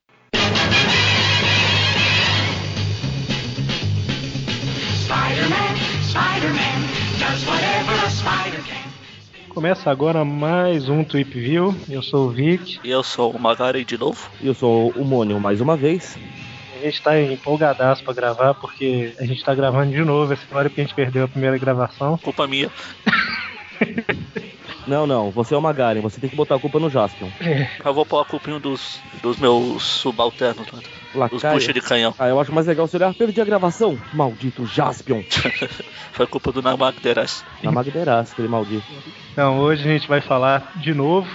[5.04, 6.82] Spider-Man, Spider-Man,
[7.20, 8.85] does whatever a spider can.
[9.56, 11.74] Começa agora mais um Tweep View.
[11.90, 12.78] Eu sou o Vic.
[12.84, 14.30] E eu sou o Magari de novo.
[14.42, 16.18] E eu sou o Mônio mais uma vez.
[16.76, 20.70] A gente tá empolgadaço pra gravar porque a gente tá gravando de novo essa história
[20.70, 22.18] porque a gente perdeu a primeira gravação.
[22.18, 22.70] Culpa minha.
[24.86, 27.28] Não, não, você é o Magaren, você tem que botar a culpa no Jaspion.
[27.84, 30.80] Eu vou pôr a culpa em um dos, dos meus subalternos, né?
[31.16, 31.54] Os Lacaio.
[31.54, 32.14] bucha de canhão.
[32.18, 33.98] Ah, eu acho mais legal você olhar, perdi a gravação.
[34.14, 35.24] Maldito Jaspion.
[36.14, 37.44] Foi culpa do Namagderas.
[37.62, 38.86] Na Magderas, aquele maldito.
[39.32, 41.28] Então hoje a gente vai falar de novo.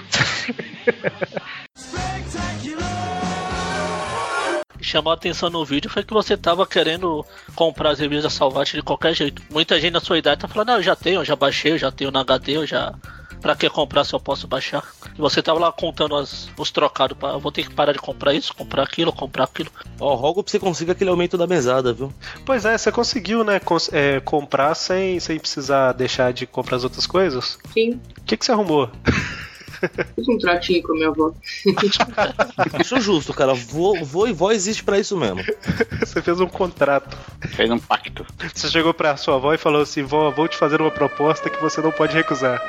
[4.91, 7.25] chamou a atenção no vídeo foi que você tava querendo
[7.55, 9.43] comprar as revistas Salvate de qualquer jeito.
[9.51, 11.79] Muita gente na sua idade tá falando, não, eu já tenho, eu já baixei, eu
[11.79, 12.93] já tenho no HD, eu já.
[13.41, 14.85] Pra que comprar se eu posso baixar?
[15.17, 17.37] E você tava lá contando as, os trocados pra.
[17.39, 19.71] Vou ter que parar de comprar isso, comprar aquilo, comprar aquilo.
[19.99, 22.13] Ó, rogo pra você consiga aquele aumento da mesada, viu?
[22.45, 26.85] Pois é, você conseguiu, né, cons- é, comprar sem, sem precisar deixar de comprar as
[26.85, 27.59] outras coisas?
[27.73, 28.01] Sim.
[28.19, 28.91] O que, que você arrumou?
[30.15, 31.33] Fiz um tratinho com a minha avó.
[32.75, 33.55] Acho justo, cara.
[33.55, 35.43] Vô, vô e vó existe pra isso mesmo.
[36.01, 37.17] Você fez um contrato.
[37.49, 38.27] Fez um pacto.
[38.55, 41.61] Você chegou pra sua avó e falou assim: vó, vou te fazer uma proposta que
[41.61, 42.61] você não pode recusar.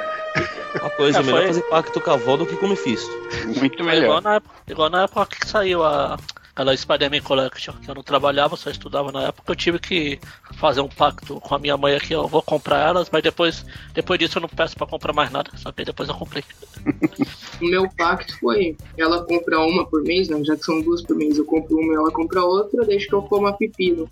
[0.79, 3.11] Uma coisa, É, melhor foi- fazer pacto com a avó do que com o Mephisto.
[3.47, 6.17] Muito Foi igual na, igual na época que saiu a.
[6.51, 10.19] Aquela Spider-Man Collection, que eu não trabalhava, só estudava na época, eu tive que
[10.57, 13.65] fazer um pacto com a minha mãe aqui, ó, eu vou comprar elas, mas depois,
[13.93, 16.43] depois disso eu não peço pra comprar mais nada, só que depois eu comprei.
[17.61, 20.43] O meu pacto foi: ela compra uma por mês, né?
[20.43, 23.13] Já que são duas por mês, eu compro uma e ela compra outra, deixa que
[23.13, 24.09] eu coma pepino.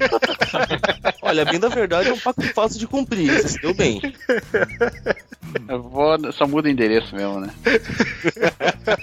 [1.22, 3.30] Olha, bem da verdade, é um pacto fácil de cumprir.
[3.30, 4.00] Você se deu bem.
[5.68, 7.54] Eu vou, só muda o endereço mesmo, né?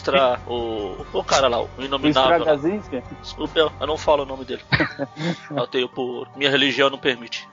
[0.00, 0.40] O Extra.
[0.46, 2.30] O, o cara lá, o Inominável.
[2.30, 2.36] lá.
[2.54, 3.02] Stragazinski?
[3.20, 4.62] Desculpa, eu, eu não falo o nome dele.
[5.54, 6.26] eu tenho por.
[6.36, 7.46] Minha religião não permite.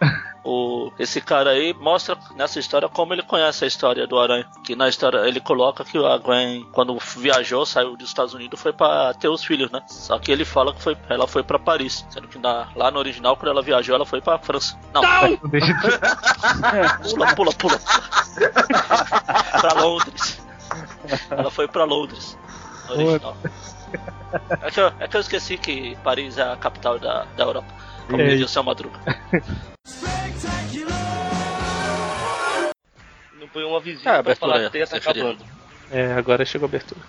[0.43, 4.47] O, esse cara aí mostra nessa história como ele conhece a história do Aranha.
[4.63, 8.71] Que na história ele coloca que a Gwen, quando viajou, saiu dos Estados Unidos, foi
[8.71, 9.81] pra ter os filhos, né?
[9.87, 12.05] Só que ele fala que foi, ela foi pra Paris.
[12.09, 14.79] Sendo que na- lá no original, quando ela viajou, ela foi pra França.
[14.93, 15.01] Não!
[17.03, 17.77] pula, pula, pula.
[19.59, 20.46] pra Londres.
[21.29, 22.37] Ela foi pra Londres.
[22.89, 23.37] original.
[24.61, 27.67] É que, eu, é que eu esqueci que Paris é a capital da, da Europa.
[28.09, 28.27] Como É.
[28.35, 28.99] diz o seu Madruga.
[33.39, 35.23] Não põe uma vizinha É, pra abertura falar que tem essa você queria.
[35.23, 35.45] acabando.
[35.91, 37.01] É, agora chegou a abertura.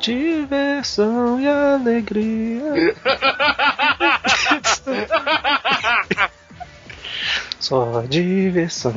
[0.00, 2.62] Diversão e alegria.
[7.60, 8.92] Só diversão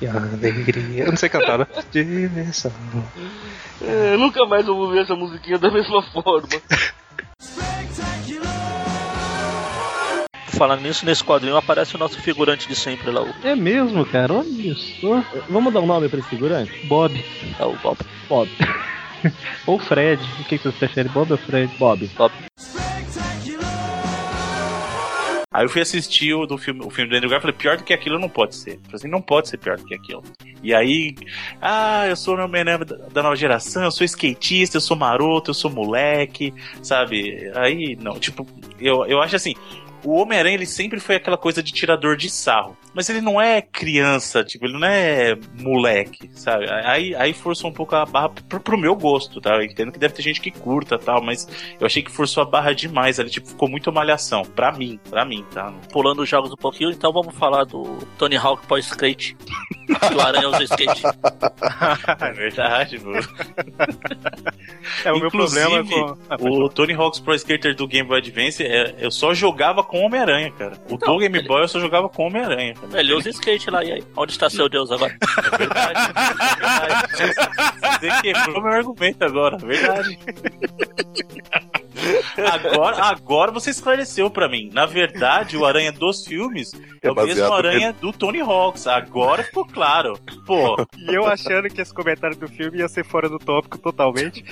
[0.00, 1.04] e alegria.
[1.04, 1.66] Eu não sei cantar, né?
[1.92, 2.72] Diversão.
[3.82, 6.48] É, nunca mais eu vou ver essa musiquinha da mesma forma.
[10.46, 14.32] Falando nisso, nesse quadrinho aparece o nosso figurante de sempre lá, o É mesmo, cara?
[14.32, 15.22] Olha só.
[15.48, 16.86] Vamos dar um nome pra esse figurante?
[16.86, 17.22] Bob.
[17.58, 17.98] É o Bob.
[18.28, 18.48] Bob.
[19.66, 20.22] Ou Fred.
[20.40, 21.72] O que que você prefere, Bob ou Fred?
[21.78, 22.06] Bob.
[22.16, 22.32] Bob.
[25.52, 27.76] Aí eu fui assistir o, do filme, o filme do Andrew Garfield e falei, pior
[27.76, 28.74] do que aquilo não pode ser.
[28.74, 30.22] Eu falei assim, não pode ser pior do que aquilo.
[30.62, 31.16] E aí,
[31.60, 35.50] ah, eu sou o Homem-Aranha da, da nova geração, eu sou skatista, eu sou maroto,
[35.50, 37.50] eu sou moleque, sabe?
[37.56, 38.46] Aí, não, tipo,
[38.78, 39.54] eu, eu acho assim,
[40.04, 42.76] o Homem-Aranha ele sempre foi aquela coisa de tirador de sarro.
[42.94, 46.66] Mas ele não é criança, tipo, ele não é moleque, sabe?
[46.68, 49.54] Aí, aí forçou um pouco a barra pro, pro meu gosto, tá?
[49.54, 51.46] Eu entendo que deve ter gente que curta tal, mas
[51.78, 54.42] eu achei que forçou a barra demais ali, tipo, ficou muito malhação.
[54.44, 55.72] Pra mim, pra mim, tá?
[55.92, 59.36] Pulando os jogos um pouquinho, então vamos falar do Tony Hawk pós skate.
[59.36, 61.02] que o Aranha usa skate.
[62.20, 63.20] é verdade, mano.
[65.04, 68.18] É, o meu Inclusive, problema com- Ah, o Tony Hawk's Pro Skater do Game Boy
[68.18, 70.72] Advance, é, eu só jogava com Homem-Aranha, cara.
[70.90, 72.74] O do Game Boy eu só jogava com Homem-Aranha.
[72.92, 74.04] Ele usa skate lá, e aí?
[74.16, 75.16] Onde está seu Deus agora?
[78.00, 80.18] Você quebrou meu argumento agora, verdade.
[82.52, 84.70] Agora, agora você esclareceu pra mim.
[84.72, 86.72] Na verdade, o Aranha dos filmes
[87.02, 88.86] é, É o mesmo Aranha do Tony Hawks.
[88.86, 90.18] Agora ficou claro.
[90.46, 94.44] Pô, E eu achando que esse comentário do filme ia ser fora do tópico totalmente.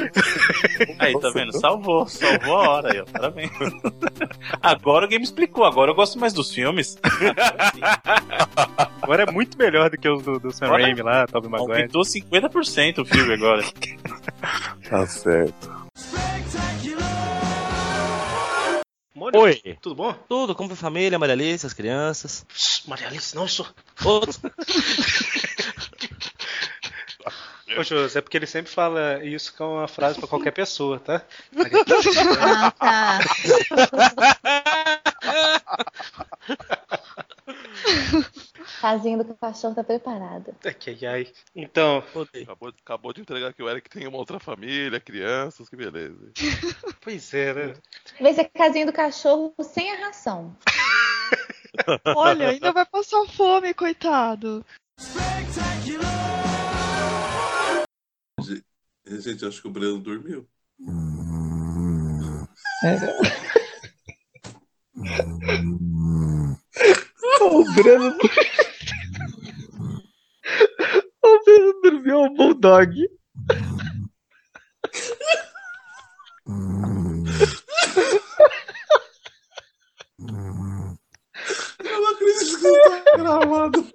[0.99, 1.53] aí tá vendo?
[1.59, 3.05] Salvou, salvou a hora aí, ó.
[3.05, 3.51] Parabéns.
[4.63, 5.65] Agora o game explicou.
[5.65, 6.99] Agora eu gosto mais dos filmes.
[9.03, 11.73] Agora é muito melhor do que os do, do Sam Raimi lá, Tobey Maguire.
[11.73, 13.63] Aumentou 50% o filme agora.
[14.89, 15.79] Tá certo.
[19.35, 19.77] Oi.
[19.81, 20.13] Tudo bom?
[20.29, 22.45] Tudo, como foi a família, Maria Alice, as crianças?
[22.87, 23.67] Maria Alice, não, sou.
[24.05, 24.39] Outro.
[27.79, 31.23] Ô, José, é porque ele sempre fala isso com uma frase pra qualquer pessoa, tá?
[32.41, 33.19] Ah, tá.
[38.81, 40.55] Casinha do cachorro tá preparada.
[40.65, 41.33] Ai, ai, ai.
[41.55, 42.03] Então,
[42.43, 46.33] Acabou, acabou de entregar que o Eric tem uma outra família, crianças, que beleza.
[47.01, 47.75] pois é, né?
[48.21, 50.57] Vai ser a casinha do cachorro sem a ração.
[52.17, 54.65] Olha, ainda vai passar fome, coitado.
[59.07, 60.49] Gente, acho que o Breno dormiu.
[67.41, 68.17] O Breno.
[71.25, 72.95] o Breno dormiu o Bulldog.
[81.79, 83.93] Eu não acredito que isso tá gravado.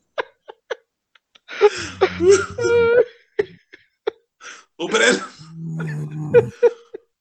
[4.78, 5.24] Ô Breno!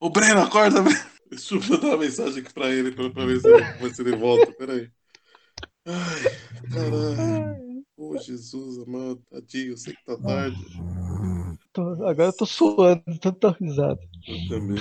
[0.00, 1.12] Ô Breno, acorda, Breno!
[1.30, 4.02] Deixa eu mandar uma mensagem aqui pra ele pra, pra ver se ele, ver se
[4.02, 4.52] ele volta.
[4.52, 4.90] Peraí.
[5.86, 6.22] Ai,
[6.70, 7.82] caralho.
[7.96, 9.20] Ô Jesus, amado.
[9.30, 10.56] Tadinho, eu sei que tá tarde.
[11.72, 14.00] Tô- agora eu tô suando, tô tão risado.
[14.28, 14.78] Eu também.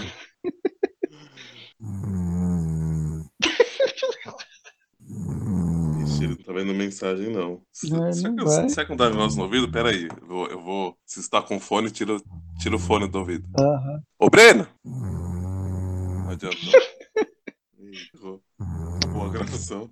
[6.03, 7.61] Ixi, ele não tá vendo mensagem, não.
[7.90, 8.69] Não, será, não que, vai.
[8.69, 9.72] será que não dá negócio no ouvido?
[9.72, 10.07] Pera aí.
[10.22, 12.18] Eu vou, eu vou- Se está com fone, tira,
[12.60, 13.48] tira o fone do ouvido.
[13.57, 14.02] Aham.
[14.19, 14.68] Ô, Breno!
[14.86, 16.57] Não adianta.
[19.22, 19.91] Acabou a gravação.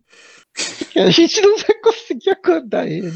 [0.92, 3.12] Que a gente não vai conseguir acordar ele.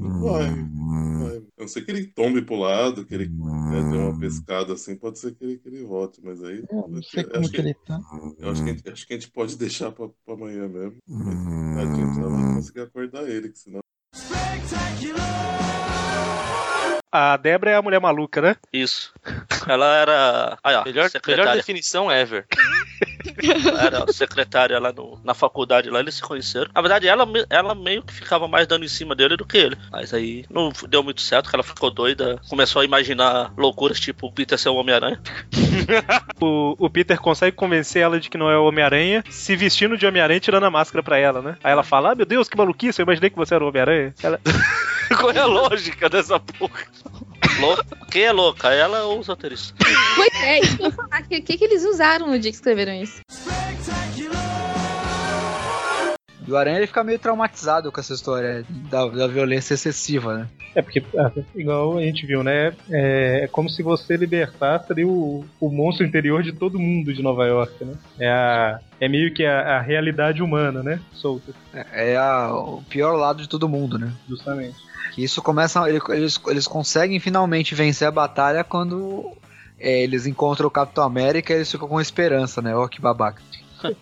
[0.00, 1.36] Vai, vai.
[1.58, 4.96] A não ser que ele tombe pro lado, que ele né, dê uma pescada assim,
[4.96, 6.64] pode ser que ele, que ele volte, mas aí.
[6.70, 8.00] Eu não sei eu como acho que ele tá.
[8.38, 10.96] Eu acho que, a gente, acho que a gente pode deixar pra, pra amanhã mesmo.
[11.06, 13.80] Mas a gente não vai conseguir acordar ele, que senão.
[14.14, 15.61] Oi.
[17.12, 18.56] A Débora é a mulher maluca, né?
[18.72, 19.12] Isso.
[19.68, 20.58] Ela era.
[20.64, 21.44] Ó, Melhor, secretária.
[21.44, 22.46] melhor definição ever.
[23.80, 26.70] Era secretária lá no, na faculdade, lá eles se conheceram.
[26.74, 29.76] Na verdade, ela, ela meio que ficava mais dando em cima dele do que ele.
[29.90, 34.26] Mas aí não deu muito certo, que ela ficou doida, começou a imaginar loucuras, tipo
[34.26, 35.20] o Peter ser o Homem-Aranha.
[36.40, 40.04] O, o Peter consegue convencer ela de que não é o Homem-Aranha, se vestindo de
[40.06, 41.56] Homem-Aranha e tirando a máscara pra ela, né?
[41.62, 44.12] Aí ela fala: Ah, meu Deus, que maluquice, eu imaginei que você era o Homem-Aranha.
[44.22, 44.40] Ela...
[45.18, 46.80] Qual é a lógica dessa porra?
[47.60, 47.84] Louca.
[48.10, 48.68] Quem é louca?
[48.72, 49.74] Ela ou os roteiristas?
[50.16, 51.20] Pois é, isso que eu falar.
[51.20, 53.20] O que, que, que eles usaram no dia que escreveram isso?
[56.40, 60.48] Do Aranha ele fica meio traumatizado com essa história da, da violência excessiva, né?
[60.74, 62.72] É porque, ah, igual a gente viu, né?
[62.90, 67.22] É, é como se você libertasse ali o, o monstro interior de todo mundo de
[67.22, 67.94] Nova York, né?
[68.18, 70.98] É, a, é meio que a, a realidade humana, né?
[71.12, 71.52] Solta.
[71.72, 74.12] É, é a- o pior lado de todo mundo, né?
[74.28, 74.76] Justamente.
[75.16, 75.88] Isso começa.
[75.88, 79.32] ele- Eles, eles conseguem finalmente vencer a batalha quando
[79.78, 82.74] é, eles encontram o Capitão América e eles ficam com esperança, né?
[82.74, 83.42] Ó, que babaca.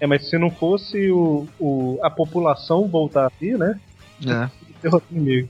[0.00, 3.80] É, mas se não fosse o, o, a população voltar aqui, né?
[4.24, 4.88] É.
[5.08, 5.48] Comigo.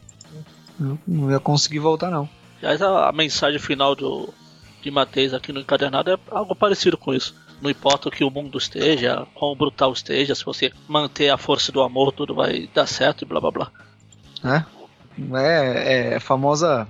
[0.81, 2.27] Não, não ia conseguir voltar, não.
[2.62, 4.33] Aliás, a, a mensagem final do,
[4.81, 7.35] de Matheus aqui no encadernado é algo parecido com isso.
[7.61, 11.70] Não importa o que o mundo esteja, quão brutal esteja, se você manter a força
[11.70, 13.73] do amor, tudo vai dar certo e blá blá blá.
[15.19, 15.85] Né?
[15.85, 16.86] É, é a famosa.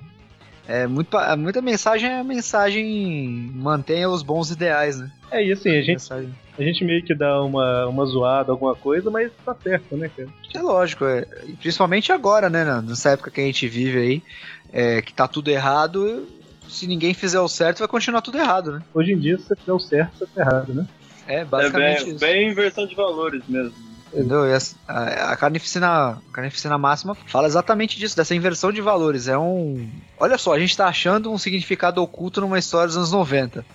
[0.67, 5.11] É, muito, muita mensagem é a mensagem mantenha os bons ideais, né?
[5.31, 9.09] É, e assim, a gente, a gente meio que dá uma, uma zoada, alguma coisa,
[9.09, 10.29] mas tá certo, né, cara?
[10.53, 12.83] É lógico, é, e principalmente agora, né?
[12.85, 14.23] Nessa época que a gente vive aí,
[14.71, 16.27] é, que tá tudo errado,
[16.67, 18.81] se ninguém fizer o certo, vai continuar tudo errado, né?
[18.93, 20.87] Hoje em dia, se você fizer o certo, você tá errado, né?
[21.27, 22.19] É, basicamente é bem, isso.
[22.19, 23.88] bem inversão de valores mesmo.
[24.13, 24.47] Entendeu?
[24.47, 29.27] E essa- a, a carnificina, a carnificina máxima fala exatamente disso, dessa inversão de valores.
[29.27, 29.89] É um.
[30.19, 33.65] Olha só, a gente tá achando um significado oculto numa história dos anos 90.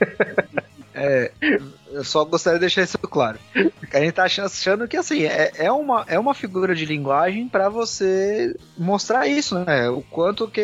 [1.00, 1.30] É,
[1.92, 3.38] eu só gostaria de deixar isso claro.
[3.54, 7.68] A gente tá achando, que assim, é, é, uma, é uma figura de linguagem pra
[7.68, 9.88] você mostrar isso, né?
[9.88, 10.60] O quanto que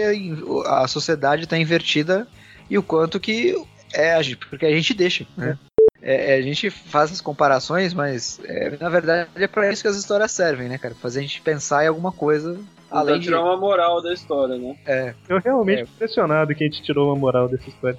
[0.67, 2.27] a sociedade tá invertida
[2.69, 3.55] e o quanto que
[3.93, 4.21] é a
[4.51, 5.57] porque a gente deixa, né?
[6.07, 9.89] É, é, a gente faz as comparações, mas é, na verdade é pra isso que
[9.89, 10.95] as histórias servem, né, cara?
[10.95, 12.61] Fazer a gente pensar em alguma coisa
[12.91, 13.25] além de.
[13.25, 14.77] tirar uma moral da história, né?
[14.87, 17.99] É, Eu realmente impressionado que a gente tirou uma moral dessa história.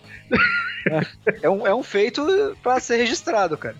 [1.41, 3.75] é, um, é um feito pra ser registrado, cara.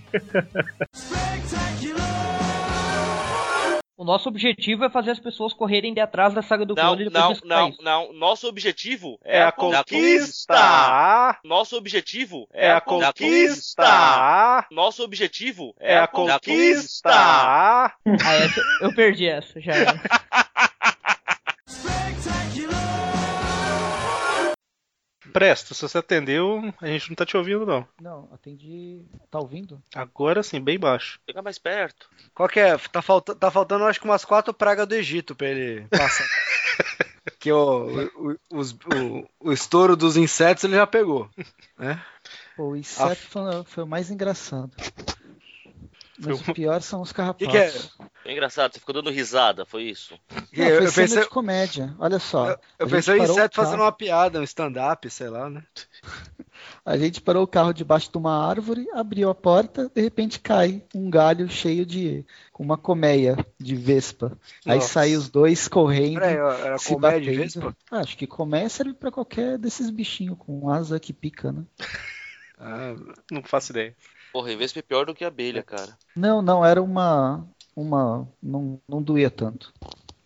[3.97, 7.03] O nosso objetivo é fazer as pessoas correrem de atrás da saga do Não, clone
[7.03, 7.81] e depois não, não, isso.
[7.81, 8.13] não.
[8.13, 9.85] Nosso objetivo é, É a conquista.
[10.53, 11.39] conquista.
[11.45, 14.65] Nosso objetivo É a conquista.
[14.69, 17.09] Nosso objetivo É a conquista.
[17.09, 19.73] Ah, essa, eu perdi essa, já
[25.35, 27.85] Presta, se você atendeu, a gente não tá te ouvindo, não.
[27.99, 29.01] Não, atendi.
[29.29, 29.83] Tá ouvindo?
[29.93, 31.19] Agora sim, bem baixo.
[31.27, 32.09] Fica mais perto.
[32.33, 32.77] Qual que é?
[32.77, 36.25] Tá, falta, tá faltando, acho que umas quatro pragas do Egito pra ele passar.
[37.37, 41.29] que o, o, os- o, o estouro dos insetos ele já pegou.
[41.77, 42.01] Né?
[42.55, 44.71] Pô, o inseto foi, foi o mais engraçado.
[46.19, 47.47] Mas o pior são os carrapatos.
[47.51, 47.73] que é?
[48.25, 50.17] É engraçado, você ficou dando risada, foi isso?
[50.55, 51.95] Não, Eu- foi eu cena pensei- de comédia.
[51.99, 52.57] Olha só.
[52.79, 55.63] Eu gente pensei em inseto fazendo uma piada, um stand-up, sei lá, né?
[56.85, 60.83] A gente parou o carro debaixo de uma árvore, abriu a porta, de repente cai
[60.93, 62.23] um galho cheio de.
[62.53, 64.37] com uma colmeia de vespa.
[64.65, 64.87] Aí Nossa.
[64.93, 66.19] saem os dois correndo.
[66.19, 67.41] Peraí, era se colmeia de batendo.
[67.43, 67.77] vespa?
[67.91, 71.63] Ah, acho que colmeia serve pra qualquer desses bichinhos com asa que pica, né?
[72.57, 72.95] Ah,
[73.31, 73.95] não faço ideia.
[74.35, 75.97] Porra, e Vespa é pior do que abelha, cara.
[76.13, 77.47] Não, não, era uma.
[77.73, 78.27] uma.
[78.43, 79.71] não, não doía tanto.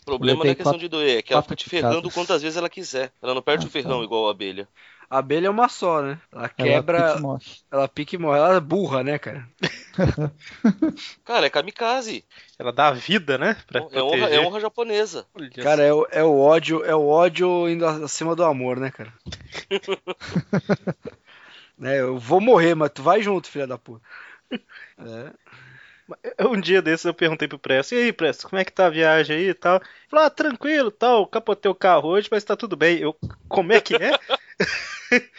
[0.02, 2.14] O problema não é questão quatro- de doer, é que ela fica te ferrando picadas.
[2.16, 3.12] quantas vezes ela quiser.
[3.22, 4.06] Ela não perde Ah, o ferrão tá.
[4.06, 4.68] igual a abelha.
[5.12, 6.20] A abelha é uma só, né?
[6.32, 7.20] Ela quebra.
[7.20, 7.46] morre.
[7.72, 8.40] Ela pica e morre.
[8.40, 9.48] Ela é burra, né, cara?
[11.24, 12.26] Cara, é kamikaze.
[12.58, 13.56] Ela dá a vida, né?
[13.68, 14.34] Pra É honra, proteger.
[14.34, 15.26] é honra japonesa.
[15.62, 19.14] Cara, é, o- é o ódio, é o ódio indo acima do amor, né, cara?
[21.80, 24.06] né, eu vou morrer, mas tu vai junto, filha da puta.
[25.00, 25.32] É.
[26.48, 28.90] Um dia desses eu perguntei pro Presto, e aí, Presto, como é que tá a
[28.90, 29.76] viagem aí e tal?
[29.78, 32.98] Ele falou, ah, tranquilo, tal, capotei o carro hoje, mas tá tudo bem.
[32.98, 33.16] Eu,
[33.48, 34.12] como é que é?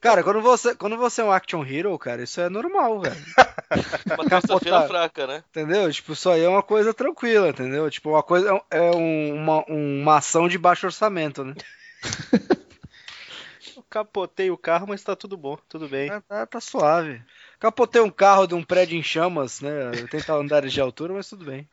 [0.00, 3.16] Cara, quando você, quando você é um action hero, cara, isso é normal, velho.
[4.18, 4.88] Uma terça-feira Capotar.
[4.88, 5.44] fraca, né?
[5.50, 5.90] Entendeu?
[5.92, 7.88] Tipo, isso aí é uma coisa tranquila, entendeu?
[7.90, 11.54] Tipo, uma coisa é um- uma, uma ação de baixo orçamento, né?
[13.96, 16.08] Eu capotei o carro, mas tá tudo bom, tudo bem.
[16.08, 17.22] Tá, tá- tá suave.
[17.58, 19.88] Capotei um carro de um prédio em chamas, né?
[19.90, 21.66] 80 andares de altura, mas tudo bem.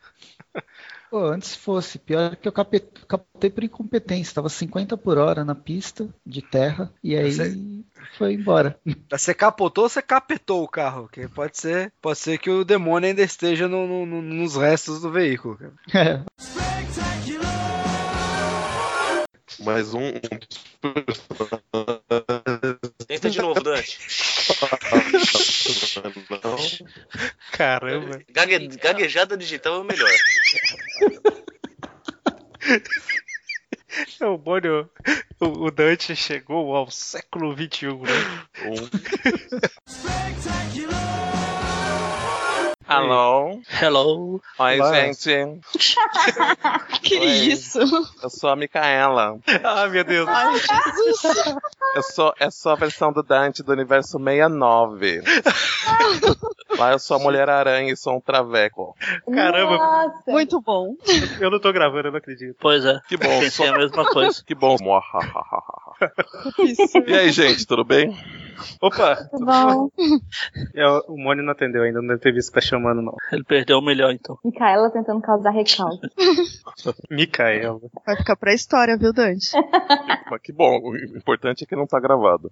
[1.12, 2.00] Pô, antes fosse.
[2.00, 4.34] Pior que eu captei por incompetência.
[4.34, 6.92] Tava 50 por hora na pista de terra.
[7.04, 7.84] E aí Você-
[8.18, 8.80] foi embora.
[9.12, 11.08] Você capotou ou você capetou o carro?
[11.12, 15.02] Que pode ser, pode ser que o demônio ainda esteja no- no- no- nos restos
[15.02, 15.60] do veículo.
[15.94, 16.24] É.
[19.60, 20.08] Mais um.
[20.08, 20.12] um
[23.08, 24.00] Tenta de novo, Dante.
[27.52, 28.20] Caramba.
[28.30, 30.10] Gague- Gaguejada digital é o melhor.
[34.20, 34.90] É o Mônio.
[35.40, 38.46] O, Dante chegou ao século XXI, né?
[38.64, 38.90] Alô?
[43.82, 44.42] Hello.
[44.60, 44.94] Oi, Olá.
[44.94, 45.30] gente.
[47.04, 47.26] Que Oi.
[47.26, 47.80] isso?
[48.22, 49.38] Eu sou a Micaela.
[49.64, 50.28] Ah, meu Deus.
[50.28, 51.56] Ai, Jesus.
[51.96, 55.22] Eu sou, eu sou a versão do Dante do universo 69.
[56.80, 58.96] Lá eu sou a Mulher-Aranha e sou um traveco.
[59.34, 60.14] Caramba.
[60.26, 60.96] Muito bom.
[61.40, 62.56] Eu não tô gravando, eu não acredito.
[62.60, 63.00] Pois é.
[63.08, 63.40] Que bom.
[63.42, 64.42] Pensei a mesma coisa.
[64.46, 64.78] Que bom.
[67.06, 68.16] E aí, gente, tudo bem?
[68.82, 69.16] Opa!
[69.32, 69.90] Tudo bom?
[70.76, 73.16] É, o Mônio não atendeu ainda, não deve ter visto que tá chamando, não.
[73.32, 74.38] Ele perdeu um milhão, então.
[74.44, 76.08] Micaela tentando causar recalque.
[77.10, 77.80] Micaela.
[78.06, 79.52] Vai ficar pra história, viu, Dante?
[80.30, 82.52] Mas que bom, o importante é que não tá gravado.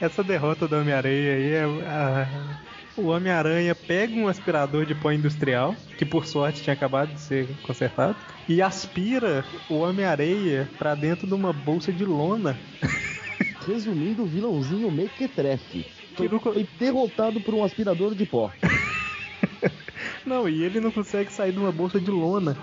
[0.00, 1.64] Essa derrota do Homem-Aranha aí é.
[1.86, 2.60] a-
[2.98, 7.48] O Homem-Aranha pega um aspirador de pó industrial, que por sorte tinha acabado de ser
[7.62, 8.16] consertado,
[8.48, 12.58] e aspira o Homem-Areia pra dentro de uma bolsa de lona.
[13.64, 15.86] Resumindo, o vilãozinho mequetrefe.
[16.16, 18.50] Foi, foi derrotado por um aspirador de pó.
[20.26, 22.56] Não, e ele não consegue sair de uma bolsa de lona.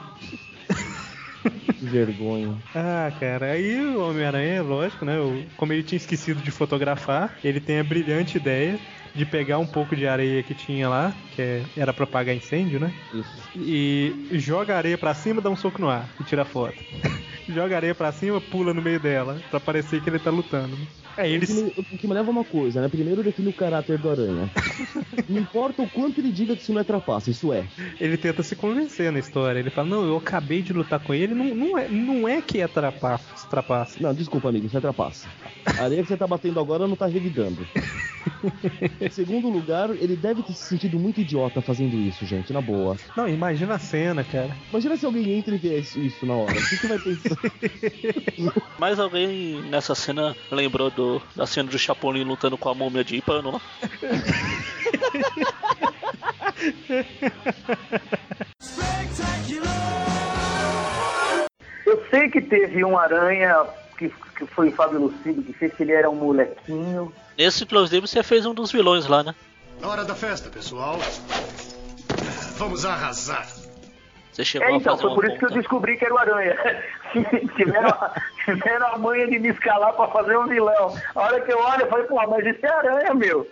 [1.49, 2.55] Que vergonha.
[2.73, 5.19] Ah, cara, aí o Homem-Aranha, lógico, né?
[5.19, 8.79] o- Como ele tinha esquecido de fotografar, ele tem a brilhante ideia
[9.13, 12.79] de pegar um pouco de areia que tinha lá, que é- era pra apagar incêndio,
[12.79, 12.93] né?
[13.13, 13.49] Isso.
[13.55, 16.75] E joga a areia pra cima, dá um soco no ar e tira a foto.
[17.47, 20.75] joga a areia pra cima, pula no meio dela, pra parecer que ele tá lutando.
[21.17, 22.87] Aí O ele que, me, o que me leva a uma coisa, né?
[22.87, 24.49] Primeiro define o caráter do Aranha.
[25.29, 27.65] Não importa o quanto ele diga que isso não é trapaça, isso é.
[27.99, 29.59] ele tenta se convencer na história.
[29.59, 32.59] Ele fala, não, eu acabei de lutar com ele, não, não, é, não é que
[32.59, 33.47] é trapaça.
[33.49, 33.97] trapaça.
[33.99, 35.27] Não, desculpa, amigo, isso é trapaça.
[35.65, 37.65] A areia que você tá batendo agora não tá revidando.
[39.01, 42.95] Em segundo lugar, ele deve ter se sentido muito idiota fazendo isso, gente, na boa.
[43.15, 44.55] Não, imagina a cena, cara.
[44.69, 46.51] Imagina se alguém entra e vê isso, na hora.
[46.51, 47.37] O que, que vai pensar?
[48.79, 51.04] Mas alguém nessa cena lembrou do,
[51.35, 53.61] da cena do Chapolin lutando com a múmia de pano lá?
[61.85, 63.65] Eu sei que teve um aranha
[63.97, 67.13] que, que foi o Fábio Lucido, que fez que ele era um molequinho.
[67.37, 69.35] Nesse, inclusive, você fez um dos vilões lá, né?
[69.83, 70.97] Hora da festa, pessoal.
[72.57, 73.47] Vamos arrasar.
[74.35, 76.17] Você chegou É, a então, fazer foi por isso que eu descobri que era o
[76.17, 76.57] aranha.
[77.55, 78.11] tiveram, a-
[78.43, 80.93] tiveram a manha de me escalar pra fazer um vilão.
[81.15, 83.47] A hora que eu olho, eu falei, pô, mas isso é aranha, meu.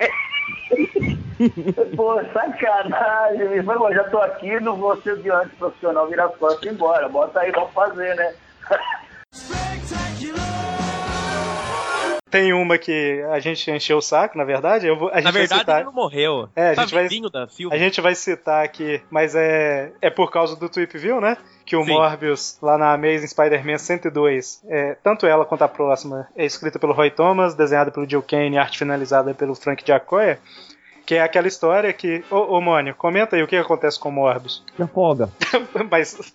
[1.94, 3.62] Pô, sacanagem.
[3.62, 7.08] Falei, "Pô, já tô aqui, não vou ser de antiprofissional, virar as costas e embora.
[7.08, 8.34] Bota aí, vamos fazer, né?
[12.36, 14.86] Tem uma que a gente encheu o saco, na verdade.
[14.86, 15.76] Eu vou, a gente Na vai verdade, citar...
[15.76, 16.48] ele não morreu.
[16.54, 17.74] É, a tá gente vai- da filme.
[17.74, 21.36] A gente vai citar aqui, mas é, é por causa do Tweep View, né?
[21.64, 21.92] Que o Sim.
[21.92, 26.92] Morbius, lá na Amazing Spider-Man 102, é, tanto ela quanto a próxima, é escrita pelo
[26.92, 30.38] Roy Thomas, desenhada pelo Jill Kane e arte finalizada pelo Frank Giacoya.
[31.06, 32.24] Que é aquela história que.
[32.28, 34.64] Ô, ô Mônio, comenta aí o que acontece com o Morbius.
[34.76, 35.30] Se afoga.
[35.88, 36.34] Mas.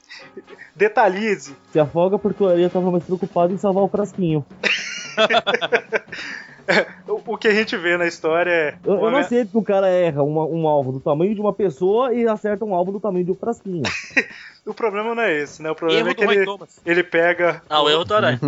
[0.73, 1.53] Detalhize.
[1.73, 4.45] Se afoga porque o Aranha tava mais preocupado em salvar o frasquinho.
[7.07, 8.75] O, que a gente vê na história é.
[8.85, 11.51] Eu, eu não aceito que o cara erra uma- um alvo do tamanho de uma
[11.51, 13.83] pessoa e acerta um alvo do tamanho de um frasquinho.
[14.63, 15.71] O problema não é esse, né?
[15.71, 16.79] O problema Erro é que ele, Thomas.
[16.85, 17.63] ele pega.
[17.67, 18.39] Ah, o erro do Aranha.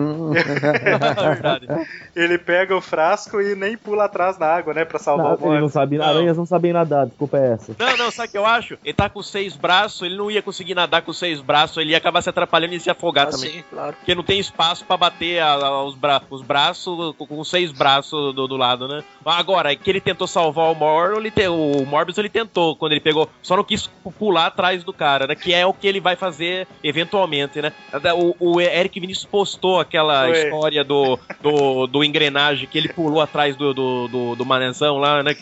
[1.34, 1.68] Verdade.
[2.16, 4.86] ele pega o frasco e nem pula atrás da água, né?
[4.86, 5.72] Pra salvar Não, o ele não Morbius.
[5.74, 7.76] sabe, aranhas não sabem nadar, desculpa é essa.
[7.80, 8.78] Não, não, sabe o que eu acho?
[8.84, 11.98] Ele tá com seis braços, ele não ia conseguir nadar com seis braços, ele ia
[11.98, 13.50] acabar se atrapalhando e se afogar Ah, também.
[13.52, 13.94] sim, claro.
[13.94, 18.34] Porque não tem espaço pra bater a- a- os, bra os braços com, seis braços
[18.36, 19.04] do, do lado, né?
[19.26, 22.92] Agora, é que ele tentou salvar o Mor, ele te- o Morbius ele tentou quando
[22.92, 25.36] ele pegou, só não quis pu- pular atrás do cara, né?
[25.36, 27.72] Que é o que ele vai fazer eventualmente, né?
[28.16, 33.56] O, o Eric Vinícius postou aquela história do, do, do engrenagem que ele pulou atrás
[33.56, 35.36] do, do, do, do manezão lá, né?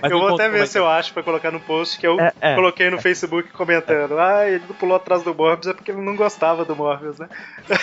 [0.00, 2.20] mas eu vou até ver mais se eu acho pra colocar no post que eu
[2.20, 2.54] É, é.
[2.54, 4.18] coloquei no Facebook comentando.
[4.18, 7.28] Ah, ele não pulou atrás do Morbius é porque ele não gostava do Morbius, né?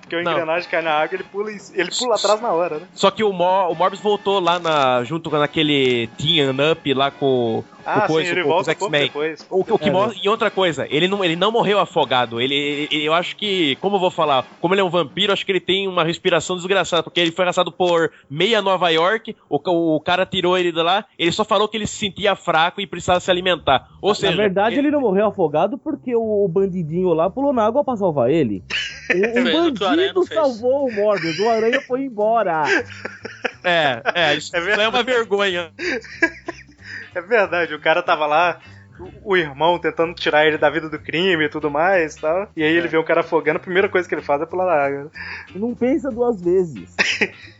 [0.00, 0.32] Porque o Não.
[0.32, 2.86] engrenagem cai na água ele pula, ele pula atrás na hora, né?
[2.94, 7.10] Só que o, Mor o Morbius voltou lá na, junto com naquele Team Up lá
[7.10, 9.06] com, Ah, coisa, sim, ele volta um pouco X-Men.
[9.08, 9.46] depois.
[9.48, 9.92] O, o que É.
[9.92, 12.40] mostra- e outra coisa, ele não, ele não morreu afogado.
[12.40, 12.54] Ele,
[12.90, 15.52] ele- eu acho que, como eu vou falar, como ele é um vampiro, acho que
[15.52, 20.00] ele tem uma respiração desgraçada, porque ele foi arrastado por meia Nova York, o, o
[20.00, 23.20] cara tirou ele de lá, ele só falou que ele se sentia fraco e precisava
[23.20, 23.88] se alimentar.
[24.02, 27.64] Ou seja, Na verdade, ele não morreu afogado porque o, o bandidinho lá pulou na
[27.64, 28.62] água pra salvar ele.
[29.10, 30.38] O, o bandido fez.
[30.38, 32.64] salvou o Morbius, o Aranha foi embora.
[33.64, 35.70] É, é, isso é, uma vergonha.
[37.14, 38.60] É verdade, o cara tava lá,
[38.98, 42.48] o, o irmão tentando tirar ele da vida do crime e tudo mais e tal.
[42.56, 44.66] E aí ele vê um cara afogando, a primeira coisa que ele faz é pular
[44.66, 45.10] na água.
[45.54, 46.94] Não pensa duas vezes.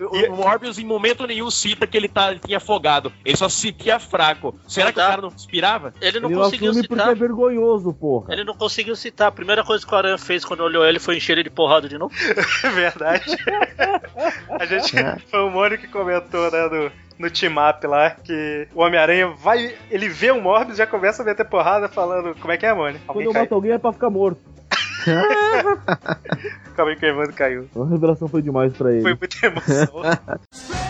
[0.00, 3.12] O, o Morbius em momento nenhum cita que ele tá, tinha afogado.
[3.24, 4.58] Ele só se sentia fraco.
[4.66, 5.92] Será que o cara não respirava?
[6.00, 7.16] Ele não Ele conseguiu assume porque citar.
[7.16, 8.32] é vergonhoso, porra.
[8.32, 9.28] Ele não conseguiu citar.
[9.28, 11.88] A primeira coisa que o Aranha fez quando olhou ele foi encher ele de porrada
[11.88, 12.14] de novo.
[12.64, 13.24] É verdade.
[14.50, 14.94] A gente
[15.30, 19.74] foi o Mônio que comentou, né, no, no team up lá, que o Homem-Aranha vai.
[19.90, 22.34] Ele vê o Morbius e já começa a meter porrada falando.
[22.40, 23.00] Como é que é, Mônio?
[23.06, 24.40] Quando eu mato alguém é pra ficar morto.
[26.76, 27.68] Calma aí que o Evandro caiu.
[27.74, 29.02] A revelação foi demais pra ele.
[29.02, 30.02] Foi muita emoção.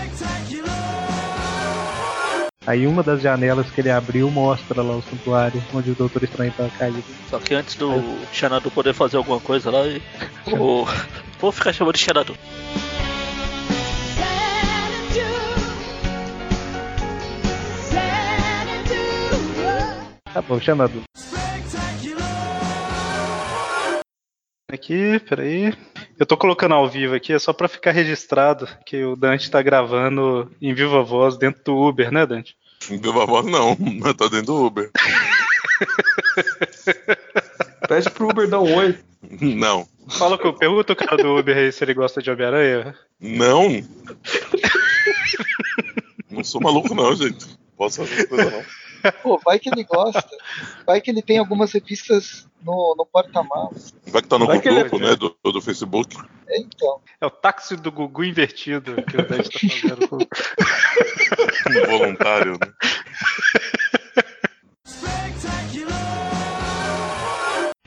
[2.68, 6.52] Aí uma das janelas que ele abriu mostra lá o santuário onde o Doutor Estranho
[6.54, 7.02] tá caído.
[7.30, 7.90] Só que antes do
[8.30, 9.78] Xanadu poder fazer alguma coisa lá,
[10.52, 10.86] o...
[11.40, 12.36] vou ficar chamando de Xanadu.
[20.32, 21.02] Tá bom, chamado.
[24.70, 25.72] Aqui, peraí.
[26.18, 29.62] Eu tô colocando ao vivo aqui, é só pra ficar registrado que o Dante tá
[29.62, 32.56] gravando em viva voz dentro do Uber, né, Dante?
[32.88, 34.90] Viva voz não, mas tá dentro do Uber.
[37.88, 38.98] Pede pro Uber dar um oi.
[39.40, 39.86] Não.
[40.08, 42.94] Fala com pergunta o cara do Uber aí se ele gosta de Homem-Aranha.
[43.20, 43.82] Não.
[46.30, 47.46] Não sou maluco não, gente.
[47.76, 48.62] Posso fazer coisas não.
[49.22, 50.28] Pô, vai que ele gosta.
[50.86, 53.94] Vai que ele tem algumas revistas no, no porta-malas.
[54.06, 56.16] Vai que tá no Vai que ele- grupo, né, do, do Facebook.
[56.48, 57.00] É, então.
[57.20, 60.18] É o táxi do Gugu invertido que o Dante tá fazendo.
[61.84, 62.72] Um voluntário, né?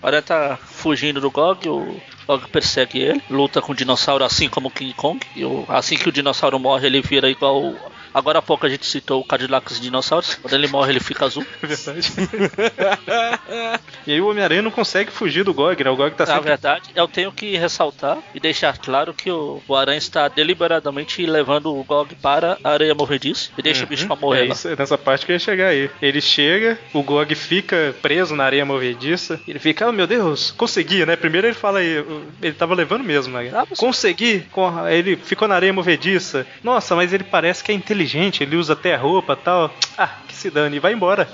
[0.03, 4.49] O Aranha tá fugindo do Gog, o Gog persegue ele, luta com o dinossauro assim
[4.49, 5.19] como o King Kong.
[5.35, 7.75] E o- assim que o dinossauro morre, ele vira igual.
[8.13, 10.35] Agora há pouco a gente citou o Cadillac dos dinossauros.
[10.35, 11.45] Quando ele morre, ele fica azul.
[11.61, 12.11] Verdade.
[14.05, 15.89] e aí o Homem-Aranha não consegue fugir do Gog, né?
[15.89, 16.49] O Gog tá Na sempre.
[16.49, 21.73] verdade, eu tenho que ressaltar e deixar claro que o, o Aranha está deliberadamente levando
[21.73, 24.75] o Gog para a areia movediça e deixa o bicho pra morrer É isso, é
[24.75, 25.89] nessa parte que eu ia chegar aí.
[26.01, 29.39] Ele chega, o Gog fica preso na areia movediça.
[29.47, 31.15] Ele fica, oh meu Deus, consegui, né?
[31.15, 32.03] Primeiro ele fala aí,
[32.41, 33.51] ele tava levando mesmo, né?
[33.77, 34.41] Consegui!
[34.51, 36.45] Com Ele ficou na areia movediça.
[36.63, 38.00] Nossa, mas ele parece que é inteligente,
[38.43, 39.73] ele usa até roupa e tal.
[39.97, 41.27] Ah, que se dane, vai embora.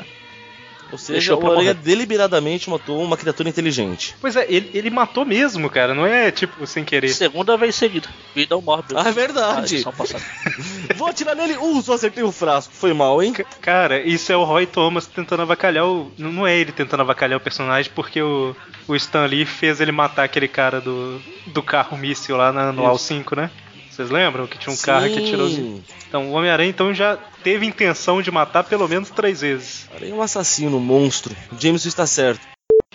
[0.90, 1.84] Ou seja, Deixou o Aranha morrer.
[1.84, 4.16] deliberadamente matou uma criatura inteligente.
[4.22, 7.10] Pois é, ele, ele matou mesmo, cara, não é tipo sem querer.
[7.10, 8.08] Segunda vez seguida.
[8.34, 8.98] Vida ao Morbius.
[9.06, 9.76] Ah, é verdade.
[9.76, 10.24] Ah, só passado.
[10.96, 11.58] Vou atirar nele.
[11.58, 12.74] Uh, só acertei o frasco.
[12.74, 13.34] Foi mal, hein?
[13.62, 16.10] Cara, isso é o Roy Thomas tentando avacalhar o.
[16.18, 18.56] Não não é ele tentando avacalhar o personagem, porque o,
[18.88, 22.84] o Stan Lee fez ele matar aquele cara do, do carro míssil lá na- no
[22.96, 23.14] Isso.
[23.14, 23.52] AL5, né?
[23.98, 25.50] Vocês lembram que tinha um carro que tirou.
[25.50, 25.84] Sim.
[26.08, 29.90] Então o Homem-Aranha então já teve intenção de matar pelo menos três vezes.
[29.96, 31.36] Aranha é um assassino, um monstro.
[31.60, 32.40] Jameson está certo.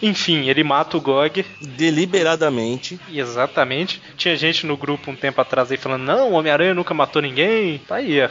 [0.01, 1.45] Enfim, ele mata o Gog.
[1.61, 2.99] Deliberadamente.
[3.13, 4.01] Exatamente.
[4.17, 7.79] Tinha gente no grupo um tempo atrás aí falando: não, o Homem-Aranha nunca matou ninguém.
[7.87, 8.29] Tá aí, ó.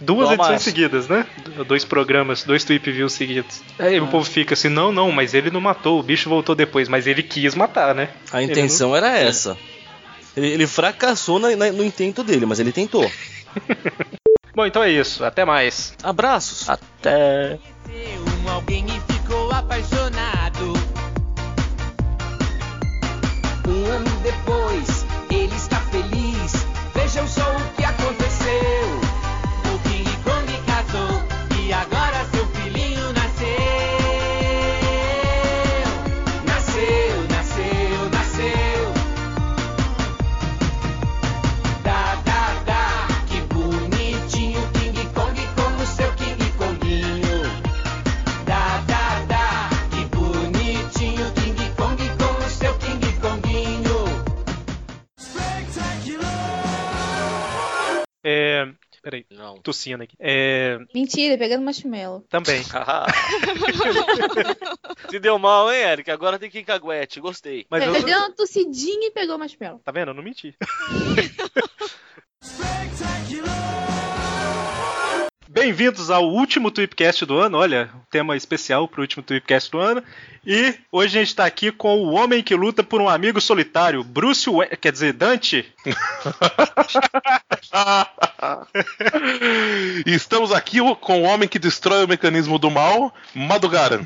[0.00, 0.64] Duas Toma edições essa.
[0.64, 1.24] seguidas, né?
[1.66, 3.62] Dois programas, dois tweet views seguidos.
[3.78, 6.88] Aí o povo fica assim: não, não, mas ele não matou, o bicho voltou depois,
[6.88, 8.08] mas ele quis matar, né?
[8.32, 9.56] A intenção não- era essa.
[10.36, 13.10] Ele, ele fracassou na- na- no intento dele, mas ele tentou.
[14.54, 15.24] Bom, então é isso.
[15.24, 15.94] Até mais.
[16.02, 16.68] Abraços.
[16.68, 17.58] Até.
[18.48, 20.72] alguém e ficou apaixonado.
[23.66, 24.93] Um ano depois,
[58.24, 58.66] É,
[59.04, 59.60] Peraí, Não.
[59.60, 60.16] tossindo aqui.
[60.18, 60.78] É.
[60.94, 62.22] Mentira, pegando marshmallow.
[62.30, 62.62] Também.
[65.10, 66.10] Se deu mal, hein, Eric?
[66.10, 67.20] Agora tem que ir caguete.
[67.20, 67.66] Gostei.
[67.68, 68.02] Mas Ele eu.
[68.02, 69.78] deu uma tossidinha e pegou marshmallow.
[69.84, 70.12] Tá vendo?
[70.12, 70.56] Eu não menti.
[75.54, 77.58] Bem-vindos ao último Tweepcast do ano.
[77.58, 80.02] Olha, tema especial pro último Tweepcast do ano.
[80.44, 84.02] E hoje a gente tá aqui com o homem que luta por um amigo solitário,
[84.02, 85.72] Bruce Wayne, quer dizer, Dante.
[90.04, 94.04] Estamos aqui com o homem que destrói o mecanismo do mal, Madugaran.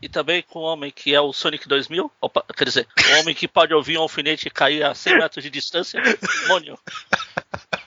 [0.00, 2.10] E também com o homem que é o Sonic 2000.
[2.18, 5.50] Opa, quer dizer, o homem que pode ouvir um alfinete cair a 100 metros de
[5.50, 6.02] distância.
[6.48, 6.78] Mônio.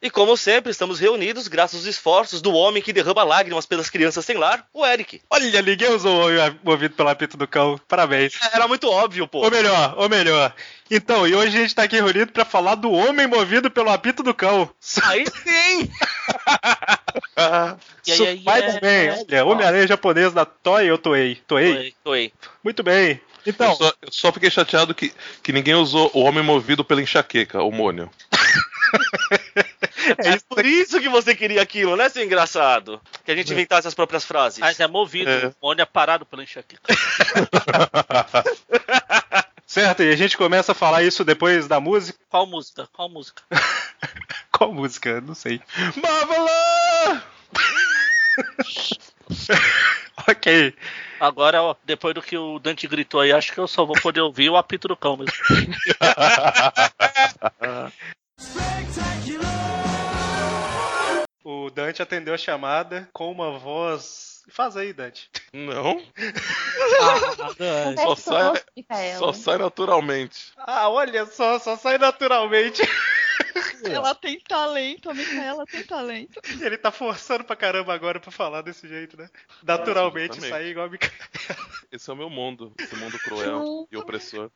[0.00, 4.24] E como sempre, estamos reunidos graças aos esforços do homem que derrama lágrimas pelas crianças
[4.24, 5.20] sem lar, o Eric.
[5.28, 7.80] Olha, ninguém usou o ouvido pelo apito do cão.
[7.88, 8.34] Parabéns.
[8.52, 9.40] Era muito óbvio, pô.
[9.40, 10.54] Ou melhor, ou melhor.
[10.88, 14.22] Então, e hoje a gente tá aqui reunido pra falar do homem movido pelo apito
[14.22, 14.70] do cão.
[15.02, 15.90] Aí sim!
[18.04, 21.42] Spider-Man, olha, Homem-Aranha japonês da Toei ou Toei?
[21.46, 21.74] Toei?
[21.74, 22.32] Toei, Toei.
[22.62, 23.20] Muito bem.
[23.44, 25.12] Então, Eu só, eu só fiquei chateado que,
[25.42, 28.08] que ninguém usou o homem movido pela enxaqueca, o Mônio.
[30.18, 33.00] É por isso que você queria aquilo, né, seu engraçado?
[33.24, 34.58] Que a gente inventasse as próprias frases.
[34.58, 35.30] Mas é movido.
[35.30, 35.46] É.
[35.46, 36.82] O Mônio é parado pela enxaqueca.
[39.66, 42.18] certo, e a gente começa a falar isso depois da música.
[42.28, 42.88] Qual música?
[42.92, 43.42] Qual música?
[44.52, 45.20] Qual música?
[45.20, 45.60] Não sei.
[45.96, 47.22] Marvelous!
[50.28, 50.74] ok.
[51.20, 54.20] Agora, ó, depois do que o Dante gritou aí, acho que eu só vou poder
[54.20, 55.32] ouvir o apito do cão mesmo.
[58.38, 59.67] O
[61.78, 64.42] Dante atendeu a chamada com uma voz.
[64.48, 65.30] Faz aí, Dante.
[65.52, 66.02] Não?
[67.36, 70.52] Confere Só seu sai, só sai naturalmente.
[70.56, 72.82] Ah, olha só, só sai naturalmente.
[73.84, 76.40] Ela tem talento, a Micaela tem talento.
[76.60, 79.28] Ele tá forçando pra caramba agora pra falar desse jeito, né?
[79.62, 80.50] Naturalmente Exatamente.
[80.50, 81.14] sair igual a Micaela.
[81.90, 84.50] Esse é o meu mundo, esse mundo cruel e opressor.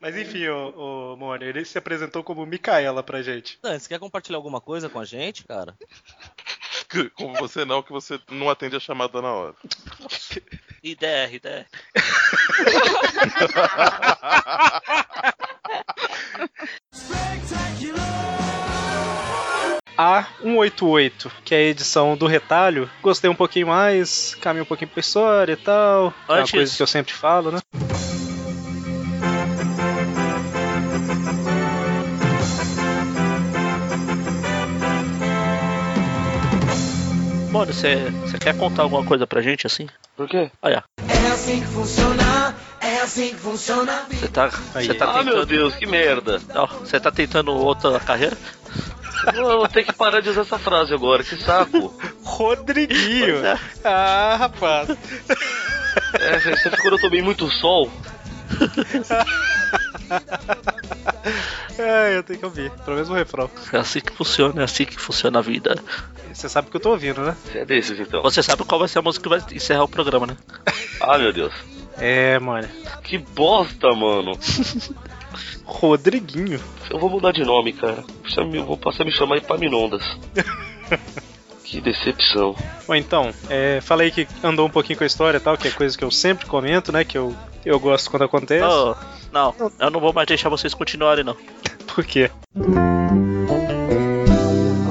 [0.00, 3.58] Mas enfim, o, o Mônio, ele se apresentou como Micaela pra gente.
[3.62, 5.74] Dan, você quer compartilhar alguma coisa com a gente, cara?
[7.16, 9.54] Como você não, que você não atende a chamada na hora.
[10.82, 11.66] IDR, IDR.
[19.98, 24.90] A 188, que é a edição do retalho, gostei um pouquinho mais, caminha um pouquinho
[24.90, 26.12] pra história e tal.
[26.28, 27.60] É uma Antes- coisa que eu sempre falo, né?
[37.50, 39.86] Mônio, você você quer contar alguma coisa pra gente assim?
[40.16, 40.50] Por quê?
[40.60, 44.16] Olha, É assim que funciona, é assim que funciona a vida.
[44.20, 45.34] você tá, você tá Ah, tentando.
[45.36, 46.40] meu Deus, que merda.
[46.54, 48.36] Não, você tá tentando outra carreira?
[49.34, 51.94] Eu vou ter que parar de usar essa frase agora, que saco.
[52.22, 53.44] Rodriguinho!
[53.44, 53.58] É.
[53.84, 54.88] Ah, rapaz!
[56.14, 57.90] É, sempre quando eu tomei muito sol.
[61.78, 63.50] É, eu tenho que ouvir, pelo menos o refrão.
[63.72, 65.76] É assim que funciona, é assim que funciona a vida.
[66.32, 67.36] Você sabe que eu tô ouvindo, né?
[67.44, 68.22] Você é desses então.
[68.22, 70.36] Você sabe qual vai ser a música que vai encerrar o programa, né?
[71.00, 71.52] Ah, meu Deus.
[71.98, 72.68] É, mano.
[73.02, 74.38] Que bosta, mano.
[75.66, 76.60] Rodriguinho.
[76.88, 78.04] Eu vou mudar de nome, cara.
[78.54, 80.02] Eu vou passar a me chamar Epaminondas.
[81.66, 82.54] Que decepção.
[82.86, 85.70] Bom, então, é, falei que andou um pouquinho com a história e tal, que é
[85.72, 87.04] coisa que eu sempre comento, né?
[87.04, 87.34] Que eu,
[87.64, 88.64] eu gosto quando acontece.
[88.64, 88.94] Oh,
[89.32, 91.36] não, eu não vou mais deixar vocês continuarem, não.
[91.92, 92.30] Por quê?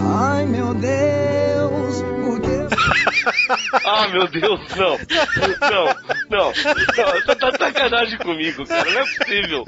[0.03, 2.75] Ai meu Deus, por que
[3.85, 4.97] Ah, meu Deus, não.
[5.69, 5.85] Não,
[6.29, 6.45] não.
[6.45, 8.91] não você tá de sacanagem comigo, cara.
[8.91, 9.65] Não é possível.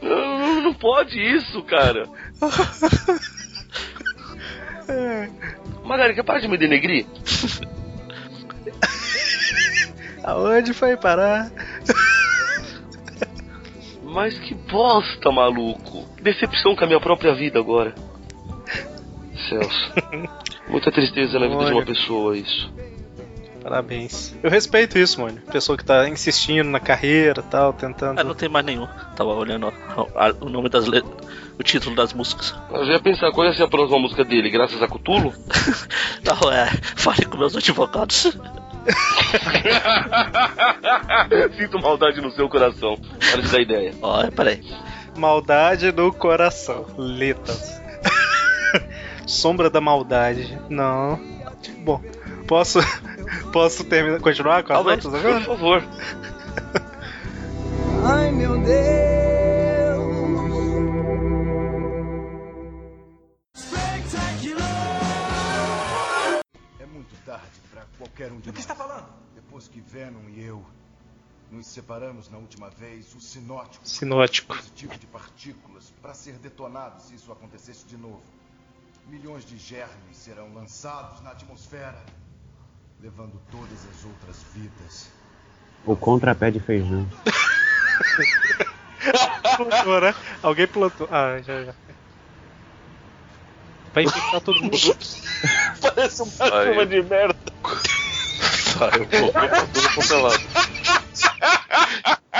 [0.00, 2.08] Não, não pode isso, cara.
[5.84, 7.06] Magari, quer parar de me denegrir?
[10.22, 11.50] Aonde foi parar?
[14.02, 16.06] Mas que bosta, maluco.
[16.22, 17.94] Decepção com a minha própria vida agora.
[19.48, 19.92] Celso.
[20.68, 21.86] Muita tristeza na vida de uma Olha.
[21.86, 22.70] pessoa, isso.
[23.68, 24.34] Parabéns.
[24.42, 25.38] Eu respeito isso, mano.
[25.52, 28.18] Pessoa que tá insistindo na carreira e tal, tentando.
[28.18, 28.88] Ah, não tem mais nenhum.
[29.14, 29.66] Tava olhando
[30.16, 31.12] a- o nome das letras,
[31.58, 32.54] o título das músicas.
[32.70, 35.34] Eu já ia pensar qual ia ser a próxima música dele, graças a Cutulo?
[36.24, 36.66] Não, é.
[36.96, 38.22] Fale com meus advogados.
[41.58, 42.96] Sinto maldade no seu coração.
[43.30, 43.94] Para de dar ideia.
[44.00, 44.62] Olha, peraí.
[45.14, 46.86] Maldade no coração.
[46.96, 47.78] Letras.
[49.26, 50.58] Sombra da maldade.
[50.70, 51.20] Não.
[51.80, 52.00] Bom,
[52.48, 52.78] Posso,
[53.52, 55.44] posso terminar, continuar com as Calma notas agora?
[55.44, 55.82] Por favor.
[58.06, 58.78] Ai, meu Deus.
[66.80, 68.48] É muito tarde para qualquer um de nós.
[68.48, 69.08] O que está falando?
[69.34, 70.64] Depois que Venom e eu
[71.50, 73.86] nos separamos na última vez, o sinótico.
[73.86, 74.54] Sinótico.
[74.54, 78.22] Um tipo de partículas para ser detonado se isso acontecesse de novo.
[79.06, 82.02] Milhões de germes serão lançados na atmosfera
[83.00, 85.10] levando todas as outras vidas.
[85.84, 87.08] O contrapé de feijão.
[89.56, 90.14] plantou, né?
[90.42, 91.08] Alguém plantou.
[91.10, 91.74] Ah, já, já.
[93.94, 94.76] Vai infectar todo mundo.
[95.80, 97.38] Parece uma chuva de merda.
[98.78, 99.32] Saiu tudo
[100.06, 100.42] pro lado.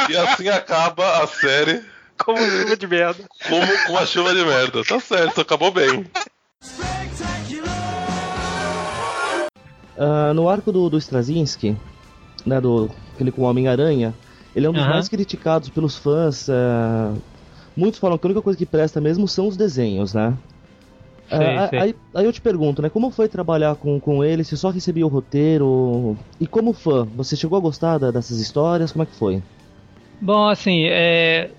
[0.09, 1.85] E assim acaba a série.
[2.19, 3.25] Como chuva de merda.
[3.49, 4.85] Como com uma chuva de merda.
[4.85, 6.05] Tá certo, acabou bem.
[9.99, 11.77] Ah, no arco do, do Straczynski,
[12.47, 14.17] né, do aquele com o Homem-Aranha,
[14.55, 16.49] ele é um dos mais criticados pelos fãs.
[16.51, 17.17] ah,
[17.77, 20.39] muitos falam que a única coisa que presta mesmo são os desenhos, né?
[21.27, 21.81] Sei, a- sei.
[21.81, 22.91] Aí, aí eu te pergunto, né?
[22.91, 24.45] Como foi trabalhar com, com ele?
[24.45, 26.19] Se só recebia o roteiro?
[26.41, 28.93] E como fã, você chegou a gostar da- dessas histórias?
[28.93, 29.43] Como é que foi?
[30.21, 31.57] Bom, assim, é.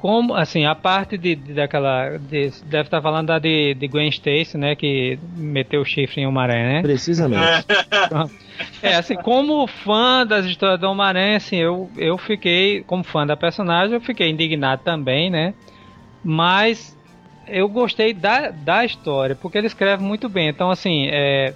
[0.00, 2.16] Como, assim, a parte de, de- daquela.
[2.16, 4.74] de- deve estar falando da de, de Gwen Stacy, né?
[4.74, 6.82] Que meteu o chifre em Homem-Aranha, né?
[6.82, 7.66] Precisamente.
[8.82, 13.36] É, assim, como fã das histórias do Homem-Aranha, assim, eu, eu fiquei, como fã da
[13.36, 15.54] personagem, eu fiquei indignado também, né?
[16.24, 16.96] Mas
[17.46, 20.48] eu gostei da, da história, porque ele escreve muito bem.
[20.48, 21.54] Então, assim, é,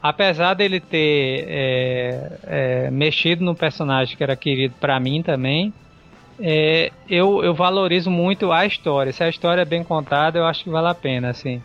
[0.00, 2.38] apesar dele ter é,
[2.86, 5.72] é, mexido no personagem que era querido pra mim também,
[6.42, 9.12] é, eu, eu valorizo muito a história.
[9.12, 11.62] Se a história é bem contada, eu acho que vale a pena, assim.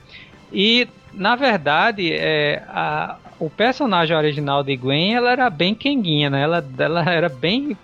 [0.54, 6.44] E, na verdade, é, a- o personagem original de Gwen, ela era bem quenguinha, né?
[6.44, 7.76] Ela, ela era bem...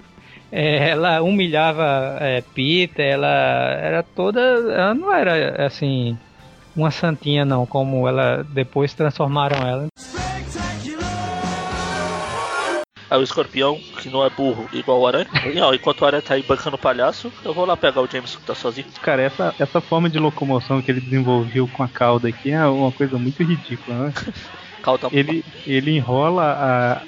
[0.51, 4.39] é, ela humilhava é, Peter, ela era toda...
[4.39, 6.17] Ela não era, assim,
[6.75, 9.87] uma santinha, não, como ela depois transformaram ela.
[13.13, 15.27] Aí o escorpião, que não é burro igual o aranha.
[15.53, 18.07] E, ó, enquanto o aranha tá aí bancando o palhaço, eu vou lá pegar o
[18.07, 18.87] James que tá sozinho.
[19.03, 22.91] Cara, essa, essa forma de locomoção que ele desenvolveu com a cauda aqui é uma
[22.91, 24.13] coisa muito ridícula, né?
[24.81, 25.07] Cauda...
[25.13, 26.43] Ele, ele enrola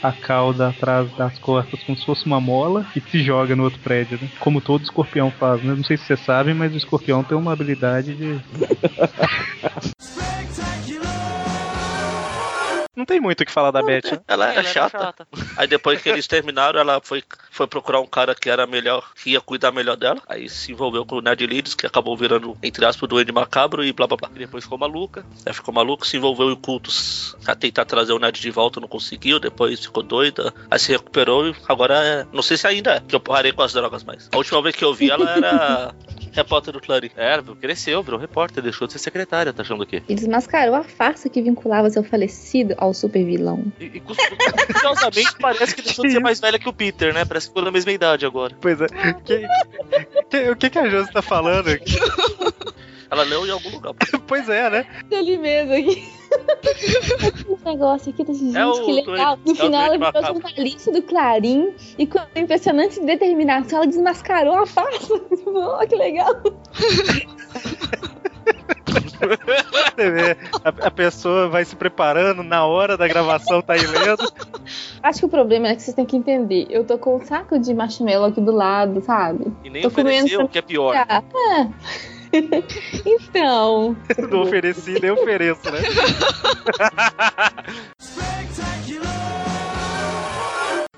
[0.01, 3.63] a, a cauda atrás das costas como se fosse uma mola e se joga no
[3.63, 4.29] outro prédio, né?
[4.39, 5.73] Como todo escorpião faz, né?
[5.75, 8.39] Não sei se vocês sabem, mas o escorpião tem uma habilidade de.
[12.95, 14.19] Não tem muito o que falar da Beth, né?
[14.27, 14.99] Ela é Ela era chata.
[14.99, 15.27] chata.
[15.57, 19.31] Aí depois que eles terminaram, ela foi, foi procurar um cara que era melhor, que
[19.31, 20.21] ia cuidar melhor dela.
[20.27, 23.83] Aí se envolveu com o Ned Leeds, que acabou virando, entre aspas, o Duende Macabro
[23.83, 24.29] e blá blá blá.
[24.35, 25.25] E depois ficou maluca.
[25.45, 28.87] Aí ficou maluca, se envolveu em cultos a tentar trazer o Ned de volta, não
[28.87, 29.39] conseguiu.
[29.39, 30.53] Depois ficou doida.
[30.71, 32.25] Aí se recuperou e agora é.
[32.31, 34.29] Não sei se ainda é, que eu parei com as drogas mais.
[34.31, 35.95] A última vez que eu vi ela era
[36.35, 37.09] repórter do Clarim.
[37.15, 40.03] É, cresceu, virou repórter, deixou de ser secretária, tá achando o quê?
[40.07, 43.71] E desmascarou a farsa que vinculava seu falecido ao super vilão.
[43.79, 47.25] E, e curiosamente parece que deixou de ser mais velha que o Peter, né?
[47.25, 48.55] Parece que ficou na mesma idade agora.
[48.59, 48.87] Pois é.
[49.25, 49.47] Que-
[50.29, 51.95] que- o que, que a Josi tá falando aqui?
[53.09, 53.93] Ela leu em algum lugar.
[54.27, 54.85] pois é, né?
[55.09, 56.03] Ele mesmo aqui.
[56.65, 59.39] Esse negócio aqui, gente, É o que legal.
[59.45, 60.41] No é final, ela virou macabro.
[60.41, 65.13] jornalista do Clarim e com impressionante determinação, ela desmascarou a farsa.
[65.45, 66.33] oh, que legal.
[69.15, 74.31] Você vê, a, a pessoa vai se preparando, na hora da gravação tá aí lendo.
[75.01, 76.67] Acho que o problema é que vocês têm que entender.
[76.69, 79.51] Eu tô com um saco de marshmallow aqui do lado, sabe?
[79.63, 80.95] E nem Tô comendo ofereceu, o que é pior.
[80.95, 81.23] Ah,
[81.59, 82.14] é.
[83.05, 83.95] então.
[84.29, 85.79] Não ofereci, nem ofereço, né?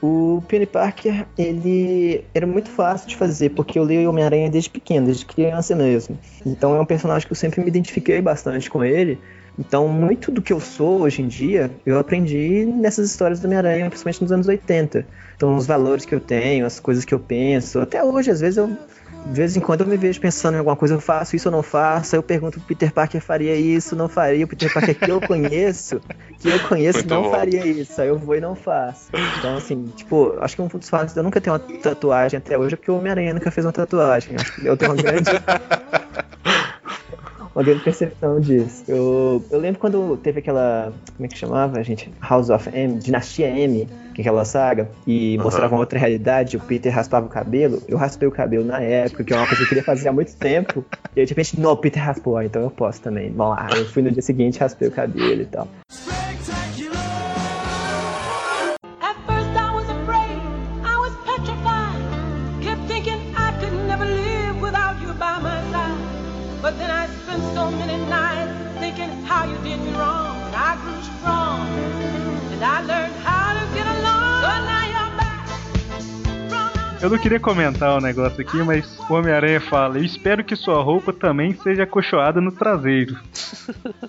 [0.02, 5.08] O Peony Parker, ele era muito fácil de fazer, porque eu leio Homem-Aranha desde pequeno,
[5.08, 6.18] desde criança mesmo.
[6.46, 9.20] Então é um personagem que eu sempre me identifiquei bastante com ele.
[9.60, 13.90] Então, muito do que eu sou hoje em dia, eu aprendi nessas histórias do Homem-Aranha,
[13.90, 15.04] principalmente nos anos 80.
[15.36, 17.80] Então, os valores que eu tenho, as coisas que eu penso.
[17.80, 18.78] Até hoje, às vezes, eu,
[19.26, 21.52] de vez em quando, eu me vejo pensando em alguma coisa, eu faço isso ou
[21.52, 22.16] não faço.
[22.16, 24.46] Aí eu pergunto, o Peter Parker faria isso, não faria.
[24.46, 26.00] O Peter Parker que eu conheço,
[26.40, 27.32] que eu conheço, Muito não bom.
[27.32, 28.00] faria isso.
[28.02, 29.10] Aí eu vou e não faço.
[29.40, 32.58] Então, assim, tipo, acho que um dos fatos de eu nunca ter uma tatuagem até
[32.58, 34.36] hoje é porque o Homem-Aranha nunca fez uma tatuagem.
[34.36, 35.30] Acho que eu tenho uma grande.
[37.54, 38.84] uma grande percepção disso.
[38.88, 40.94] Eu, eu lembro quando teve aquela.
[41.16, 42.12] Como é que chamava, gente?
[42.22, 43.88] House of M, Dinastia M,
[44.22, 45.44] aquela saga, e Aham.
[45.44, 47.82] mostrava uma outra realidade, o Peter raspava o cabelo.
[47.88, 50.12] Eu raspei o cabelo na época, que é uma coisa que eu queria fazer há
[50.12, 50.84] muito tempo.
[51.16, 53.32] E aí, de repente, não, o Peter raspou, ah, então eu posso também.
[53.32, 53.70] Vamos lá.
[53.76, 55.68] Eu fui no dia seguinte, raspei o cabelo e tal.
[69.38, 70.38] How you did me wrong.
[70.56, 71.68] And grew strong,
[72.54, 73.37] and I learned how
[77.02, 80.82] Eu não queria comentar o negócio aqui, mas o Homem-Aranha fala: Eu espero que sua
[80.82, 83.18] roupa também seja acolchoada no traseiro.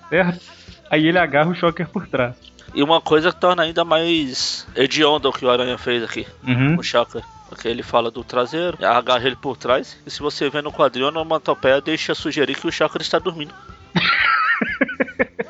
[0.09, 0.39] certo?
[0.89, 2.35] Aí ele agarra o Shocker por trás.
[2.73, 6.25] E uma coisa que torna ainda mais hediondo o que o Aranha fez aqui.
[6.43, 6.77] Uhum.
[6.79, 7.23] O Shocker.
[7.47, 9.97] Porque ele fala do traseiro, agarra ele por trás.
[10.05, 13.53] E se você vê no quadril, a onomatopeia deixa sugerir que o Shocker está dormindo.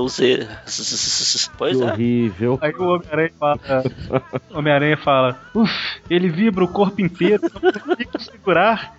[0.00, 0.48] O Z.
[1.58, 1.86] Pois Que é.
[1.86, 2.58] horrível.
[2.60, 3.60] Aí o Homem-Aranha fala:
[4.50, 5.72] o Homem-Aranha fala: Uf,
[6.08, 8.96] ele vibra o corpo inteiro, não consigo segurar.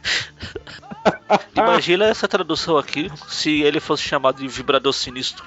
[1.55, 5.43] Imagina essa tradução aqui se ele fosse chamado de vibrador sinistro.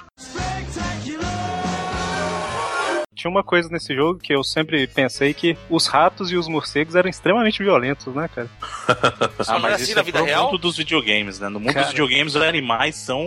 [3.17, 6.95] Tinha uma coisa nesse jogo que eu sempre pensei que os ratos e os morcegos
[6.95, 8.47] eram extremamente violentos, né, cara?
[9.47, 10.45] Ah, mas isso na é vida pro real?
[10.45, 11.47] mundo dos videogames, né?
[11.49, 11.85] No mundo Cara.
[11.85, 13.21] dos videogames, os animais são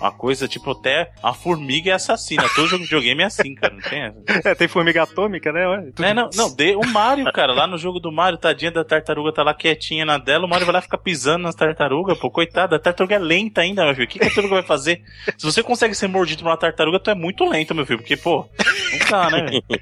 [0.00, 2.44] uma- coisa, tipo, até a formiga é assassina.
[2.54, 4.22] Todo jogo de videogame é assim, cara, não tem essa?
[4.48, 5.66] É, tem formiga atômica, né?
[5.68, 8.70] Ué, tudo- É, não, não, de, o Mario, cara, lá no jogo do Mario, tadinha
[8.70, 12.18] da tartaruga tá lá quietinha na dela, o Mario vai lá ficar pisando nas tartarugas,
[12.18, 14.64] pô, coitada, a tartaruga é lenta ainda, meu filho, o que, que a tartaruga vai
[14.64, 15.02] fazer?
[15.36, 18.16] Se você consegue ser mordido por uma tartaruga, tu é muito lento, meu filho, porque,
[18.16, 18.48] pô,
[19.30, 19.60] né?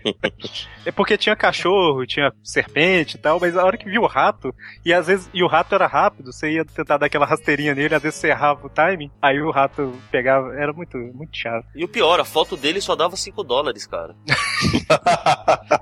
[0.86, 4.54] É porque tinha cachorro, tinha serpente e tal, mas a hora que viu o rato,
[4.82, 7.94] e às vezes, e o rato era rápido, você ia tentar dar aquela rasteirinha nele,
[7.94, 11.66] às vezes você errava o timing, aí o rato pegava, era muito, muito chato.
[11.76, 14.16] E o pior, a foto dele só dava 5 dólares, cara.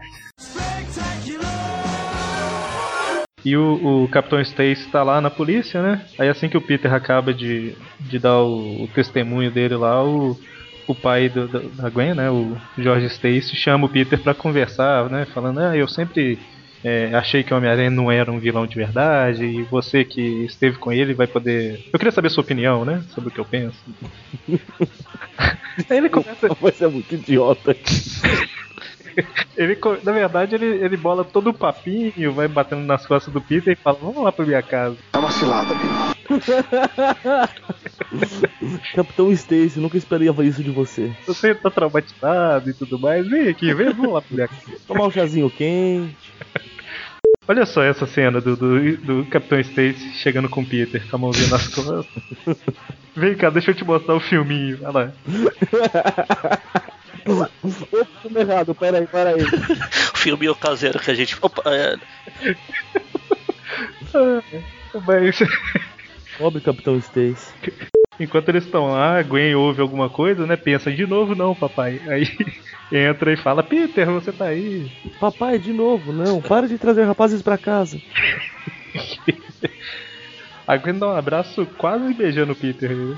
[3.44, 6.04] E o, o Capitão Stacy tá lá na polícia, né?
[6.18, 10.36] Aí assim que o Peter acaba de, de dar o, o testemunho dele lá, o,
[10.88, 12.30] o pai do- do- da Gwen, né?
[12.30, 15.26] O George Stacy chama o Peter pra conversar, né?
[15.26, 16.38] Falando, ah, eu sempre
[16.82, 20.78] é, achei que o Homem-Aranha não era um vilão de verdade e você que esteve
[20.78, 21.78] com ele vai poder...
[21.92, 23.02] Eu queria saber sua opinião, né?
[23.10, 23.78] Sobre o que eu penso.
[25.90, 26.48] Aí ele começa...
[26.60, 27.76] Você é muito idiota.
[29.56, 33.72] Ele, na verdade, ele, ele bola todo o papinho, vai batendo nas costas do Peter
[33.72, 34.96] e fala: Vamos lá pra minha casa.
[35.12, 35.74] É uma cilada,
[38.94, 41.10] Capitão Stacy, nunca esperava isso de você.
[41.26, 43.26] Você tá traumatizado e tudo mais.
[43.26, 44.62] Vem aqui, vem, vamos lá pra minha casa.
[44.86, 46.34] Tomar um chazinho quente.
[47.48, 51.18] Olha só essa cena do, do, do Capitão Stacy chegando com o Peter, com a
[51.18, 52.06] mãozinha nas costas.
[53.16, 54.78] Vem cá, deixa eu te mostrar o filminho.
[54.82, 55.12] Olha lá.
[57.28, 57.50] Opa,
[58.22, 59.42] tudo errado, peraí, peraí.
[60.14, 61.36] O filme caseiro que a gente.
[61.40, 61.96] Opa, é,
[65.06, 65.38] Mas,
[66.38, 67.52] Pobre Capitão Stacy.
[68.18, 70.56] enquanto eles estão lá, a Gwen ouve alguma coisa, né?
[70.56, 72.00] Pensa, de novo não, papai.
[72.08, 72.26] Aí
[72.90, 74.90] entra e fala: Peter, você tá aí.
[75.20, 76.40] Papai, de novo, não.
[76.40, 78.00] Para de trazer rapazes pra casa.
[80.66, 82.90] A Gwen dá um abraço quase beijando o Peter.
[82.96, 83.16] né?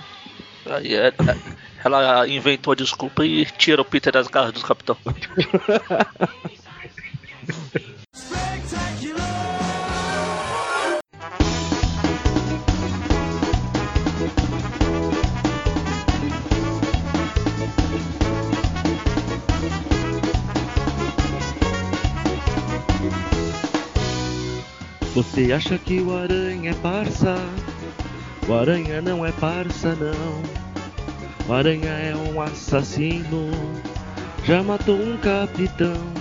[1.85, 4.97] Ela inventou a desculpa e tira o Peter das garras do capitão.
[25.15, 27.35] Você acha que o aranha é parça?
[28.49, 30.70] O aranha não é parça, não.
[31.53, 33.51] Aranha é um assassino.
[34.45, 36.20] Já matou um capitão.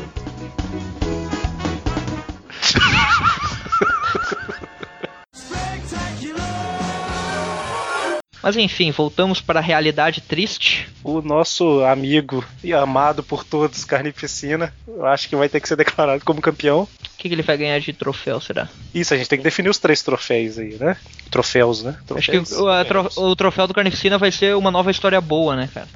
[8.41, 10.87] Mas enfim, voltamos para a realidade triste.
[11.03, 15.75] O nosso amigo e amado por todos, Carnificina, eu acho que vai ter que ser
[15.75, 16.81] declarado como campeão.
[16.83, 16.87] O
[17.17, 18.69] que, que ele vai ganhar de troféu, será?
[18.95, 20.95] Isso, a gente tem que definir os três troféus aí, né?
[21.29, 21.97] Troféus, né?
[22.15, 25.55] Acho que o, a tro- o troféu do Carnificina vai ser uma nova história boa,
[25.57, 25.87] né, cara?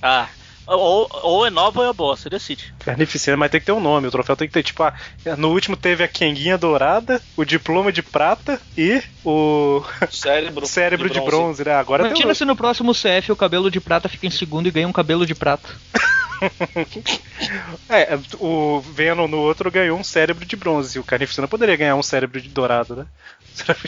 [0.00, 0.28] Ah,
[0.76, 2.72] ou, ou é nova ou é boa, você decide.
[2.80, 4.08] Carnificina, mas tem que ter um nome.
[4.08, 4.94] O troféu tem que ter, tipo, ah,
[5.36, 11.20] no último teve a Kenguinha Dourada, o Diploma de Prata e o Cérebro, Cérebro de,
[11.20, 11.64] bronze.
[11.64, 11.74] né?
[11.74, 14.88] Agora Imagina se no próximo CF o cabelo de prata fica em segundo e ganha
[14.88, 15.68] um cabelo de prata.
[17.88, 20.98] É, o Venom no outro ganhou um cérebro de bronze.
[20.98, 23.06] O Carnificina poderia ganhar um cérebro de dourado, né?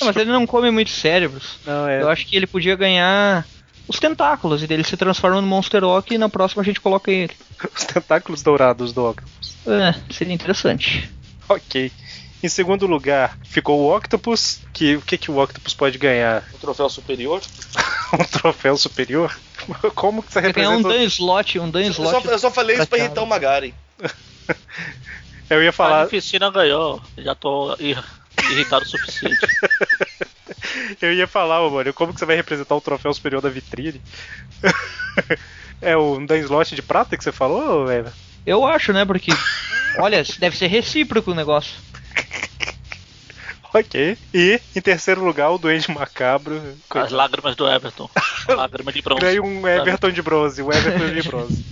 [0.01, 1.59] Não, mas ele não come muitos cérebros.
[1.65, 2.03] Não, é.
[2.03, 3.47] Eu acho que ele podia ganhar
[3.91, 7.11] os tentáculos e dele se transforma no Monster Rock e na próxima a gente coloca
[7.11, 7.35] ele.
[7.77, 9.57] Os tentáculos dourados do Octopus.
[9.67, 11.11] É, seria interessante.
[11.49, 11.91] Ok.
[12.43, 14.61] Em segundo lugar, ficou o Octopus.
[14.73, 16.43] Que, o que, que o Octopus pode ganhar?
[16.55, 17.43] O troféu superior?
[18.15, 19.37] um troféu superior?
[19.95, 20.99] Como que você Vai ganhar um representa?
[21.01, 22.23] Dan Slot, um Dan Eu Slot.
[22.23, 23.75] só, eu só falei isso pra irritar o Magari.
[25.51, 25.97] Eu ia A falar.
[25.97, 28.03] Carnificina ganhou, já tô ir-
[28.53, 29.37] irritado o suficiente.
[31.01, 34.01] Eu ia falar, ô mano, como que você vai representar o troféu superior da vitrine?
[35.81, 38.13] é o Dan Slot de prata que você falou, velho?
[38.47, 39.05] Eu acho, né?
[39.05, 39.33] Porque,
[39.99, 41.75] olha, deve ser recíproco o negócio.
[43.73, 44.19] Ok.
[44.35, 46.61] E, em terceiro lugar, o Duende Macabro.
[46.91, 48.11] As lágrimas do Everton.
[48.49, 49.21] Lágrima de bronze.
[49.21, 51.65] Ganhei um Everton de bronze, o Everton de bronze.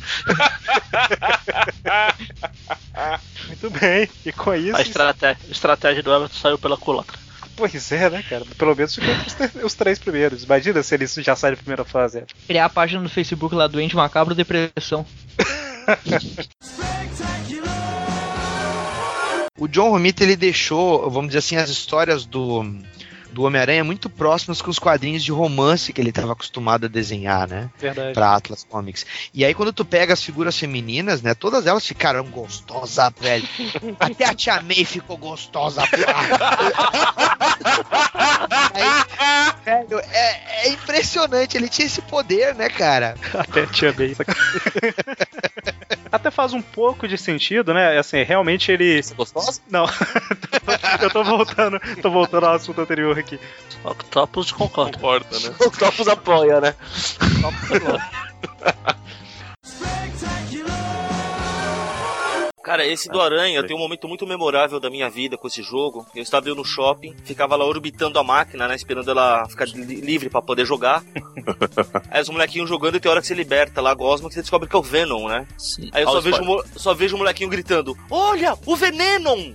[3.49, 4.77] Muito bem, e com isso.
[4.77, 7.19] A estratégia, a estratégia do Everton saiu pela culatra.
[7.59, 8.45] Pois é, né, cara?
[8.57, 10.45] Pelo menos ficou entre os, três primeiros.
[10.45, 12.23] Imagina se eles já saem da primeira fase.
[12.47, 15.05] Criar a página no Facebook lá, Doente Macabro Depressão.
[19.61, 22.63] O John Romita ele deixou, vamos dizer assim, as histórias do,
[23.33, 27.49] do Homem-Aranha muito próximas com os quadrinhos de romance que ele estava acostumado a desenhar,
[27.49, 27.71] né?
[27.79, 28.15] Verdade.
[28.15, 29.05] Pra Atlas Comics.
[29.33, 31.35] E aí, quando tu pega as figuras femininas, né?
[31.35, 33.49] Todas elas ficaram gostosas, velho.
[34.01, 35.83] Até a Tia May ficou gostosa,
[38.75, 39.05] Aí,
[39.65, 41.57] velho, é, é impressionante.
[41.57, 43.15] Ele tinha esse poder, né, cara?
[43.35, 44.15] Até tinha bem.
[46.11, 47.99] Até faz um pouco de sentido, né?
[47.99, 49.01] Assim, realmente ele.
[49.17, 49.61] Gostoso?
[49.71, 49.87] Não.
[51.01, 53.39] Eu tô voltando, tô voltando ao assunto anterior aqui.
[53.85, 54.93] Octopus concorda.
[54.99, 55.55] Concorda, né?
[55.61, 56.75] Octopus apoia, né?
[62.69, 66.07] Cara, esse do Aranha tem um momento muito memorável da minha vida com esse jogo.
[66.15, 68.77] Eu estava eu no shopping, ficava lá orbitando a máquina, né?
[68.77, 71.03] Esperando ela ficar li- livre pra poder jogar.
[72.13, 74.43] Aí os molequinhos jogando e tem hora que você liberta lá a gosma que você
[74.43, 75.47] descobre que é o Venom, né?
[75.57, 75.89] Sim.
[75.93, 76.43] Aí eu só vejo,
[76.77, 79.55] só vejo o molequinho gritando: Olha, o Venenon!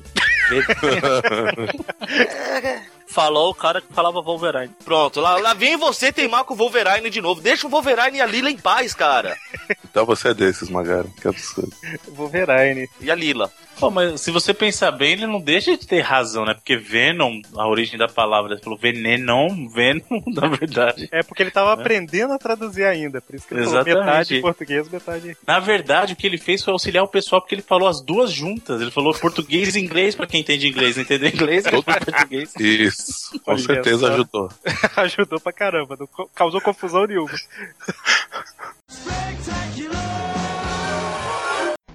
[3.08, 4.74] Falou o cara que falava Wolverine.
[4.84, 7.42] Pronto, lá, lá vem você teimar com o Wolverine de novo.
[7.42, 9.38] Deixa o Wolverine e a Lila em paz, cara.
[9.84, 11.10] Então você é desses, Magari.
[11.22, 11.72] Que absurdo.
[12.10, 12.90] Wolverine.
[13.00, 13.52] E a Lila.
[13.84, 16.54] Pô, mas se você pensar bem, ele não deixa de ter razão, né?
[16.54, 21.10] Porque Venom, a origem da palavra, ele falou venenon, Venom, na verdade.
[21.12, 24.06] É porque ele tava aprendendo a traduzir ainda, por isso que ele falou Exatamente.
[24.06, 25.38] metade em português, metade.
[25.46, 28.32] Na verdade, o que ele fez foi auxiliar o pessoal porque ele falou as duas
[28.32, 28.82] juntas.
[28.82, 30.96] Ele falou português e inglês pra quem entende inglês.
[30.96, 31.66] Não entendeu inglês?
[31.66, 32.54] Falou português.
[32.60, 34.14] Isso, com Olha certeza só.
[34.14, 34.50] ajudou.
[34.96, 37.32] Ajudou pra caramba, não causou confusão nenhuma.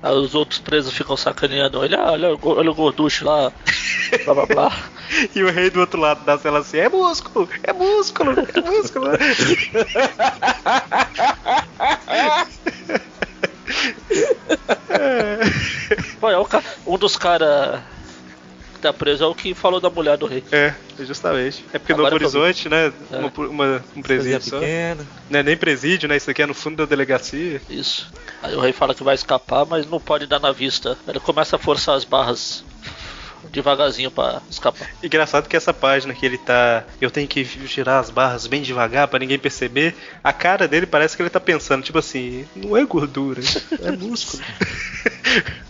[0.02, 1.80] Aí os outros presos ficam sacaneando.
[1.80, 3.52] Olha, olha, olha o gorducho lá.
[4.24, 4.72] Blá blá blá.
[5.34, 9.06] E o rei do outro lado da cela assim, é músculo, é músculo, é músculo.
[16.20, 16.36] É
[16.86, 17.80] um dos caras
[18.78, 20.42] tá preso é o que falou da mulher do rei.
[20.52, 21.64] É, justamente.
[21.72, 22.92] É porque Agora Novo Horizonte, né?
[23.12, 23.16] É.
[23.16, 24.59] Uma, uma- um presídio só.
[24.60, 25.06] pequena.
[25.30, 26.16] Não é nem presídio, né?
[26.16, 27.60] Isso aqui é no fundo da delegacia.
[27.68, 28.10] Isso.
[28.42, 30.96] Aí o rei fala que vai escapar, mas não pode dar na vista.
[31.06, 32.64] Ele começa a forçar as barras
[33.51, 34.89] devagarzinho pra escapar.
[35.02, 36.85] Engraçado que essa página que ele tá.
[37.01, 39.94] Eu tenho que girar as barras bem devagar pra ninguém perceber.
[40.23, 43.40] A cara dele parece que ele tá pensando, tipo assim, não é gordura,
[43.82, 44.43] é músculo.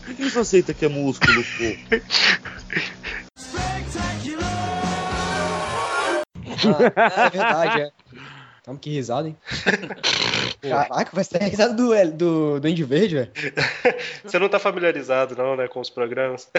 [0.05, 1.99] Por que você aceita que é músculo, pô?
[6.97, 7.91] Ah, é verdade, é.
[8.69, 9.37] Calma, que risada, hein?
[10.61, 13.33] Caraca, vai ser a risada do, do, do Indy Verde, velho.
[14.23, 16.51] Você não tá familiarizado, não, né, com os programas?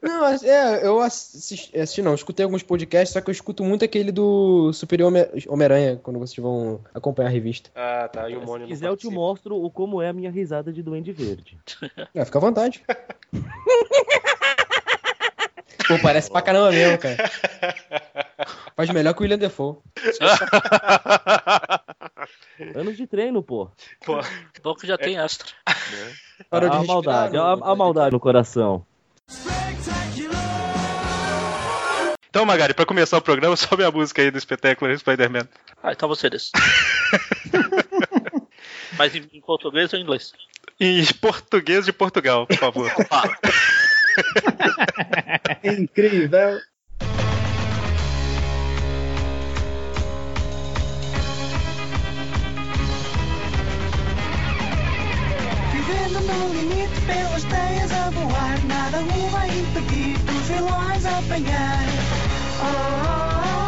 [0.00, 4.12] Não, é, eu assisti, assisti não, escutei alguns podcasts, só que eu escuto muito aquele
[4.12, 7.70] do Superior Home- Homem-Aranha, quando vocês vão acompanhar a revista.
[7.74, 8.30] Ah, tá.
[8.30, 10.72] E o Se Mônio não quiser, eu te mostro o como é a minha risada
[10.72, 11.58] de Duende Verde.
[12.14, 12.82] É, fica à vontade.
[15.86, 17.30] Pô, parece pra caramba mesmo, cara.
[18.76, 19.76] Faz melhor que o William Defoe.
[22.74, 23.70] Anos de treino, pô.
[24.04, 24.20] Pô,
[24.62, 25.48] bom que já tem extra.
[26.48, 28.86] Parou de a maldade, a, a maldade no coração.
[32.34, 35.46] Então, Magari, pra começar o programa, sobe a música aí do espetáculo Spider-Man.
[35.80, 36.50] Ah, então você desse.
[38.98, 40.32] Mas em, em português ou em inglês?
[40.80, 42.90] Em português de Portugal, por favor.
[45.64, 46.60] Incrível.
[55.72, 61.84] Vivendo no limite pelas teias a voar, nada o vai impedir dos vilões a apanhar.
[62.60, 62.66] Oh,
[63.36, 63.64] oh,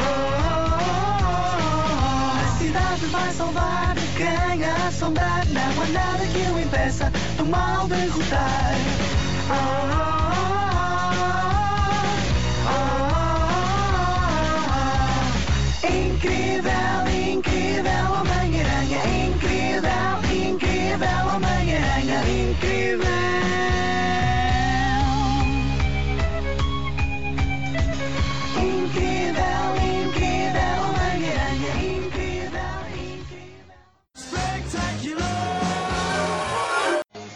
[0.00, 0.32] oh, oh,
[2.38, 7.88] A cidade vai salvar quem a assombrar, não há nada que o impeça do mal
[7.88, 8.74] derrotar.
[9.50, 9.54] Oh,
[12.66, 12.72] oh,
[15.82, 16.91] oh, incrível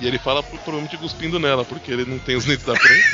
[0.01, 3.05] E ele fala pro- provavelmente cuspindo nela, porque ele não tem os dentes da frente.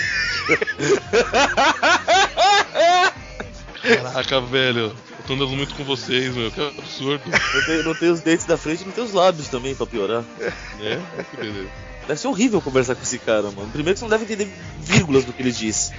[3.83, 4.81] Caraca, velho.
[5.19, 6.51] Eu tô andando muito com vocês, meu.
[6.51, 7.23] Que absurdo.
[7.27, 10.25] Não tem, não tem os dentes da frente, não tem os lábios também pra piorar.
[10.81, 10.99] É?
[11.31, 11.69] Que beleza.
[12.07, 13.69] Deve ser horrível conversar com esse cara, mano.
[13.73, 15.93] Primeiro que você não deve entender vírgulas do que ele diz.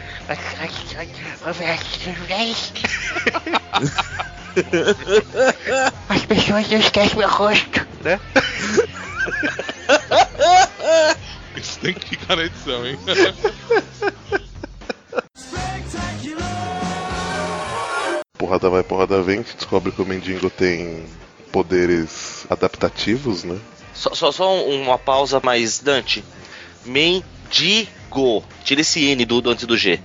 [6.10, 7.88] As pessoas não esquecem meu rosto.
[8.04, 8.20] Né?
[11.56, 12.98] Isso tem que ficar na edição, hein?
[18.38, 21.06] porrada vai, porrada vem, que descobre que o Mendigo tem
[21.52, 23.58] poderes adaptativos, né?
[23.94, 26.24] Só, só, só um- uma pausa mais, Dante.
[26.86, 28.44] Mendigo.
[28.64, 30.00] Tira esse N do, do antes do G.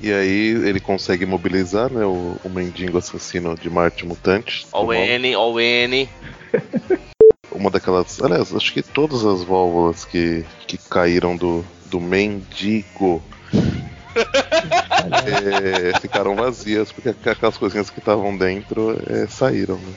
[0.00, 4.66] E aí ele consegue mobilizar, né, o, o mendigo assassino de Marte Mutante.
[4.72, 6.08] Ó o N, ó o N.
[7.52, 8.22] Uma daquelas.
[8.22, 13.22] Aliás, acho que todas as válvulas que, que caíram do, do mendigo
[15.26, 19.76] é, ficaram vazias, porque aquelas coisinhas que estavam dentro é, saíram.
[19.76, 19.94] Né?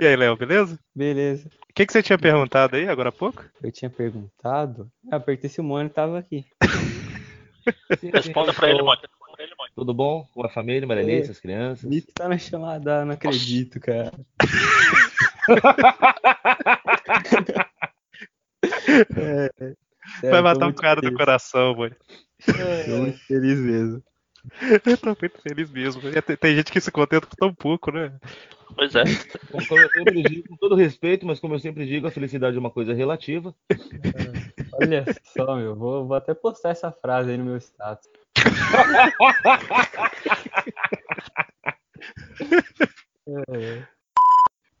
[0.00, 0.78] E aí, Léo, beleza?
[0.94, 1.48] Beleza.
[1.68, 3.44] O que, que você tinha perguntado aí agora há pouco?
[3.62, 4.88] Eu tinha perguntado.
[5.10, 6.46] Ah, apertei se o Mônio tava aqui.
[8.14, 9.02] Responda pra ele, Mônio.
[9.74, 11.18] Tudo bom com a família, É.
[11.20, 11.88] as crianças?
[11.88, 14.12] Mito tá na chamada, não acredito, cara.
[19.16, 19.74] É, Vai
[20.20, 21.18] sério, matar muito cara do feliz.
[21.18, 21.96] coração, mano.
[22.86, 24.02] Tô muito feliz mesmo.
[24.86, 26.02] Eu tô muito feliz mesmo.
[26.22, 28.12] Tem, tem gente que se contenta com tão pouco, né?
[28.74, 29.04] Pois é.
[29.50, 32.60] Como eu sempre digo, com todo respeito, mas como eu sempre digo, a felicidade é
[32.60, 33.54] uma coisa relativa.
[34.80, 35.76] Olha só, meu.
[35.76, 38.08] Vou, vou até postar essa frase aí no meu status.
[43.48, 43.82] É.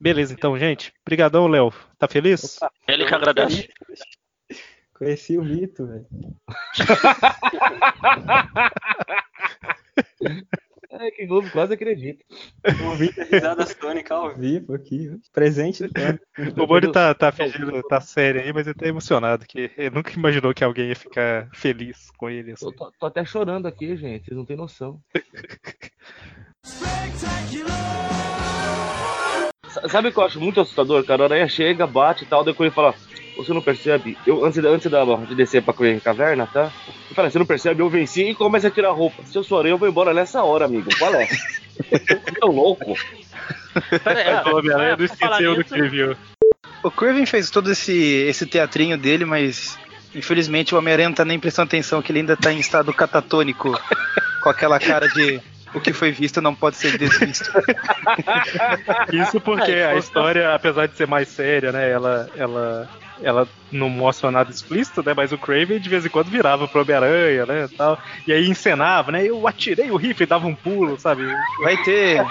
[0.00, 0.92] Beleza, então, gente.
[1.02, 1.72] Obrigadão, Léo.
[1.98, 2.58] Tá feliz?
[2.86, 3.68] Ele que agradece.
[4.94, 6.06] Conheci o mito, velho.
[11.00, 12.24] É que Globo quase acredita.
[12.90, 15.10] Ouvi a risada tônica ao vivo aqui.
[15.32, 15.84] Presente.
[16.56, 20.12] O Mônio tá, tá fingindo, tá sério aí, mas ele tá emocionado, que ele nunca
[20.12, 22.52] imaginou que alguém ia ficar feliz com ele.
[22.52, 22.66] Assim.
[22.66, 24.24] Eu tô, tô até chorando aqui, gente.
[24.26, 25.00] Vocês não têm noção.
[29.68, 31.24] Sa- Sabe o que eu acho muito assustador, cara?
[31.24, 32.94] A aranha chega, bate e tal, depois ele fala,
[33.38, 34.18] você não percebe?
[34.26, 36.70] Eu, antes, de- antes da, de descer pra correr caverna, tá?
[37.06, 37.80] Ele fala, você não percebe?
[37.80, 39.22] Eu venci e começa a tirar a roupa.
[39.24, 40.90] Se eu sou aranha, eu vou embora nessa hora, amigo.
[40.98, 41.26] Qual é?
[41.78, 42.92] Você é louco?
[42.92, 46.16] O Homem-Aranha não esqueceu do que viu.
[46.82, 47.92] O Craven fez todo esse,
[48.28, 49.78] esse teatrinho dele, mas
[50.14, 53.78] infelizmente o Homem-Aranha não tá nem prestando atenção, que ele ainda tá em estado catatônico,
[54.42, 55.40] com aquela cara de
[55.74, 57.50] o que foi visto não pode ser desvisto.
[59.12, 61.90] Isso porque a história, apesar de ser mais séria, né?
[61.90, 62.88] Ela, ela,
[63.22, 65.12] ela não mostra nada explícito, né?
[65.14, 67.68] Mas o Craven de vez em quando virava pro Homem-Aranha, né?
[67.76, 69.24] Tal, e aí encenava, né?
[69.24, 71.26] Eu atirei o rifle e dava um pulo, sabe?
[71.62, 72.24] Vai ter.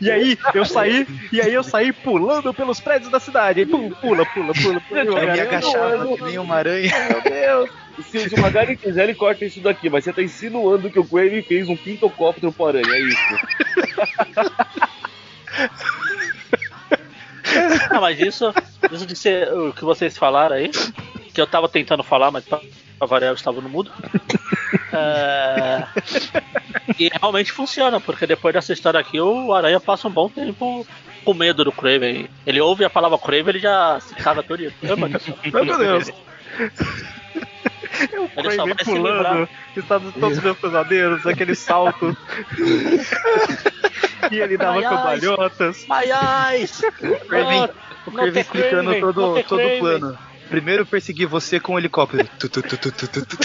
[0.00, 3.60] E aí eu saí, e aí eu saí pulando pelos prédios da cidade.
[3.60, 5.04] Aí, pum, pula, pula, pula, pula.
[5.04, 6.92] o Eu me agachava "Não, que nem uma aranha.
[7.10, 7.83] Meu Deus!
[8.02, 11.04] Se, se o Magari quiser, ele corta isso daqui, mas você tá insinuando que o
[11.04, 13.18] Craven fez um pintocóptero pro aranha, é isso.
[17.90, 18.52] Não, mas isso,
[18.90, 20.70] isso de ser o que vocês falaram aí,
[21.32, 22.60] que eu tava tentando falar, mas pra
[22.98, 23.90] pra variar eu estava no mudo.
[24.92, 25.86] É,
[26.98, 30.86] E realmente funciona, porque depois dessa história aqui, o Aranha passa um bom tempo
[31.24, 32.28] com medo do Craven.
[32.46, 34.72] Ele ouve a palavra Craven, ele já se caga todo dia.
[35.52, 36.10] Meu Deus.
[38.36, 38.84] Ele se livrar.
[38.84, 42.16] pulando, está todos os meus pesadelos, aquele salto.
[44.30, 45.86] e ele dava cambalhotas.
[45.90, 46.68] Ai, ai!
[47.02, 47.68] O Craven,
[48.06, 50.18] o ter explicando todo, todo o plano.
[50.48, 52.28] Primeiro persegui você com um helicóptero.
[52.38, 53.38] Tu, tu, tu, tu, tu, tu, tu.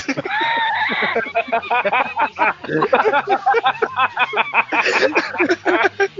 [2.91, 3.39] Vamos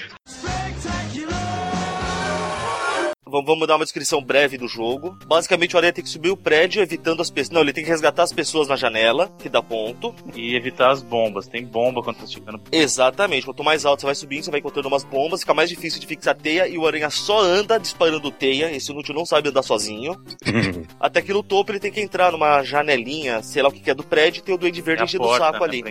[3.27, 5.16] vamos dar uma descrição breve do jogo.
[5.27, 7.51] Basicamente, o Aranha tem que subir o prédio evitando as pessoas.
[7.55, 10.15] Não, ele tem que resgatar as pessoas na janela, que dá ponto.
[10.35, 11.47] E evitar as bombas.
[11.47, 12.61] Tem bomba quando tá chegando.
[12.70, 13.44] Exatamente.
[13.47, 16.07] Quanto mais alto você vai subindo, você vai encontrando umas bombas, fica mais difícil de
[16.07, 18.70] fixar teia e o Aranha só anda disparando teia.
[18.74, 20.16] Esse inútil não sabe andar sozinho.
[21.01, 23.90] Até que no topo ele tem que entrar numa janelinha, sei lá o que que
[23.90, 25.82] é do prédio, e tem o Duende Verde É a enchendo o saco né, ali.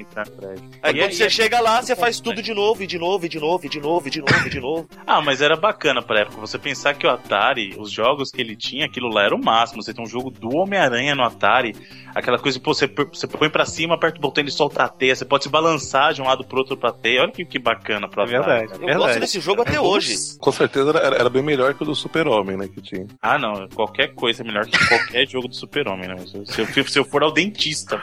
[0.82, 2.98] Aí E quando é- você é- chega lá, você faz tudo de novo, e de
[2.98, 4.88] novo, e de novo, e de novo, e de novo, e de novo.
[5.06, 6.40] Ah, mas era bacana pra época.
[6.42, 9.82] Você pensar que ó, Atari, os jogos que ele tinha, aquilo lá era o máximo.
[9.82, 11.76] Você tem um jogo do Homem-Aranha no Atari,
[12.14, 14.84] aquela coisa que pô, você, você põe pra cima, aperta o botão e ele solta
[14.84, 17.22] a teia, você pode se balançar de um lado pro outro pra teia.
[17.22, 18.38] Olha que, que bacana pro Atari.
[18.38, 18.76] verdade, cara.
[18.82, 19.06] Eu verdade.
[19.08, 20.16] gosto desse jogo até hoje.
[20.40, 22.68] Com certeza era, era bem melhor que o do Super-Homem, né?
[22.68, 23.08] Que tinha.
[23.22, 26.18] Ah, não, qualquer coisa é melhor que qualquer jogo do Super-Homem, né?
[26.26, 28.02] Se eu, se eu- se eu for ao dentista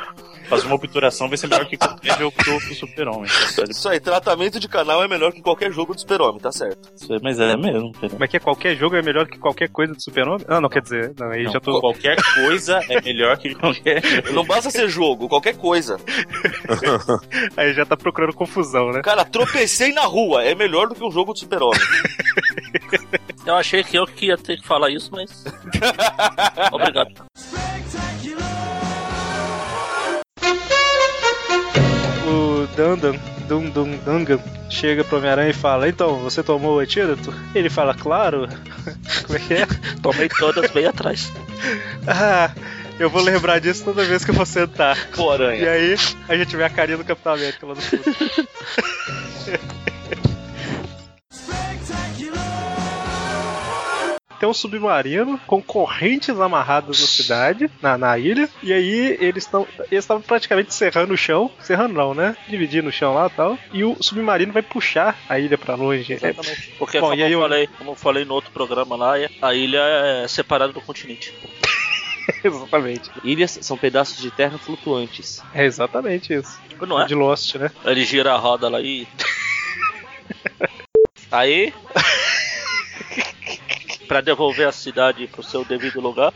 [0.48, 3.30] fazer uma obturação, vai ser melhor que qualquer jogo do, Super-Homem.
[3.68, 6.90] Isso aí, tratamento de canal é melhor que qualquer jogo do Super-Homem, tá certo.
[7.22, 7.92] Mas é mesmo.
[7.92, 8.40] Como é que é?
[8.40, 10.44] Qualquer jogo é melhor que qualquer coisa do super-homem?
[10.48, 11.80] Ah, não, quer dizer, não, aí Não, já tô...
[11.80, 14.32] Qualquer coisa é melhor que qualquer jogo.
[14.38, 15.98] Não basta ser jogo, qualquer coisa.
[17.56, 19.02] aí já tá procurando confusão, né?
[19.02, 21.80] Cara, tropecei na rua, é melhor do que um jogo do Super-Homem.
[23.46, 25.44] Eu achei que eu que ia ter que falar isso, mas.
[26.72, 27.12] Obrigado.
[27.12, 28.77] O
[32.78, 33.18] Dandan,
[33.48, 34.38] Dangan,
[34.70, 37.34] chega pro Homem-Aranha e fala: Então, você tomou o antídoto?
[37.52, 38.48] Ele fala: Claro.
[39.26, 39.66] Como é que é?
[40.00, 41.32] Tomei todas bem atrás.
[42.06, 42.50] Ah,
[42.98, 44.96] eu vou lembrar disso toda vez que eu vou sentar.
[45.14, 45.62] Pô, Aranha.
[45.62, 45.96] E aí,
[46.26, 48.02] a gente vê a carinha do Capitão América lá no fundo.
[54.38, 59.66] Tem um submarino com correntes amarradas na cidade, na, na ilha, e aí eles estão
[59.90, 62.36] eles estavam praticamente serrando o chão, serrando não, né?
[62.48, 66.12] Dividindo o chão lá e tal, e o submarino vai puxar a ilha pra longe.
[66.12, 66.74] É- Exatamente.
[66.78, 69.14] Porque, Bom, como, e aí eu eu- falei, como eu falei no outro programa lá,
[69.42, 69.80] a ilha
[70.24, 71.34] é separada do continente.
[72.44, 73.10] Exatamente.
[73.24, 75.42] Ilhas são pedaços de terra flutuantes.
[75.52, 76.60] É exatamente isso.
[76.86, 77.06] Não é?
[77.06, 77.72] De Lost, né?
[77.84, 79.08] Ele gira a roda lá e.
[81.32, 81.72] Aí.
[84.08, 86.32] pra devolver a cidade pro seu devido lugar,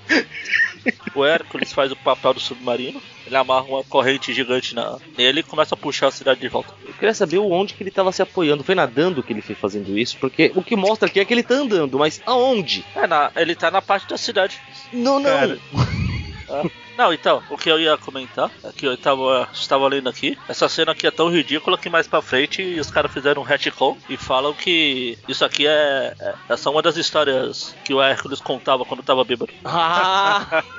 [1.15, 3.03] o Hércules faz o papel do submarino.
[3.27, 6.75] Ele amarra uma corrente gigante na, nele e começa a puxar a cidade de volta.
[6.87, 8.63] Eu queria saber onde que ele tava se apoiando.
[8.63, 10.19] Foi nadando que ele foi fazendo isso?
[10.19, 12.85] Porque o que mostra aqui é que ele tá andando, mas aonde?
[12.95, 14.61] É, na, ele tá na parte da cidade.
[14.93, 15.31] Não, não.
[15.31, 15.59] Cara.
[16.49, 20.39] Ah, Não, então, o que eu ia comentar é que eu tava, estava lendo aqui.
[20.49, 23.97] Essa cena aqui é tão ridícula que mais pra frente os caras fizeram um retcon
[24.09, 28.41] e falam que isso aqui é, é essa é uma das histórias que o Hércules
[28.41, 29.53] contava quando tava bêbado.
[29.65, 30.63] Ah!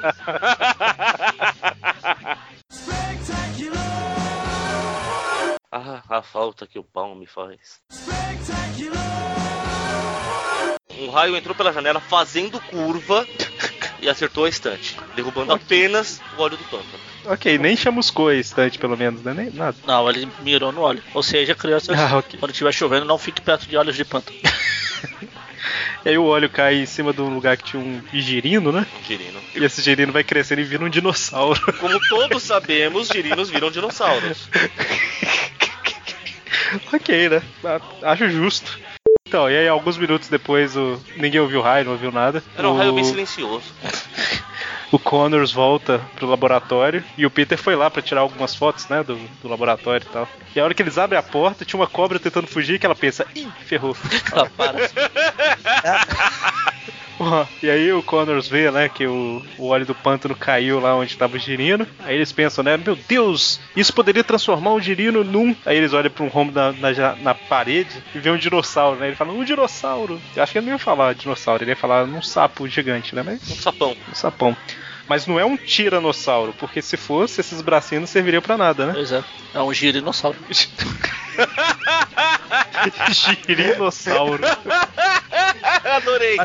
[5.76, 7.82] Ah, a falta que o pau me faz.
[11.00, 13.26] Um raio entrou pela janela fazendo curva
[14.02, 17.00] e acertou a estante, derrubando apenas o óleo do pântano.
[17.26, 19.34] Ok, nem chamuscou a estante, pelo menos, né?
[19.34, 19.78] Nem nada.
[19.88, 21.02] Não, ele mirou no óleo.
[21.14, 22.38] Ou seja, crianças, Ah, ok.
[22.40, 24.38] quando estiver chovendo, não fique perto de óleos de pântano.
[26.06, 28.86] E aí o óleo cai em cima de um lugar que tinha um girino, né?
[29.08, 29.40] Girino.
[29.56, 31.58] E esse girino vai crescendo e vira um dinossauro.
[31.80, 34.50] Como todos sabemos, girinos viram dinossauros.
[36.92, 37.42] ok, né?
[37.64, 38.78] A- Acho justo.
[39.34, 41.00] Então, e aí alguns minutos depois o...
[41.18, 42.44] ninguém ouviu o raio, não ouviu nada.
[42.56, 42.78] Era um o...
[42.78, 43.66] raio bem silencioso.
[44.92, 49.02] O Connors volta pro laboratório e o Peter foi lá pra tirar algumas fotos, né,
[49.02, 50.30] do, do laboratório e tal.
[50.56, 52.94] E a hora que eles abrem a porta, tinha uma cobra tentando fugir que ela
[52.94, 53.98] pensa, ih, ferrou.
[54.32, 54.78] Ah, para.
[57.62, 61.18] E aí o Connors vê, né, que o, o óleo do pântano caiu lá onde
[61.18, 61.88] tava o girino.
[62.04, 65.56] Aí eles pensam, né, meu Deus, isso poderia transformar o girino num...
[65.66, 69.08] Aí eles olham pra um rombo na, na, na parede e vê um dinossauro, né,
[69.08, 70.20] ele fala, um dinossauro.
[70.36, 73.24] Eu acho que ele não ia falar dinossauro, ele ia falar um sapo gigante, né,
[73.24, 73.50] mas...
[73.50, 73.96] Um sapão.
[74.12, 74.58] Um sapão.
[75.08, 78.94] Mas não é um tiranossauro, porque se fosse, esses bracinhos não serviriam pra nada, né?
[78.94, 79.24] Pois é,
[79.54, 80.38] é um girinossauro.
[83.46, 84.44] Girinossauro.
[85.84, 86.38] Adorei.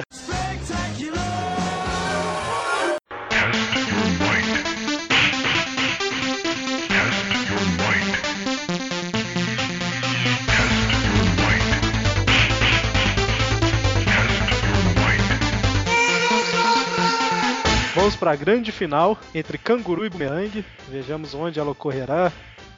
[18.09, 20.65] Vamos pra grande final entre Canguru e Boomerang.
[20.89, 22.33] Vejamos onde ela ocorrerá.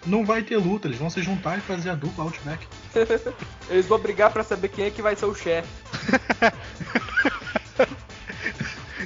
[0.05, 2.67] Não vai ter luta, eles vão se juntar e fazer a dupla Outback.
[3.71, 5.69] Eles vão brigar pra saber quem é que vai ser o chefe.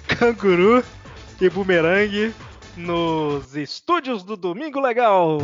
[0.19, 0.83] Canguru
[1.39, 2.33] e Boomerang
[2.75, 5.41] nos estúdios do Domingo Legal.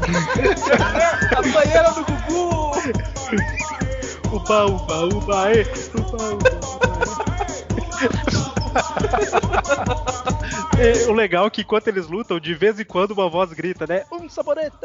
[1.36, 2.72] a banheira do Gugu!
[4.34, 5.60] Uba, uba, uba, e,
[5.94, 6.48] uba, uba,
[8.40, 8.43] E
[11.08, 14.04] o legal é que enquanto eles lutam, de vez em quando uma voz grita, né?
[14.10, 14.74] Um saborete!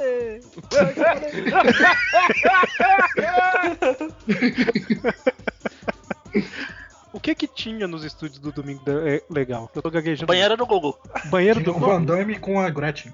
[7.11, 9.69] O que que tinha nos estúdios do Domingo da- é, Legal?
[9.74, 10.27] Eu tô gaguejando.
[10.27, 10.98] Banheira do Google.
[11.26, 13.11] Banheiro do o Van Damme com a Gretchen.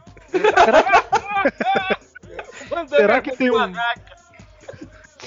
[2.89, 3.73] Será que tem um.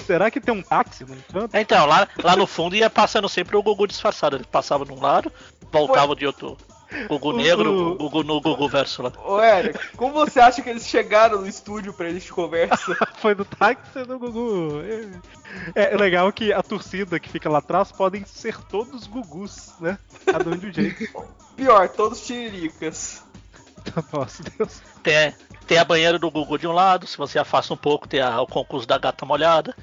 [0.05, 1.55] Será que tem um táxi no encanto?
[1.55, 4.35] Então, lá, lá no fundo ia passando sempre o Gugu disfarçado.
[4.35, 5.31] Ele passava de um lado,
[5.71, 6.57] voltava de outro.
[7.07, 9.11] Gugu negro, Gugu no Gugu verso lá.
[9.23, 12.97] Ô, Eric, como você acha que eles chegaram no estúdio pra eles de conversa?
[13.21, 14.81] Foi do táxi do Gugu.
[15.75, 19.99] É, é legal que a torcida que fica lá atrás podem ser todos Gugus, né?
[20.25, 21.05] Cada um de um jeito.
[21.55, 23.23] Pior, todos tiriricas.
[24.11, 24.81] Nossa, Deus.
[25.03, 25.33] Tem,
[25.67, 28.41] tem a banheira do Gugu de um lado, se você afasta um pouco, tem a-
[28.41, 29.75] o concurso da gata molhada.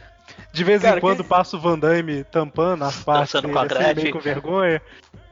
[0.52, 3.54] De vez Cara, em quando quem- passa o Van Damme tampando as partes Dançando dele,
[3.54, 4.82] com a assim, meio com vergonha.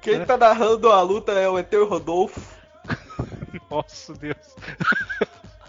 [0.01, 2.41] Quem tá narrando a luta é o Eteu Rodolfo.
[3.71, 4.37] Nossa, Deus.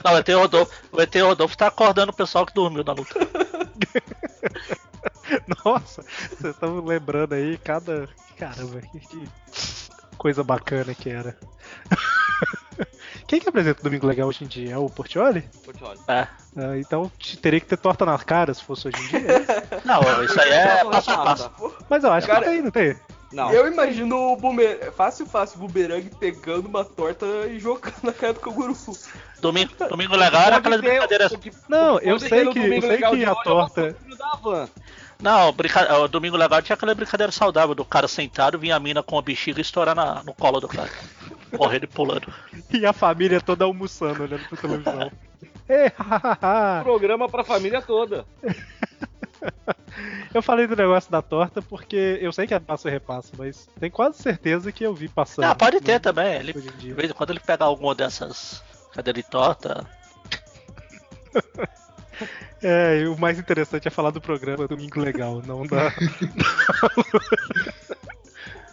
[0.04, 3.16] Não, o ET Rodolfo, o ET Rodolfo tá acordando o pessoal que dormiu na luta.
[5.66, 8.08] Nossa, vocês estão lembrando aí cada.
[8.38, 9.30] Caramba, que, que
[10.16, 11.35] coisa bacana que era.
[13.27, 14.74] Quem que apresenta o Domingo Legal hoje em dia?
[14.74, 15.42] É o Portioli?
[15.64, 16.00] Portioli.
[16.08, 16.27] É.
[16.58, 19.27] Ah, então te- teria que ter torta nas caras se fosse hoje em dia.
[19.84, 21.52] Não, isso aí é passo a passo.
[21.90, 22.95] Mas eu acho Cara, que tem, não tem?
[23.52, 24.92] Eu imagino o bumer...
[24.94, 28.77] fácil, fácil, o bumerangue pegando uma torta e jogando na cara do canguru.
[29.42, 31.34] Domingo, domingo legal era aquelas brincadeiras.
[31.68, 33.95] Não, eu sei que, eu sei que a torta.
[35.26, 35.92] Não, brinca...
[36.02, 39.22] o domingo legal tinha aquela brincadeira saudável do cara sentado, vinha a mina com a
[39.24, 40.22] bexiga e estourar na...
[40.24, 40.92] no colo do cara.
[41.58, 42.32] Correndo e pulando.
[42.72, 45.12] E a família toda almoçando, olhando pra televisão.
[46.84, 48.24] Programa pra família toda.
[50.32, 53.70] Eu falei do negócio da torta porque eu sei que é passo e repasso, mas
[53.80, 55.45] tenho quase certeza que eu vi passando.
[55.45, 56.36] Ah, pode ter também.
[56.36, 58.62] Ele, de vez em quando ele pega alguma dessas
[58.94, 59.88] cadeiras de torta.
[62.61, 65.94] É, e o mais interessante é falar do programa Domingo Legal, não da.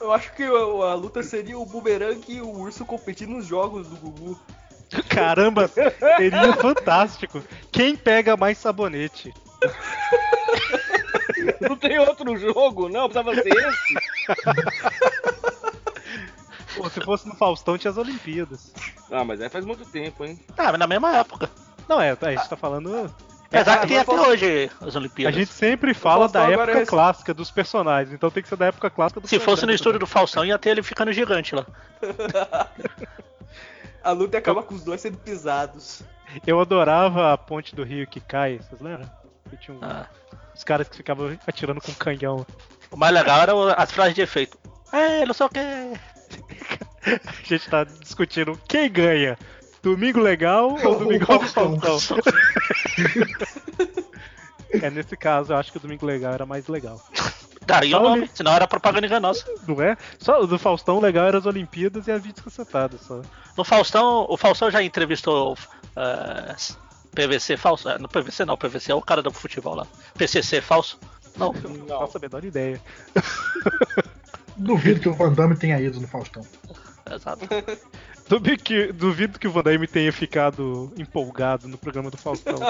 [0.00, 3.96] Eu acho que a, luta seria o bumerangue e o urso competindo nos jogos do
[3.96, 4.40] Gugu.
[5.08, 7.42] Caramba, seria fantástico.
[7.70, 9.32] Quem pega mais sabonete?
[11.60, 13.08] Não tem outro jogo, não?
[13.08, 13.94] Precisava ser esse?
[16.76, 18.72] Pô, se fosse no Faustão, tinha as Olimpíadas.
[19.10, 20.40] Ah, mas aí faz muito tempo, hein?
[20.56, 21.50] Ah, mas na mesma época.
[21.88, 23.12] Não, é, a gente tá falando.
[23.52, 25.34] Apesar que tem até Faustão- hoje as A Olimpíadas.
[25.38, 28.88] gente sempre fala da época é- clássica dos personagens, então tem que ser da época
[28.90, 31.66] clássica do Se fosse no estúdio do Faustão, ia ter ele ficando gigante lá.
[34.02, 36.02] A luta acaba com os dois sendo pisados.
[36.46, 39.08] Eu adorava a ponte do rio que cai, vocês lembram?
[39.48, 40.06] Que tinha um- Ah.
[40.54, 42.44] os caras que ficavam atirando com canhão.
[42.90, 44.58] O mais legal eram as frases de efeito.
[44.92, 45.60] É, não sei o que.
[47.04, 49.38] A gente tá discutindo quem ganha.
[49.82, 52.18] Domingo legal ou Domingão do Faustão?
[54.80, 57.02] é, nesse caso, eu acho que o Domingo Legal era mais legal.
[57.66, 59.44] Daí o nome, senão era propaganda enganosa.
[59.66, 59.96] Não é?
[60.18, 63.22] Só o do Faustão legal era as Olimpíadas e a vídeo cacetada só.
[63.56, 65.56] No Faustão, o Faustão já entrevistou
[65.96, 66.54] eh,
[67.14, 67.88] PVC falso?
[67.88, 69.86] É, no PVC não, PVC é o cara do futebol lá.
[70.14, 70.98] PCC falso?
[71.36, 71.52] Não.
[71.52, 72.80] Não faço a menor ideia.
[74.56, 76.44] Duvido que o Van Damme tenha ido no Faustão.
[77.10, 77.46] Exato.
[78.32, 82.58] Duvido que, duvido que o Van Damme tenha ficado empolgado no programa do Faustão.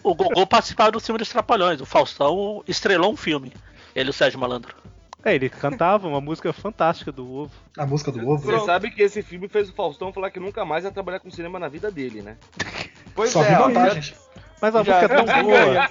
[0.00, 1.82] O Gogô participava do filme dos Trapalhões.
[1.82, 3.52] O Faustão estrelou um filme.
[3.94, 4.74] Ele e o Sérgio Malandro.
[5.22, 7.52] é, ele cantava uma música fantástica do ovo.
[7.76, 8.42] A música do ovo.
[8.42, 11.30] Você sabe que esse filme fez o Faustão falar que nunca mais ia trabalhar com
[11.30, 12.38] cinema na vida dele, né?
[13.14, 14.14] Pois Só é, ó, vantagens.
[14.60, 15.90] Mas a já- música é tão já boa.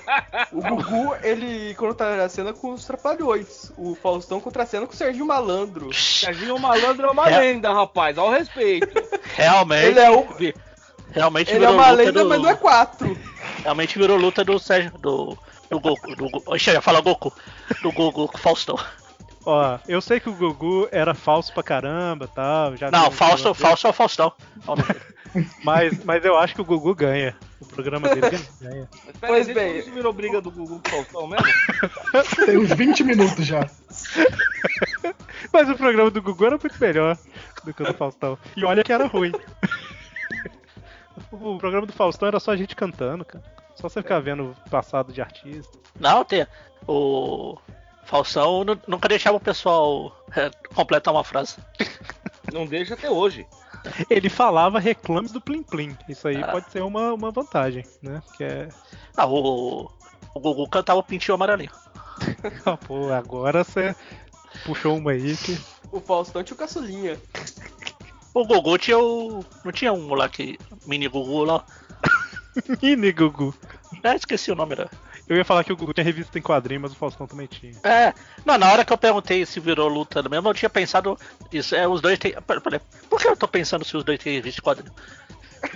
[0.51, 3.71] O Gugu, ele contracena com os Trapalhões.
[3.77, 5.93] O Faustão contracena com o Serginho Malandro.
[5.93, 7.37] Serginho Malandro é uma É.
[7.39, 8.17] lenda, rapaz.
[8.17, 8.87] Ao respeito.
[9.35, 9.85] Realmente.
[9.87, 10.27] Ele é o-
[11.11, 12.29] Realmente Ele é uma luta lenda, do...
[12.29, 13.17] mas não é quatro.
[13.63, 14.91] Realmente virou luta do Sérgio.
[14.99, 15.37] Do.
[15.69, 16.15] Do Goku.
[16.15, 17.33] Do, Go- eu ia falar Goku.
[17.81, 18.77] Do Goku com o Faustão.
[19.45, 22.75] Ó, eu sei que o Gugu era falso pra caramba tal.
[22.75, 24.31] Já Não, falso, falso é o Faustão.
[25.63, 27.35] Mas, mas eu acho que o Gugu ganha.
[27.61, 28.21] O programa dele
[28.61, 28.87] ganha.
[29.05, 29.77] Mas pera Pois bem.
[29.79, 31.45] isso virou briga do Gugu com o Faustão mesmo?
[32.45, 33.67] Tem uns 20 minutos já.
[35.51, 37.17] Mas o programa do Gugu era muito melhor
[37.63, 38.37] do que o do Faustão.
[38.55, 39.31] E olha que era ruim.
[41.31, 43.43] O programa do Faustão era só a gente cantando, cara.
[43.75, 45.77] Só você ficar vendo o passado de artista.
[45.99, 46.45] Não, tem.
[46.87, 47.57] O.
[48.05, 51.57] Faustão nu- nunca deixava o pessoal é, completar uma frase.
[52.53, 53.45] Não deixa até hoje.
[54.09, 55.97] Ele falava reclames do Plim Plim.
[56.07, 56.47] Isso aí Ah.
[56.47, 58.21] pode ser uma, uma vantagem, né?
[58.35, 58.69] Que é.
[59.15, 59.91] Ah, o.
[60.33, 61.71] O Gugu cantava o pintinho amarelinho.
[62.65, 63.95] Ah, pô, agora você
[64.65, 65.57] puxou uma aí que.
[65.91, 67.17] O Faustão tinha o caçulinha.
[68.33, 69.43] O Gugu tinha o.
[69.63, 71.63] Não tinha um moleque mini Gugu lá?
[72.81, 73.53] Mini Gugu.
[74.03, 74.89] É, esqueci o nome da.
[75.29, 77.73] Eu ia falar que o Gugu tinha revista em quadrinho, mas o Faustão também tinha.
[77.83, 78.13] É,
[78.45, 81.17] não, na hora que eu perguntei se virou luta mesmo, eu tinha pensado
[81.51, 81.75] isso.
[81.75, 82.33] É, os dois têm.
[83.09, 84.93] Por que eu tô pensando se os dois têm revista de quadrinho?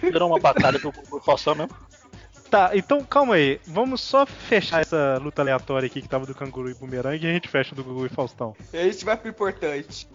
[0.01, 1.75] Virou uma batalha do Gugu e Faustão mesmo.
[2.49, 3.59] Tá, então calma aí.
[3.65, 7.33] Vamos só fechar essa luta aleatória aqui que tava do canguru e bumerangue e a
[7.33, 8.55] gente fecha do Gugu e Faustão.
[8.73, 10.07] E aí a gente vai pro importante.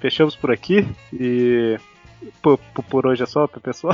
[0.00, 1.78] Fechamos por aqui e.
[2.42, 3.92] Por, por- hoje é só, pessoal.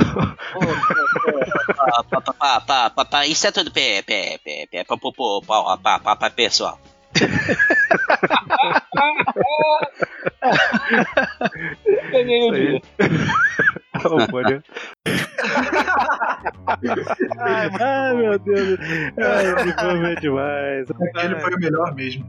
[2.39, 3.71] Pá, pá, pá, Isso é tudo
[6.15, 6.79] pá, pessoal.
[12.11, 12.81] Ganhei o dia.
[17.79, 18.79] Ai, meu Deus.
[19.17, 19.53] Ai,
[20.05, 20.87] é demais.
[20.89, 22.25] Aquele foi o melhor mesmo.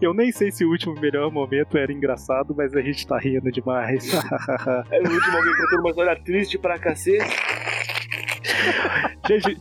[0.00, 3.50] Eu nem sei se o último melhor momento era engraçado, mas a gente tá rindo
[3.50, 4.12] demais.
[4.90, 7.36] Aí o último alguém contando uma história triste pra cacete.
[9.26, 9.58] Gente,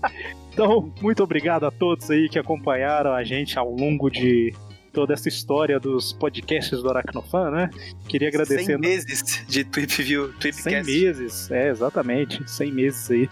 [0.52, 4.54] então, muito obrigado a todos aí que acompanharam a gente ao longo de
[4.94, 7.70] toda essa história dos podcasts do Aracnofan, né?
[8.08, 8.64] Queria agradecer.
[8.64, 10.92] 100 meses de Tweep View, 100 Tweepcast.
[10.92, 13.30] meses, é, exatamente, 100 meses aí.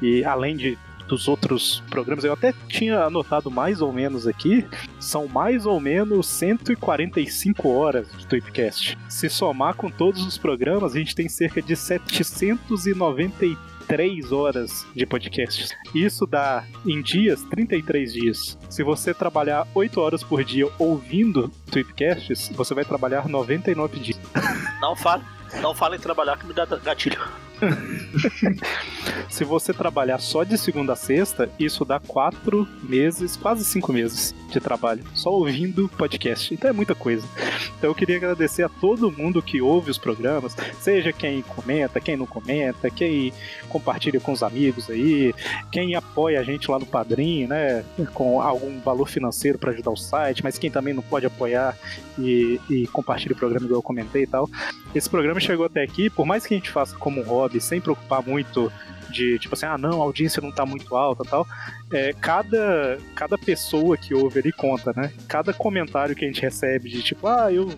[0.00, 0.78] E além de
[1.12, 4.66] dos outros programas, eu até tinha anotado mais ou menos aqui,
[4.98, 8.96] são mais ou menos 145 horas de Tweepcast.
[9.10, 15.68] Se somar com todos os programas, a gente tem cerca de 793 horas de podcasts.
[15.94, 18.58] Isso dá, em dias, 33 dias.
[18.70, 24.18] Se você trabalhar 8 horas por dia ouvindo Tweepcasts, você vai trabalhar 99 dias.
[24.80, 25.22] Não fale,
[25.60, 27.20] não fale em trabalhar que me dá gatilho.
[29.28, 34.34] Se você trabalhar só de segunda a sexta, isso dá quatro meses, quase cinco meses
[34.50, 36.52] de trabalho, só ouvindo podcast.
[36.52, 37.26] Então é muita coisa.
[37.78, 42.16] Então eu queria agradecer a todo mundo que ouve os programas, seja quem comenta, quem
[42.16, 43.32] não comenta, quem
[43.68, 45.34] compartilha com os amigos aí,
[45.70, 49.96] quem apoia a gente lá no Padrim, né, com algum valor financeiro para ajudar o
[49.96, 51.76] site, mas quem também não pode apoiar
[52.18, 54.48] e, e compartilha o programa igual eu comentei e tal.
[54.94, 57.80] Esse programa chegou até aqui, por mais que a gente faça como um hobby, sem
[57.80, 58.72] preocupar muito
[59.10, 61.46] de tipo assim, ah não, a audiência não tá muito alta tal.
[61.92, 65.12] É, cada, cada pessoa que ouve ele conta, né?
[65.28, 67.68] Cada comentário que a gente recebe de tipo, ah, eu,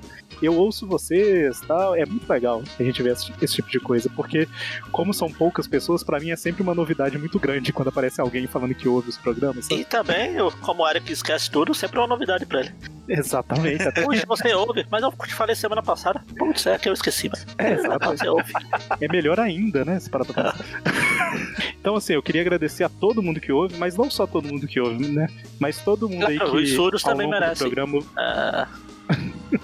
[0.43, 4.11] eu ouço vocês tal, é muito legal a gente ver esse, esse tipo de coisa,
[4.15, 4.49] porque
[4.93, 8.47] como são poucas pessoas, pra mim é sempre uma novidade muito grande quando aparece alguém
[8.47, 9.67] falando que ouve os programas.
[9.67, 9.81] sabe?
[9.81, 12.73] E também, eu, como área que esquece tudo, sempre é uma novidade pra ele.
[13.09, 13.83] Exatamente.
[13.83, 16.25] Até Hoje você ouve, mas eu te falei semana passada.
[16.39, 17.47] Putz, é que eu esqueci, mas.
[17.59, 18.19] É, exatamente.
[18.21, 18.53] Você ouve.
[19.01, 20.01] É melhor ainda, né?
[20.01, 20.65] Se parar pra pensar.
[21.81, 24.67] Então, assim, eu queria agradecer a todo mundo que ouve, mas não só todo mundo
[24.67, 25.27] que ouve, né?
[25.59, 26.45] Mas todo mundo aí que.
[26.45, 27.69] Os surdos também merecem.
[27.69, 28.67] Programa, Ah,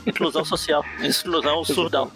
[0.06, 0.84] inclusão social.
[1.02, 2.10] Inclusão surdão.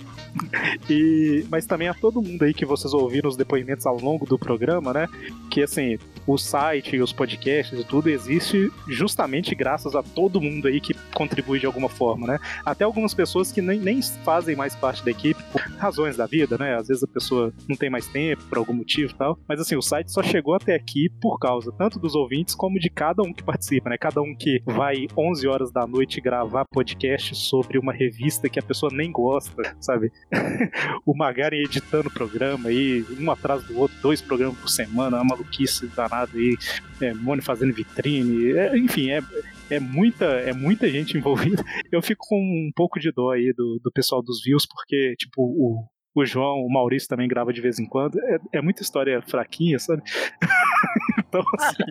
[0.90, 4.38] E, mas também a todo mundo aí que vocês ouviram os depoimentos ao longo do
[4.38, 5.08] programa, né?
[5.50, 10.80] Que assim, o site, os podcasts e tudo existe justamente graças a todo mundo aí
[10.80, 12.38] que contribui de alguma forma, né?
[12.64, 16.56] Até algumas pessoas que nem, nem fazem mais parte da equipe por razões da vida,
[16.58, 16.76] né?
[16.76, 19.38] Às vezes a pessoa não tem mais tempo por algum motivo e tal.
[19.48, 22.88] Mas assim, o site só chegou até aqui por causa tanto dos ouvintes como de
[22.88, 23.98] cada um que participa, né?
[23.98, 28.62] Cada um que vai 11 horas da noite gravar podcast sobre uma revista que a
[28.62, 30.10] pessoa nem gosta, sabe?
[31.04, 35.24] o Magari editando o programa aí, um atrás do outro, dois programas por semana, uma
[35.24, 36.56] maluquice danada aí,
[37.00, 39.20] é, Mone fazendo vitrine, é, enfim, é,
[39.70, 41.62] é, muita, é muita gente envolvida.
[41.90, 45.42] Eu fico com um pouco de dó aí do, do pessoal dos views, porque, tipo,
[45.42, 45.84] o,
[46.14, 49.78] o João, o Maurício também grava de vez em quando, é, é muita história fraquinha,
[49.78, 50.02] sabe?
[51.18, 51.82] então, assim,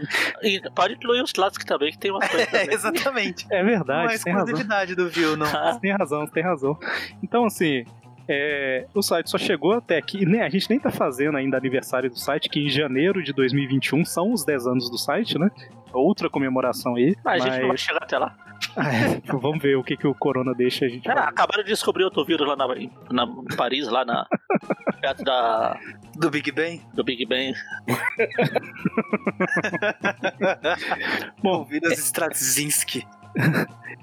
[0.43, 2.73] E pode incluir os clássicos também, que tem umas coisas também.
[2.73, 3.45] Exatamente.
[3.51, 4.45] é verdade, Não é tem razão.
[4.45, 5.45] exclusividade do View, não.
[5.45, 6.77] Você tem razão, você tem razão.
[7.21, 7.83] Então, assim,
[8.27, 10.43] é, o site só chegou até aqui, né?
[10.43, 14.31] A gente nem tá fazendo ainda aniversário do site, que em janeiro de 2021 são
[14.31, 15.51] os 10 anos do site, né?
[15.91, 17.15] Outra comemoração aí.
[17.23, 18.35] Mas a gente não vai chegar até lá.
[18.75, 21.03] É, vamos ver o que, que o Corona deixa a gente.
[21.03, 22.65] Cara, acabaram de descobrir outro vírus lá na,
[23.11, 24.25] na em Paris, lá na.
[25.01, 25.77] perto da.
[26.15, 26.81] Do Big Bang?
[26.93, 27.53] Do Big Bang.
[31.43, 33.05] Bom, Vidas Straczynski.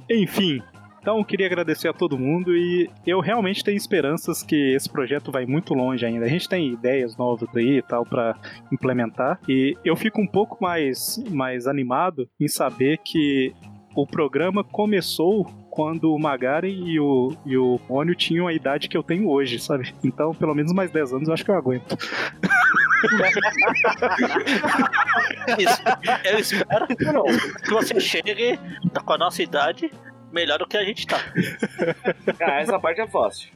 [0.08, 0.62] Enfim,
[1.00, 5.46] então queria agradecer a todo mundo e eu realmente tenho esperanças que esse projeto vai
[5.46, 6.26] muito longe ainda.
[6.26, 8.36] A gente tem ideias novas aí e tal para
[8.72, 13.54] implementar e eu fico um pouco mais, mais animado em saber que
[13.94, 18.96] o programa começou quando o Magari e o, e o Mônio tinham a idade que
[18.96, 19.94] eu tenho hoje, sabe?
[20.04, 21.96] Então, pelo menos mais 10 anos eu acho que eu aguento.
[26.24, 28.58] Eu espero que você chegue
[29.04, 29.90] com a nossa idade
[30.33, 31.18] melhor do que a gente tá.
[32.41, 33.50] Ah, essa parte é fácil.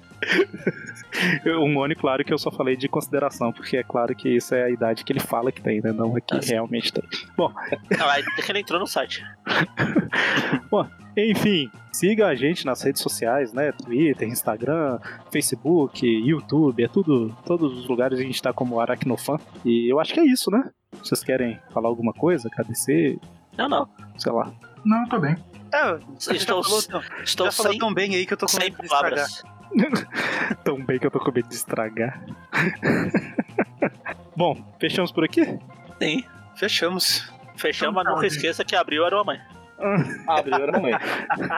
[1.59, 4.65] O Mônio, claro que eu só falei de consideração, porque é claro que isso é
[4.65, 5.93] a idade que ele fala que tem, né?
[5.93, 7.05] Não é que realmente tem.
[7.37, 7.53] Bom,
[7.99, 9.25] Não, aí que ele entrou no site.
[10.71, 10.87] Bom,
[11.17, 13.71] enfim, Siga a gente nas redes sociais, né?
[13.71, 14.99] Twitter, Instagram,
[15.31, 19.39] Facebook, YouTube, é tudo, todos os lugares a gente tá como Aracnofan.
[19.65, 20.73] E eu acho que é isso, né?
[21.01, 23.17] Vocês querem falar alguma coisa, agradecer?
[23.57, 23.89] Não, não.
[24.19, 24.53] Sei lá.
[24.85, 25.37] Não, tô bem.
[25.73, 28.47] É, Estou- já falou, tão- estou já falou sem- tão bem aí que eu tô
[28.47, 29.27] com medo de estragar.
[30.63, 32.25] Tão bem que eu tô com medo de estragar.
[34.37, 35.59] Bom, fechamos por aqui?
[36.01, 36.23] Sim.
[36.55, 37.29] Fechamos.
[37.57, 39.41] Fechamos, mas nunca esqueça que abriu era a mãe.
[40.29, 40.93] Abriu, era mamãe.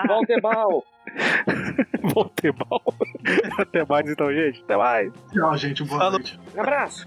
[0.08, 0.82] Voltebal!
[2.02, 2.82] Voltebal.
[3.58, 4.62] Até mais então, gente.
[4.62, 5.12] Até mais.
[5.32, 5.84] Tchau, gente.
[5.84, 6.40] Boa noite.
[6.54, 7.06] Um abraço!